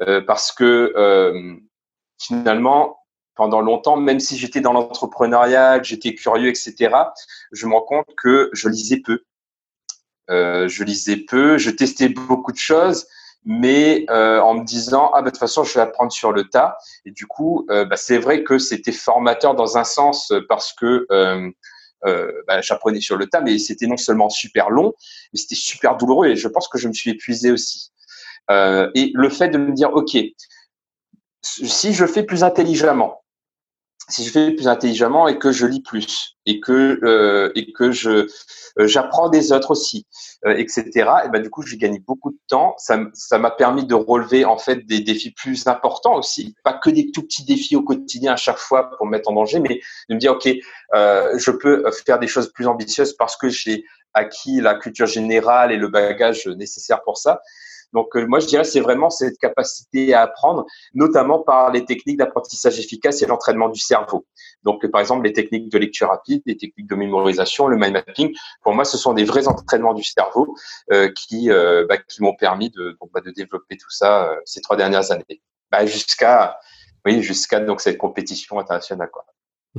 euh, 0.00 0.20
parce 0.20 0.52
que 0.52 0.92
euh, 0.96 1.54
finalement, 2.18 2.98
pendant 3.34 3.60
longtemps, 3.60 3.96
même 3.96 4.20
si 4.20 4.36
j'étais 4.36 4.60
dans 4.60 4.72
l'entrepreneuriat, 4.72 5.82
j'étais 5.82 6.14
curieux, 6.14 6.48
etc., 6.48 6.90
je 7.52 7.66
me 7.66 7.72
rends 7.74 7.82
compte 7.82 8.14
que 8.16 8.50
je 8.52 8.68
lisais 8.68 9.00
peu. 9.00 9.22
Je 10.30 10.84
lisais 10.84 11.16
peu, 11.16 11.56
je 11.56 11.70
testais 11.70 12.10
beaucoup 12.10 12.52
de 12.52 12.58
choses, 12.58 13.06
mais 13.44 14.04
euh, 14.10 14.40
en 14.40 14.54
me 14.54 14.64
disant 14.64 15.10
ah 15.14 15.22
bah 15.22 15.26
de 15.26 15.30
toute 15.30 15.38
façon 15.38 15.64
je 15.64 15.74
vais 15.74 15.80
apprendre 15.80 16.12
sur 16.12 16.32
le 16.32 16.44
tas. 16.44 16.76
Et 17.04 17.10
du 17.10 17.26
coup, 17.26 17.66
euh, 17.70 17.84
bah, 17.84 17.96
c'est 17.96 18.18
vrai 18.18 18.42
que 18.42 18.58
c'était 18.58 18.92
formateur 18.92 19.54
dans 19.54 19.78
un 19.78 19.84
sens 19.84 20.32
parce 20.48 20.72
que 20.72 21.06
bah, 22.46 22.60
j'apprenais 22.60 23.00
sur 23.00 23.16
le 23.16 23.26
tas, 23.26 23.40
mais 23.40 23.58
c'était 23.58 23.86
non 23.86 23.96
seulement 23.96 24.28
super 24.28 24.70
long, 24.70 24.92
mais 25.32 25.40
c'était 25.40 25.54
super 25.54 25.96
douloureux 25.96 26.28
et 26.28 26.36
je 26.36 26.48
pense 26.48 26.68
que 26.68 26.78
je 26.78 26.88
me 26.88 26.92
suis 26.92 27.10
épuisé 27.10 27.50
aussi. 27.50 27.92
et 28.50 29.10
le 29.14 29.28
fait 29.28 29.48
de 29.48 29.58
me 29.58 29.72
dire 29.72 29.92
ok, 29.92 30.16
si 31.42 31.94
je 31.94 32.06
fais 32.06 32.22
plus 32.22 32.44
intelligemment, 32.44 33.17
si 34.08 34.24
je 34.24 34.30
fais 34.30 34.52
plus 34.52 34.68
intelligemment 34.68 35.28
et 35.28 35.38
que 35.38 35.52
je 35.52 35.66
lis 35.66 35.82
plus 35.82 36.36
et 36.46 36.60
que 36.60 36.98
euh, 37.04 37.52
et 37.54 37.72
que 37.72 37.92
je 37.92 38.26
euh, 38.78 38.86
j'apprends 38.86 39.28
des 39.28 39.52
autres 39.52 39.70
aussi, 39.70 40.06
euh, 40.46 40.56
etc. 40.56 40.84
Et 41.24 41.28
ben 41.28 41.42
du 41.42 41.50
coup 41.50 41.62
j'ai 41.62 41.76
gagné 41.76 41.98
beaucoup 42.00 42.30
de 42.30 42.38
temps. 42.48 42.74
Ça 42.78 42.98
ça 43.12 43.38
m'a 43.38 43.50
permis 43.50 43.84
de 43.84 43.94
relever 43.94 44.44
en 44.44 44.56
fait 44.56 44.86
des 44.86 45.00
défis 45.00 45.32
plus 45.32 45.66
importants 45.66 46.16
aussi, 46.16 46.54
pas 46.64 46.72
que 46.72 46.90
des 46.90 47.10
tout 47.10 47.22
petits 47.22 47.44
défis 47.44 47.76
au 47.76 47.82
quotidien 47.82 48.32
à 48.32 48.36
chaque 48.36 48.58
fois 48.58 48.90
pour 48.96 49.06
me 49.06 49.12
mettre 49.12 49.30
en 49.30 49.34
danger, 49.34 49.60
mais 49.60 49.80
de 50.08 50.14
me 50.14 50.18
dire 50.18 50.32
ok 50.32 50.48
euh, 50.94 51.38
je 51.38 51.50
peux 51.50 51.84
faire 52.06 52.18
des 52.18 52.28
choses 52.28 52.50
plus 52.52 52.66
ambitieuses 52.66 53.14
parce 53.14 53.36
que 53.36 53.48
j'ai 53.48 53.84
acquis 54.14 54.60
la 54.60 54.74
culture 54.74 55.06
générale 55.06 55.70
et 55.70 55.76
le 55.76 55.88
bagage 55.88 56.46
nécessaire 56.46 57.02
pour 57.02 57.18
ça. 57.18 57.42
Donc, 57.92 58.16
euh, 58.16 58.26
moi, 58.26 58.40
je 58.40 58.46
dirais 58.46 58.64
c'est 58.64 58.80
vraiment 58.80 59.10
cette 59.10 59.38
capacité 59.38 60.14
à 60.14 60.22
apprendre, 60.22 60.66
notamment 60.94 61.40
par 61.40 61.70
les 61.70 61.84
techniques 61.84 62.18
d'apprentissage 62.18 62.78
efficace 62.78 63.22
et 63.22 63.26
l'entraînement 63.26 63.68
du 63.68 63.80
cerveau. 63.80 64.26
Donc, 64.62 64.86
par 64.88 65.00
exemple, 65.00 65.24
les 65.26 65.32
techniques 65.32 65.70
de 65.70 65.78
lecture 65.78 66.08
rapide, 66.08 66.42
les 66.46 66.56
techniques 66.56 66.88
de 66.88 66.94
mémorisation, 66.94 67.66
le 67.66 67.76
mind 67.76 67.92
mapping. 67.92 68.34
Pour 68.62 68.74
moi, 68.74 68.84
ce 68.84 68.98
sont 68.98 69.12
des 69.14 69.24
vrais 69.24 69.48
entraînements 69.48 69.94
du 69.94 70.04
cerveau 70.04 70.54
euh, 70.92 71.10
qui 71.10 71.50
euh, 71.50 71.86
bah, 71.88 71.96
qui 71.98 72.22
m'ont 72.22 72.34
permis 72.34 72.72
bah, 73.12 73.20
de 73.20 73.30
développer 73.30 73.76
tout 73.76 73.90
ça 73.90 74.30
ces 74.44 74.60
trois 74.60 74.76
dernières 74.76 75.10
années, 75.10 75.42
bah, 75.70 75.86
jusqu'à 75.86 76.58
oui 77.06 77.22
jusqu'à 77.22 77.60
donc 77.60 77.80
cette 77.80 77.98
compétition 77.98 78.58
internationale 78.58 79.10
quoi. 79.10 79.24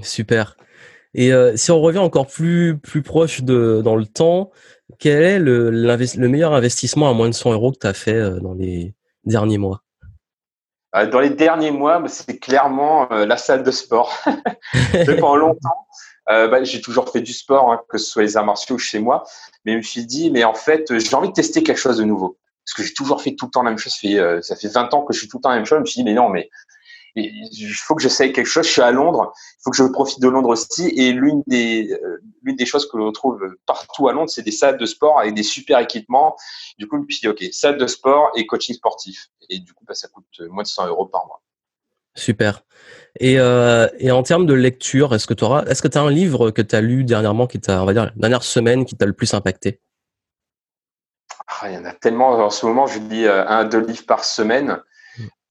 Super. 0.02 0.56
Et 1.16 1.32
si 1.56 1.72
on 1.72 1.82
revient 1.82 1.98
encore 1.98 2.28
plus 2.28 2.78
plus 2.78 3.02
proche 3.02 3.42
de 3.42 3.82
dans 3.84 3.96
le 3.96 4.06
temps, 4.06 4.52
quel 4.98 5.22
est 5.24 5.40
le, 5.40 5.70
le 5.70 6.28
meilleur 6.28 6.54
investissement 6.54 7.10
à 7.10 7.14
moins 7.14 7.30
de 7.30 7.34
100 7.34 7.54
euros 7.54 7.72
que 7.72 7.80
tu 7.80 7.88
as 7.88 7.94
fait 7.94 8.16
euh, 8.16 8.40
dans 8.40 8.54
les 8.54 8.94
derniers 9.26 9.58
mois? 9.58 9.84
Euh, 10.96 11.06
Dans 11.06 11.20
les 11.20 11.30
derniers 11.30 11.72
mois, 11.72 12.00
bah, 12.00 12.08
c'est 12.08 12.40
clairement 12.40 13.12
euh, 13.12 13.26
la 13.26 13.38
salle 13.38 13.64
de 13.64 13.72
sport. 13.72 14.12
pendant 15.20 15.36
longtemps, 15.36 15.88
bah, 16.28 16.64
j'ai 16.64 16.82
toujours 16.82 17.10
fait 17.10 17.22
du 17.22 17.34
sport, 17.34 17.72
hein, 17.72 17.82
que 17.90 17.98
ce 17.98 18.06
soit 18.06 18.24
les 18.24 18.38
arts 18.38 18.46
martiaux 18.46 18.76
ou 18.76 18.80
chez 18.80 19.00
moi, 19.00 19.24
mais 19.66 19.74
je 19.74 19.78
me 19.78 19.82
suis 19.82 20.06
dit, 20.06 20.32
mais 20.32 20.44
en 20.44 20.54
fait, 20.54 20.86
j'ai 21.00 21.16
envie 21.16 21.30
de 21.30 21.34
tester 21.34 21.64
quelque 21.64 21.80
chose 21.80 21.98
de 21.98 22.04
nouveau. 22.04 22.38
Parce 22.66 22.76
que 22.76 22.84
j'ai 22.84 22.94
toujours 22.94 23.22
fait 23.22 23.36
tout 23.36 23.46
le 23.46 23.52
temps 23.52 23.64
la 23.64 23.72
même 23.72 23.80
chose. 23.80 23.94
Ça 23.94 24.00
fait, 24.00 24.42
ça 24.44 24.56
fait 24.56 24.68
20 24.68 24.94
ans 24.94 25.02
que 25.04 25.14
je 25.14 25.22
fais 25.22 25.28
tout 25.28 25.38
le 25.38 25.42
temps 25.42 25.50
la 25.50 25.56
même 25.56 25.66
chose. 25.66 25.78
Je 25.78 25.82
me 25.82 25.86
suis 25.86 25.98
dit, 26.00 26.04
mais 26.04 26.14
non, 26.14 26.30
mais 26.30 26.50
il 27.16 27.74
faut 27.74 27.96
que 27.96 28.02
j'essaye 28.02 28.32
quelque 28.32 28.48
chose. 28.48 28.66
Je 28.66 28.72
suis 28.72 28.82
à 28.82 28.92
Londres, 28.92 29.34
il 29.36 29.64
faut 29.64 29.72
que 29.72 29.78
je 29.78 29.84
profite 29.84 30.22
de 30.22 30.28
Londres 30.28 30.50
aussi. 30.50 30.90
Et 30.90 31.12
l'une 31.12 31.44
des 31.48 31.92
euh, 31.92 32.22
l'une 32.44 32.56
des 32.56 32.66
choses 32.66 32.90
que 32.90 32.98
l'on 32.98 33.12
trouve 33.12 33.56
partout 33.66 34.08
à 34.08 34.14
Londres, 34.14 34.30
c'est 34.30 34.44
des 34.44 34.52
salles 34.52 34.78
de 34.78 34.86
sport 34.86 35.20
avec 35.20 35.34
des 35.34 35.44
super 35.44 35.80
équipements. 35.80 36.36
Du 36.78 36.88
coup, 36.88 36.98
je 36.98 37.02
me 37.02 37.10
suis 37.10 37.22
dit, 37.22 37.28
ok, 37.28 37.44
salle 37.54 37.78
de 37.78 37.88
sport 37.88 38.32
et 38.36 38.46
coaching 38.46 38.76
sportif. 38.76 39.30
Et 39.50 39.60
du 39.60 39.74
coup, 39.74 39.84
bah, 39.88 39.96
ça 39.96 40.08
coûte 40.08 40.26
moins 40.50 40.64
de 40.64 40.68
100 40.68 40.88
euros 40.88 41.06
par 41.06 41.26
mois. 41.28 41.42
Super. 42.16 42.64
Et, 43.20 43.40
euh, 43.40 43.88
et 43.98 44.12
en 44.12 44.24
termes 44.24 44.46
de 44.46 44.54
lecture, 44.54 45.14
est-ce 45.14 45.28
que 45.28 45.34
tu 45.34 45.44
auras, 45.44 45.64
est-ce 45.66 45.82
que 45.82 45.88
tu 45.88 45.98
as 45.98 46.02
un 46.02 46.10
livre 46.10 46.52
que 46.52 46.62
tu 46.62 46.76
as 46.76 46.82
lu 46.82 47.04
dernièrement 47.04 47.48
qui 47.48 47.60
t'a, 47.60 47.82
on 47.82 47.86
va 47.86 47.94
dire, 47.94 48.06
la 48.06 48.12
dernière 48.16 48.44
semaine 48.44 48.86
qui 48.86 48.96
t'a 48.96 49.06
le 49.06 49.14
plus 49.14 49.34
impacté? 49.34 49.82
Ah, 51.48 51.70
Il 51.70 51.76
y 51.76 51.78
en 51.78 51.86
a 51.86 51.94
tellement. 51.94 52.30
En 52.30 52.50
ce 52.50 52.66
moment, 52.66 52.88
je 52.88 53.00
lis 53.00 53.26
euh, 53.26 53.46
un, 53.48 53.66
deux 53.66 53.80
livres 53.86 54.06
par 54.06 54.24
semaine. 54.24 54.80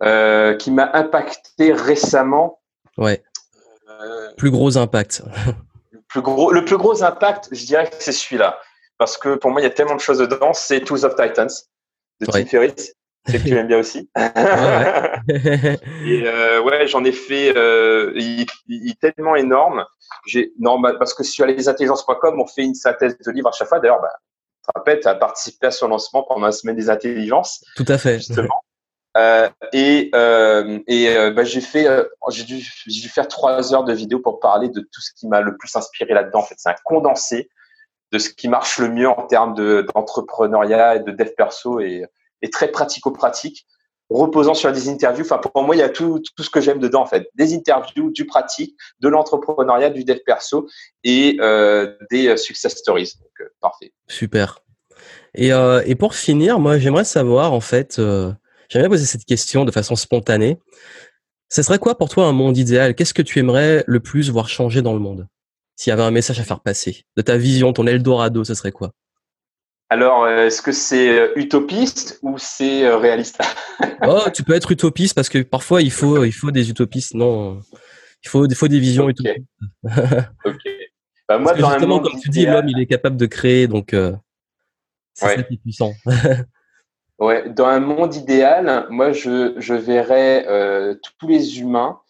Euh, 0.03 0.55
qui 0.55 0.71
m'a 0.71 0.91
impacté 0.95 1.73
récemment. 1.73 2.61
Ouais. 2.97 3.23
Euh, 4.01 4.33
plus 4.37 4.51
gros 4.51 4.79
impact. 4.79 5.23
le, 5.91 6.01
plus 6.07 6.23
gros, 6.23 6.53
le 6.53 6.65
plus 6.65 6.77
gros 6.77 7.03
impact, 7.03 7.49
je 7.51 7.67
dirais 7.67 7.91
que 7.91 7.97
c'est 7.99 8.13
celui-là. 8.13 8.59
Parce 8.97 9.17
que 9.17 9.35
pour 9.35 9.51
moi, 9.51 9.61
il 9.61 9.65
y 9.65 9.67
a 9.67 9.71
tellement 9.71 9.97
de 9.97 10.01
choses 10.01 10.19
dedans. 10.19 10.53
C'est 10.53 10.81
Tools 10.81 11.05
of 11.05 11.17
Titans 11.17 11.49
de 12.21 12.27
Tim 12.27 12.45
Ferriss. 12.45 12.95
C'est 13.27 13.39
que 13.39 13.49
tu 13.49 13.57
aimes 13.57 13.67
bien 13.67 13.79
aussi. 13.79 14.09
ouais, 14.17 15.79
Et 16.07 16.23
euh, 16.27 16.63
ouais, 16.63 16.87
j'en 16.87 17.05
ai 17.05 17.13
fait. 17.13 17.57
Euh, 17.57 18.13
il, 18.15 18.47
il, 18.69 18.91
est 18.91 19.01
tellement 19.01 19.37
énorme. 19.37 19.85
J'ai 20.27 20.53
normal 20.59 20.97
parce 20.99 21.13
que 21.13 21.25
sur 21.25 21.45
lesintelligences.com, 21.45 22.41
on 22.41 22.47
fait 22.47 22.63
une 22.63 22.75
synthèse 22.75 23.19
de 23.19 23.31
livres 23.31 23.49
à 23.49 23.53
chaque 23.53 23.69
fois. 23.69 23.81
D'ailleurs, 23.81 24.01
bah, 24.01 24.13
tu 24.63 24.73
te 24.73 24.79
rappelles, 24.79 25.01
tu 25.01 25.09
as 25.09 25.15
participé 25.15 25.67
à 25.67 25.71
son 25.71 25.89
lancement 25.89 26.23
pendant 26.23 26.47
la 26.47 26.53
semaine 26.53 26.77
des 26.77 26.89
intelligences. 26.89 27.63
Tout 27.77 27.85
à 27.89 27.99
fait. 27.99 28.19
Justement. 28.19 28.63
Euh, 29.17 29.49
et 29.73 30.11
euh, 30.15 30.79
et 30.87 31.09
euh, 31.17 31.31
bah, 31.31 31.45
j'ai 31.45 31.61
fait, 31.61 31.87
j'ai 32.31 32.45
dû, 32.45 33.09
faire 33.09 33.27
trois 33.27 33.75
heures 33.75 33.85
de 33.85 33.93
vidéo 33.93 34.21
pour 34.21 34.39
parler 34.39 34.69
de 34.69 34.81
tout 34.81 35.01
ce 35.01 35.11
qui 35.19 35.27
m'a 35.27 35.41
le 35.41 35.57
plus 35.57 35.75
inspiré 35.75 36.13
là-dedans. 36.13 36.41
En 36.41 36.43
fait, 36.43 36.57
c'est 36.59 36.69
un 36.69 36.75
condensé 36.85 37.49
de 38.13 38.19
ce 38.19 38.31
qui 38.31 38.49
marche 38.49 38.79
le 38.79 38.89
mieux 38.89 39.09
en 39.09 39.27
termes 39.27 39.55
de, 39.55 39.87
d'entrepreneuriat 39.95 40.97
et 40.97 41.01
de 41.01 41.11
dev 41.11 41.31
perso 41.37 41.81
et, 41.81 42.05
et 42.43 42.51
très 42.51 42.69
pratico-pratique, 42.69 43.67
reposant 44.09 44.55
sur 44.55 44.73
des 44.73 44.89
interviews. 44.89 45.25
Enfin, 45.25 45.39
pour 45.39 45.63
moi, 45.63 45.75
il 45.75 45.81
y 45.81 45.83
a 45.83 45.89
tout, 45.89 46.23
tout 46.37 46.43
ce 46.43 46.51
que 46.51 46.61
j'aime 46.61 46.79
dedans, 46.79 47.03
en 47.03 47.07
fait. 47.07 47.29
Des 47.35 47.55
interviews, 47.55 48.11
du 48.11 48.27
pratique, 48.27 48.77
de 49.01 49.09
l'entrepreneuriat, 49.09 49.91
du 49.91 50.05
dev 50.05 50.19
perso 50.25 50.69
et 51.05 51.39
des 52.11 52.37
success 52.37 52.77
stories. 52.77 53.13
Donc, 53.21 53.49
parfait. 53.61 53.93
Super. 54.07 54.61
Et, 55.35 55.49
et 55.49 55.95
pour 55.95 56.15
finir, 56.15 56.61
moi, 56.61 56.79
j'aimerais 56.79 57.05
savoir, 57.05 57.53
en 57.53 57.61
fait, 57.61 58.01
J'aimerais 58.69 58.89
poser 58.89 59.07
cette 59.07 59.25
question 59.25 59.65
de 59.65 59.71
façon 59.71 59.97
spontanée. 59.97 60.59
Ce 61.49 61.63
serait 61.63 61.79
quoi 61.79 61.97
pour 61.97 62.11
toi 62.11 62.27
un 62.27 62.33
monde 62.33 62.59
idéal? 62.59 62.95
Qu'est-ce 62.95 63.15
que 63.15 63.23
tu 63.23 63.39
aimerais 63.39 63.83
le 63.87 64.01
plus 64.01 64.29
voir 64.29 64.49
changer 64.49 64.83
dans 64.83 64.93
le 64.93 64.99
monde? 64.99 65.27
S'il 65.77 65.91
y 65.91 65.93
avait 65.93 66.03
un 66.03 66.11
message 66.11 66.39
à 66.41 66.45
faire 66.45 66.61
passer 66.61 67.05
de 67.17 67.23
ta 67.23 67.39
vision, 67.39 67.73
ton 67.73 67.87
Eldorado, 67.87 68.45
ce 68.45 68.55
serait 68.55 68.73
quoi? 68.73 68.93
Alors, 69.91 70.25
euh, 70.25 70.47
est-ce 70.47 70.61
que 70.61 70.73
c'est 70.73 71.19
euh, 71.19 71.33
utopiste 71.37 72.19
ou 72.21 72.37
c'est 72.37 72.85
euh, 72.85 72.99
réaliste? 72.99 73.41
Oh, 74.07 74.23
tu 74.33 74.45
peux 74.45 74.55
être 74.55 74.71
utopiste 74.71 75.15
parce 75.15 75.29
que 75.29 75.39
parfois 75.43 75.83
il 75.83 75.91
faut, 75.91 76.25
il 76.25 76.33
faut 76.33 76.53
des 76.53 76.71
utopistes. 76.71 77.15
Non, 77.15 77.61
il 78.23 78.29
faut, 78.29 78.47
il 78.47 78.55
faut 78.55 78.69
des 78.69 78.79
visions 78.79 79.09
utopistes. 79.09 79.45
ok. 80.45 80.55
Bah, 81.29 81.39
moi, 81.39 81.55
dans 81.55 81.71
justement, 81.71 81.99
comme 81.99 82.19
tu 82.21 82.29
dis, 82.29 82.47
l'homme, 82.47 82.69
il 82.69 82.81
est 82.81 82.87
capable 82.87 83.17
de 83.17 83.27
créer, 83.27 83.67
donc 83.67 83.89
c'est 85.15 85.27
ça 85.27 85.43
qui 85.43 85.55
est 85.55 85.59
puissant. 85.59 85.95
ouais. 87.19 87.49
Dans 87.51 87.67
un 87.67 87.81
monde 87.81 88.15
idéal, 88.15 88.87
moi, 88.91 89.13
je, 89.13 89.55
je 89.59 89.75
verrais 89.75 90.47
tous 91.03 91.29
les 91.29 91.61
humains 91.61 92.01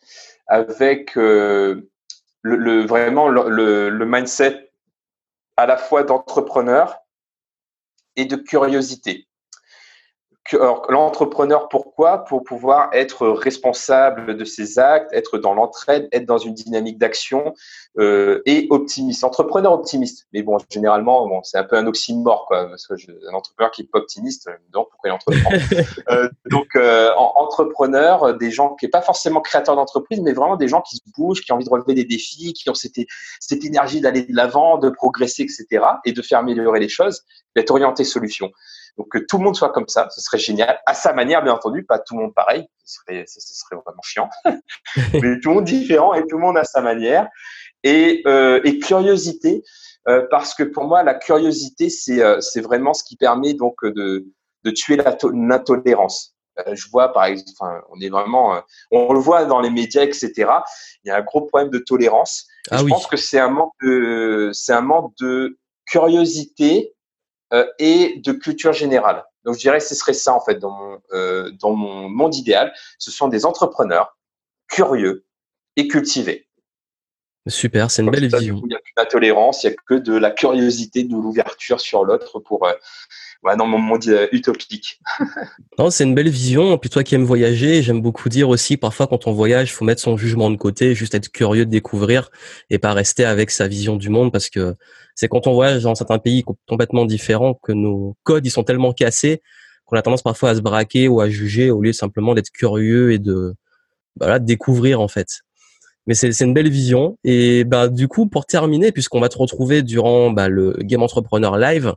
avec 0.46 1.14
le, 1.14 1.88
le, 2.42 2.86
vraiment 2.86 3.28
le, 3.28 3.90
le 3.90 4.06
mindset 4.06 4.70
à 5.56 5.66
la 5.66 5.76
fois 5.76 6.04
d'entrepreneur 6.04 6.98
et 8.16 8.24
de 8.24 8.36
curiosité. 8.36 9.27
L'entrepreneur, 10.52 11.68
pourquoi? 11.68 12.24
Pour 12.24 12.42
pouvoir 12.42 12.88
être 12.92 13.28
responsable 13.28 14.36
de 14.36 14.44
ses 14.44 14.78
actes, 14.78 15.12
être 15.12 15.38
dans 15.38 15.52
l'entraide, 15.52 16.08
être 16.12 16.24
dans 16.24 16.38
une 16.38 16.54
dynamique 16.54 16.98
d'action 16.98 17.54
euh, 17.98 18.40
et 18.46 18.66
optimiste. 18.70 19.24
Entrepreneur 19.24 19.72
optimiste. 19.72 20.26
Mais 20.32 20.42
bon, 20.42 20.56
généralement, 20.70 21.26
bon, 21.28 21.42
c'est 21.42 21.58
un 21.58 21.64
peu 21.64 21.76
un 21.76 21.86
oxymore, 21.86 22.46
quoi, 22.46 22.68
parce 22.68 22.86
que 22.86 22.96
je, 22.96 23.10
un 23.30 23.34
entrepreneur 23.34 23.70
qui 23.70 23.82
n'est 23.82 23.88
pas 23.88 23.98
optimiste, 23.98 24.48
donc 24.72 24.88
pourquoi 24.90 25.10
il 25.10 25.12
entreprend? 25.12 25.50
Euh, 26.10 26.28
Donc, 26.46 26.68
euh, 26.76 27.12
entrepreneur, 27.14 28.34
des 28.36 28.50
gens 28.50 28.74
qui 28.74 28.86
n'est 28.86 28.90
pas 28.90 29.02
forcément 29.02 29.40
créateurs 29.40 29.76
d'entreprise, 29.76 30.20
mais 30.20 30.32
vraiment 30.32 30.56
des 30.56 30.68
gens 30.68 30.80
qui 30.80 30.96
se 30.96 31.02
bougent, 31.16 31.42
qui 31.42 31.52
ont 31.52 31.56
envie 31.56 31.64
de 31.64 31.70
relever 31.70 31.94
des 31.94 32.04
défis, 32.04 32.52
qui 32.52 32.70
ont 32.70 32.74
cette, 32.74 32.96
cette 33.40 33.64
énergie 33.64 34.00
d'aller 34.00 34.22
de 34.22 34.34
l'avant, 34.34 34.78
de 34.78 34.88
progresser, 34.88 35.42
etc., 35.42 35.84
et 36.04 36.12
de 36.12 36.22
faire 36.22 36.38
améliorer 36.38 36.80
les 36.80 36.88
choses, 36.88 37.22
d'être 37.54 37.70
orienté 37.70 38.04
solution. 38.04 38.50
Donc 38.98 39.08
que 39.12 39.18
tout 39.18 39.38
le 39.38 39.44
monde 39.44 39.54
soit 39.54 39.70
comme 39.70 39.86
ça, 39.86 40.08
ce 40.10 40.20
serait 40.20 40.38
génial. 40.38 40.80
À 40.84 40.92
sa 40.92 41.12
manière, 41.12 41.42
bien 41.42 41.52
entendu, 41.52 41.84
pas 41.84 42.00
tout 42.00 42.16
le 42.16 42.22
monde 42.22 42.34
pareil, 42.34 42.68
ce 42.84 42.96
serait, 43.00 43.24
ce 43.26 43.40
serait 43.40 43.76
vraiment 43.76 44.02
chiant. 44.02 44.28
Mais 45.14 45.38
tout 45.40 45.50
le 45.50 45.54
monde 45.54 45.64
différent 45.64 46.14
et 46.14 46.26
tout 46.26 46.36
le 46.36 46.42
monde 46.42 46.58
à 46.58 46.64
sa 46.64 46.80
manière. 46.80 47.28
Et, 47.84 48.22
euh, 48.26 48.60
et 48.64 48.80
curiosité, 48.80 49.62
euh, 50.08 50.26
parce 50.32 50.52
que 50.52 50.64
pour 50.64 50.84
moi, 50.84 51.04
la 51.04 51.14
curiosité, 51.14 51.90
c'est 51.90 52.20
euh, 52.20 52.40
vraiment 52.56 52.92
ce 52.92 53.04
qui 53.04 53.16
permet 53.16 53.54
donc 53.54 53.76
de, 53.84 54.26
de 54.64 54.70
tuer 54.72 54.96
l'intolérance. 54.96 56.34
Je 56.72 56.90
vois, 56.90 57.12
par 57.12 57.26
exemple, 57.26 57.50
enfin, 57.60 57.80
on 57.90 58.00
est 58.00 58.08
vraiment, 58.08 58.60
on 58.90 59.12
le 59.12 59.20
voit 59.20 59.44
dans 59.44 59.60
les 59.60 59.70
médias, 59.70 60.02
etc. 60.02 60.32
Il 61.04 61.08
y 61.08 61.10
a 61.12 61.16
un 61.16 61.22
gros 61.22 61.42
problème 61.42 61.70
de 61.70 61.78
tolérance. 61.78 62.48
Ah 62.72 62.78
je 62.78 62.84
pense 62.84 63.06
que 63.06 63.16
c'est 63.16 63.38
un 63.38 63.48
manque 63.48 63.74
de, 63.80 64.50
c'est 64.52 64.72
un 64.72 64.80
manque 64.80 65.12
de 65.20 65.56
curiosité 65.86 66.96
et 67.78 68.20
de 68.24 68.32
culture 68.32 68.72
générale. 68.72 69.24
Donc 69.48 69.54
je 69.54 69.60
dirais 69.60 69.78
que 69.78 69.84
ce 69.84 69.94
serait 69.94 70.12
ça 70.12 70.34
en 70.34 70.40
fait 70.40 70.56
dans 70.56 70.70
mon, 70.70 71.00
euh, 71.12 71.50
dans 71.52 71.72
mon 71.72 72.10
monde 72.10 72.34
idéal. 72.34 72.70
Ce 72.98 73.10
sont 73.10 73.28
des 73.28 73.46
entrepreneurs 73.46 74.18
curieux 74.68 75.24
et 75.76 75.88
cultivés. 75.88 76.48
Super, 77.46 77.90
c'est 77.90 78.02
une 78.02 78.10
belle 78.10 78.28
vision. 78.28 78.60
il 78.62 78.68
n'y 78.68 78.74
a 78.74 78.78
plus 78.78 78.92
de 78.94 79.08
tolérance, 79.08 79.64
il 79.64 79.68
n'y 79.68 79.72
a 79.72 79.76
que 79.86 79.94
de 79.94 80.14
la 80.14 80.30
curiosité, 80.30 81.04
de 81.04 81.14
l'ouverture 81.14 81.80
sur 81.80 82.04
l'autre 82.04 82.40
pour 82.40 82.68
euh, 83.46 83.56
dans 83.56 83.66
mon 83.66 83.78
monde 83.78 84.06
euh, 84.08 84.26
utopique. 84.32 85.00
non, 85.78 85.90
c'est 85.90 86.04
une 86.04 86.14
belle 86.14 86.28
vision. 86.28 86.76
Puis 86.78 86.90
toi 86.90 87.02
qui 87.04 87.14
aimes 87.14 87.24
voyager, 87.24 87.82
j'aime 87.82 88.00
beaucoup 88.00 88.28
dire 88.28 88.48
aussi, 88.48 88.76
parfois 88.76 89.06
quand 89.06 89.26
on 89.26 89.32
voyage, 89.32 89.72
faut 89.72 89.84
mettre 89.84 90.02
son 90.02 90.16
jugement 90.16 90.50
de 90.50 90.56
côté, 90.56 90.94
juste 90.94 91.14
être 91.14 91.30
curieux 91.30 91.64
de 91.64 91.70
découvrir 91.70 92.30
et 92.70 92.78
pas 92.78 92.92
rester 92.92 93.24
avec 93.24 93.50
sa 93.50 93.68
vision 93.68 93.96
du 93.96 94.08
monde 94.08 94.32
parce 94.32 94.50
que 94.50 94.74
c'est 95.14 95.28
quand 95.28 95.46
on 95.46 95.54
voyage 95.54 95.82
dans 95.82 95.94
certains 95.94 96.18
pays 96.18 96.44
complètement 96.66 97.04
différents 97.04 97.54
que 97.54 97.72
nos 97.72 98.16
codes 98.22 98.46
ils 98.46 98.50
sont 98.50 98.64
tellement 98.64 98.92
cassés 98.92 99.42
qu'on 99.84 99.96
a 99.96 100.02
tendance 100.02 100.22
parfois 100.22 100.50
à 100.50 100.54
se 100.54 100.60
braquer 100.60 101.08
ou 101.08 101.20
à 101.20 101.30
juger 101.30 101.70
au 101.70 101.80
lieu 101.80 101.92
simplement 101.92 102.34
d'être 102.34 102.50
curieux 102.50 103.12
et 103.12 103.18
de 103.18 103.54
voilà, 104.18 104.38
de 104.38 104.44
découvrir 104.44 105.00
en 105.00 105.08
fait. 105.08 105.42
Mais 106.08 106.14
c'est 106.14 106.40
une 106.40 106.54
belle 106.54 106.70
vision. 106.70 107.18
Et 107.22 107.64
bah 107.64 107.88
du 107.88 108.08
coup, 108.08 108.26
pour 108.26 108.46
terminer, 108.46 108.92
puisqu'on 108.92 109.20
va 109.20 109.28
te 109.28 109.36
retrouver 109.36 109.82
durant 109.82 110.30
bah, 110.30 110.48
le 110.48 110.74
Game 110.80 111.02
Entrepreneur 111.02 111.58
Live, 111.58 111.92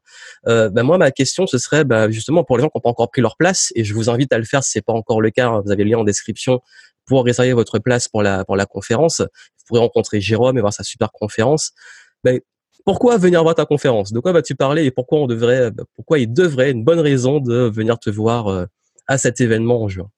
euh, 0.47 0.69
bah, 0.69 0.83
moi 0.83 0.97
ma 0.97 1.11
question 1.11 1.47
ce 1.47 1.57
serait 1.57 1.85
bah, 1.85 2.11
justement 2.11 2.43
pour 2.43 2.57
les 2.57 2.61
gens 2.61 2.67
qui 2.67 2.77
n'ont 2.77 2.81
pas 2.81 2.89
encore 2.89 3.09
pris 3.09 3.21
leur 3.21 3.37
place, 3.37 3.71
et 3.73 3.85
je 3.85 3.93
vous 3.93 4.09
invite 4.09 4.33
à 4.33 4.37
le 4.37 4.43
faire 4.43 4.65
si 4.65 4.71
c'est 4.71 4.85
pas 4.85 4.91
encore 4.91 5.21
le 5.21 5.31
cas. 5.31 5.61
Vous 5.65 5.71
avez 5.71 5.85
le 5.85 5.91
lien 5.91 5.99
en 5.99 6.03
description 6.03 6.59
pour 7.05 7.23
réserver 7.23 7.53
votre 7.53 7.79
place 7.79 8.09
pour 8.09 8.21
la 8.21 8.43
pour 8.43 8.57
la 8.57 8.65
conférence. 8.65 9.21
Vous 9.21 9.63
pourrez 9.65 9.79
rencontrer 9.79 10.19
Jérôme 10.19 10.57
et 10.57 10.61
voir 10.61 10.73
sa 10.73 10.83
super 10.83 11.13
conférence. 11.13 11.71
Bah, 12.25 12.31
pourquoi 12.83 13.17
venir 13.17 13.41
voir 13.43 13.55
ta 13.55 13.65
conférence? 13.65 14.11
De 14.11 14.19
quoi 14.19 14.33
vas-tu 14.33 14.55
parler 14.55 14.83
et 14.83 14.91
pourquoi 14.91 15.19
on 15.19 15.27
devrait, 15.27 15.71
bah, 15.71 15.83
pourquoi 15.95 16.19
il 16.19 16.33
devrait 16.33 16.71
une 16.71 16.83
bonne 16.83 16.99
raison 16.99 17.39
de 17.39 17.69
venir 17.69 17.97
te 17.97 18.09
voir 18.09 18.47
euh, 18.47 18.65
à 19.07 19.17
cet 19.17 19.39
événement 19.39 19.83
en 19.83 19.87
juin? 19.87 20.09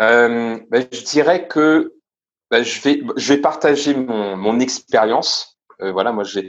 Euh, 0.00 0.58
bah, 0.70 0.80
Je 0.92 1.02
dirais 1.02 1.46
que 1.48 1.94
bah, 2.50 2.62
je 2.62 2.80
vais, 2.80 3.02
je 3.16 3.34
vais 3.34 3.40
partager 3.40 3.94
mon, 3.94 4.36
mon 4.36 4.60
expérience. 4.60 5.58
Euh, 5.80 5.92
voilà, 5.92 6.12
moi, 6.12 6.24
je 6.24 6.40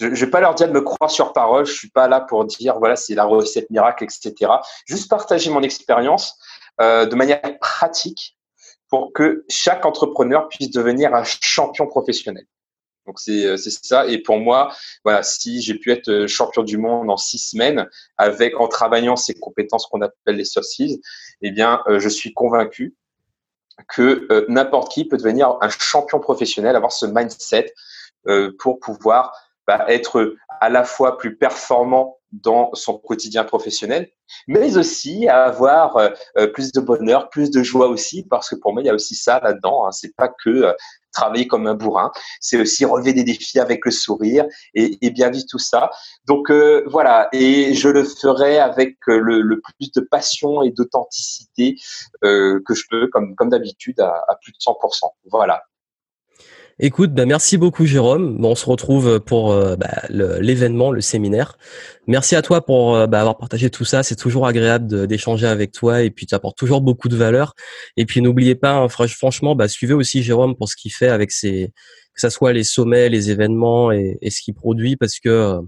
ne 0.00 0.14
vais 0.14 0.30
pas 0.30 0.40
leur 0.40 0.54
dire 0.54 0.68
de 0.68 0.72
me 0.72 0.80
croire 0.80 1.10
sur 1.10 1.32
parole. 1.32 1.66
Je 1.66 1.72
suis 1.72 1.90
pas 1.90 2.08
là 2.08 2.20
pour 2.20 2.44
dire 2.44 2.78
voilà 2.78 2.96
c'est 2.96 3.14
la 3.14 3.24
recette 3.24 3.68
miracle, 3.70 4.04
etc. 4.04 4.50
Juste 4.86 5.10
partager 5.10 5.50
mon 5.50 5.62
expérience 5.62 6.38
de 6.80 7.14
manière 7.14 7.40
pratique 7.60 8.36
pour 8.88 9.12
que 9.12 9.44
chaque 9.48 9.86
entrepreneur 9.86 10.48
puisse 10.48 10.70
devenir 10.70 11.14
un 11.14 11.22
champion 11.24 11.86
professionnel. 11.86 12.44
Donc 13.06 13.18
euh, 13.28 13.56
c'est 13.56 13.70
ça. 13.70 14.06
Et 14.06 14.18
pour 14.18 14.38
moi, 14.38 14.72
voilà, 15.04 15.22
si 15.22 15.60
j'ai 15.60 15.74
pu 15.74 15.90
être 15.90 16.08
euh, 16.08 16.26
champion 16.26 16.62
du 16.62 16.78
monde 16.78 17.10
en 17.10 17.16
six 17.16 17.38
semaines, 17.38 17.88
avec 18.16 18.58
en 18.60 18.68
travaillant 18.68 19.16
ces 19.16 19.34
compétences 19.34 19.86
qu'on 19.86 20.00
appelle 20.02 20.36
les 20.36 20.44
soft 20.44 20.70
eh 21.42 21.50
bien, 21.50 21.82
euh, 21.88 21.98
je 21.98 22.08
suis 22.08 22.32
convaincu 22.32 22.94
que 23.88 24.46
n'importe 24.48 24.92
qui 24.92 25.06
peut 25.06 25.16
devenir 25.16 25.56
un 25.60 25.68
champion 25.68 26.20
professionnel, 26.20 26.76
avoir 26.76 26.92
ce 26.92 27.06
mindset 27.06 27.72
pour 28.58 28.78
pouvoir 28.78 29.32
bah, 29.66 29.86
être 29.88 30.36
à 30.60 30.68
la 30.68 30.84
fois 30.84 31.16
plus 31.16 31.36
performant 31.36 32.18
dans 32.32 32.70
son 32.74 32.98
quotidien 32.98 33.44
professionnel, 33.44 34.10
mais 34.48 34.76
aussi 34.76 35.28
avoir 35.28 36.10
plus 36.54 36.72
de 36.72 36.80
bonheur, 36.80 37.28
plus 37.28 37.50
de 37.50 37.62
joie 37.62 37.88
aussi, 37.88 38.24
parce 38.24 38.48
que 38.48 38.56
pour 38.56 38.72
moi, 38.72 38.82
il 38.82 38.86
y 38.86 38.90
a 38.90 38.94
aussi 38.94 39.14
ça 39.14 39.38
là-dedans. 39.40 39.86
Hein. 39.86 39.92
C'est 39.92 40.16
pas 40.16 40.28
que 40.28 40.74
travailler 41.12 41.46
comme 41.46 41.66
un 41.66 41.74
bourrin, 41.74 42.10
c'est 42.40 42.60
aussi 42.60 42.84
relever 42.84 43.12
des 43.12 43.24
défis 43.24 43.60
avec 43.60 43.84
le 43.84 43.90
sourire 43.90 44.46
et, 44.74 45.10
bien 45.10 45.30
vivre 45.30 45.44
tout 45.48 45.58
ça. 45.58 45.90
Donc 46.26 46.50
euh, 46.50 46.84
voilà, 46.86 47.28
et 47.32 47.74
je 47.74 47.88
le 47.88 48.02
ferai 48.02 48.58
avec 48.58 48.96
euh, 49.08 49.18
le, 49.18 49.60
plus 49.60 49.92
de 49.92 50.00
passion 50.00 50.62
et 50.62 50.70
d'authenticité 50.70 51.76
euh, 52.24 52.60
que 52.66 52.74
je 52.74 52.84
peux, 52.90 53.08
comme, 53.08 53.36
comme 53.36 53.50
d'habitude, 53.50 54.00
à, 54.00 54.24
à 54.28 54.36
plus 54.40 54.52
de 54.52 54.58
100%. 54.58 55.10
Voilà. 55.30 55.62
Écoute, 56.78 57.12
bah 57.12 57.26
merci 57.26 57.58
beaucoup 57.58 57.86
Jérôme. 57.86 58.38
Bon, 58.38 58.52
on 58.52 58.54
se 58.54 58.66
retrouve 58.66 59.20
pour 59.20 59.52
euh, 59.52 59.76
bah, 59.76 60.02
l'événement, 60.08 60.90
le, 60.90 61.00
séminaire. 61.00 61.58
Merci 62.06 62.34
à 62.34 62.42
toi 62.42 62.64
pour 62.64 62.96
euh, 62.96 63.06
bah, 63.06 63.20
avoir 63.20 63.36
partagé 63.38 63.70
tout 63.70 63.84
ça. 63.84 64.02
C'est 64.02 64.16
toujours 64.16 64.46
agréable 64.46 65.06
d'échanger 65.06 65.46
avec 65.46 65.72
toi 65.72 66.02
et 66.02 66.10
puis 66.10 66.26
tu 66.26 66.34
apportes 66.34 66.56
toujours 66.56 66.80
beaucoup 66.80 67.08
de 67.08 67.16
valeur. 67.16 67.54
Et 67.96 68.06
puis 68.06 68.22
n'oubliez 68.22 68.54
pas, 68.54 68.72
hein, 68.72 68.88
franchement, 68.88 69.54
bah, 69.54 69.68
suivez 69.68 69.94
aussi 69.94 70.22
Jérôme 70.22 70.56
pour 70.56 70.68
ce 70.68 70.76
qu'il 70.76 70.92
fait 70.92 71.08
avec 71.08 71.30
ses, 71.30 71.72
que 72.14 72.20
ça 72.20 72.30
soit 72.30 72.52
les 72.52 72.64
sommets, 72.64 73.08
les 73.08 73.30
événements 73.30 73.92
et, 73.92 74.18
et 74.20 74.30
ce 74.30 74.40
qu'il 74.42 74.54
produit 74.54 74.96
parce 74.96 75.20
que 75.20 75.28
euh, 75.28 75.60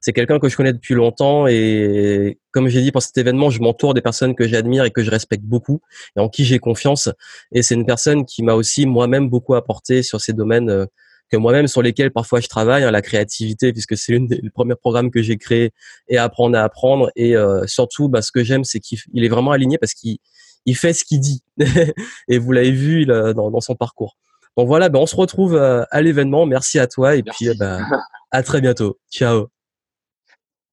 c'est 0.00 0.12
quelqu'un 0.12 0.38
que 0.38 0.48
je 0.48 0.56
connais 0.56 0.72
depuis 0.72 0.94
longtemps 0.94 1.46
et 1.46 2.38
comme 2.52 2.68
j'ai 2.68 2.80
dit 2.80 2.90
pour 2.90 3.02
cet 3.02 3.16
événement, 3.18 3.50
je 3.50 3.60
m'entoure 3.60 3.94
des 3.94 4.00
personnes 4.00 4.34
que 4.34 4.48
j'admire 4.48 4.84
et 4.84 4.90
que 4.90 5.02
je 5.02 5.10
respecte 5.10 5.44
beaucoup 5.44 5.80
et 6.16 6.20
en 6.20 6.28
qui 6.28 6.44
j'ai 6.44 6.58
confiance. 6.58 7.10
Et 7.52 7.62
c'est 7.62 7.74
une 7.74 7.86
personne 7.86 8.24
qui 8.24 8.42
m'a 8.42 8.54
aussi 8.54 8.86
moi-même 8.86 9.28
beaucoup 9.28 9.54
apporté 9.54 10.02
sur 10.02 10.20
ces 10.20 10.32
domaines 10.32 10.70
euh, 10.70 10.86
que 11.30 11.36
moi-même 11.36 11.68
sur 11.68 11.82
lesquels 11.82 12.10
parfois 12.10 12.40
je 12.40 12.48
travaille, 12.48 12.82
hein, 12.82 12.90
la 12.90 13.02
créativité, 13.02 13.72
puisque 13.72 13.96
c'est 13.96 14.12
l'une 14.12 14.26
des 14.26 14.42
premiers 14.52 14.74
programmes 14.74 15.10
que 15.10 15.22
j'ai 15.22 15.36
créé 15.36 15.70
et 16.08 16.18
apprendre 16.18 16.58
à 16.58 16.62
apprendre. 16.62 17.10
Et 17.14 17.36
euh, 17.36 17.66
surtout, 17.66 18.08
bah, 18.08 18.20
ce 18.20 18.32
que 18.32 18.42
j'aime, 18.42 18.64
c'est 18.64 18.80
qu'il 18.80 18.98
est 19.14 19.28
vraiment 19.28 19.52
aligné 19.52 19.78
parce 19.78 19.94
qu'il 19.94 20.18
il 20.66 20.76
fait 20.76 20.92
ce 20.92 21.04
qu'il 21.04 21.20
dit. 21.20 21.42
et 22.28 22.38
vous 22.38 22.52
l'avez 22.52 22.72
vu 22.72 23.06
dans, 23.06 23.50
dans, 23.50 23.60
son 23.60 23.76
parcours. 23.76 24.16
Donc 24.56 24.66
voilà, 24.66 24.88
bah, 24.88 24.98
on 24.98 25.06
se 25.06 25.16
retrouve 25.16 25.54
euh, 25.56 25.84
à 25.90 26.02
l'événement. 26.02 26.46
Merci 26.46 26.78
à 26.78 26.86
toi 26.86 27.14
et 27.14 27.22
puis 27.22 27.50
bah, 27.58 27.78
à 28.30 28.42
très 28.42 28.60
bientôt. 28.60 28.98
Ciao. 29.10 29.48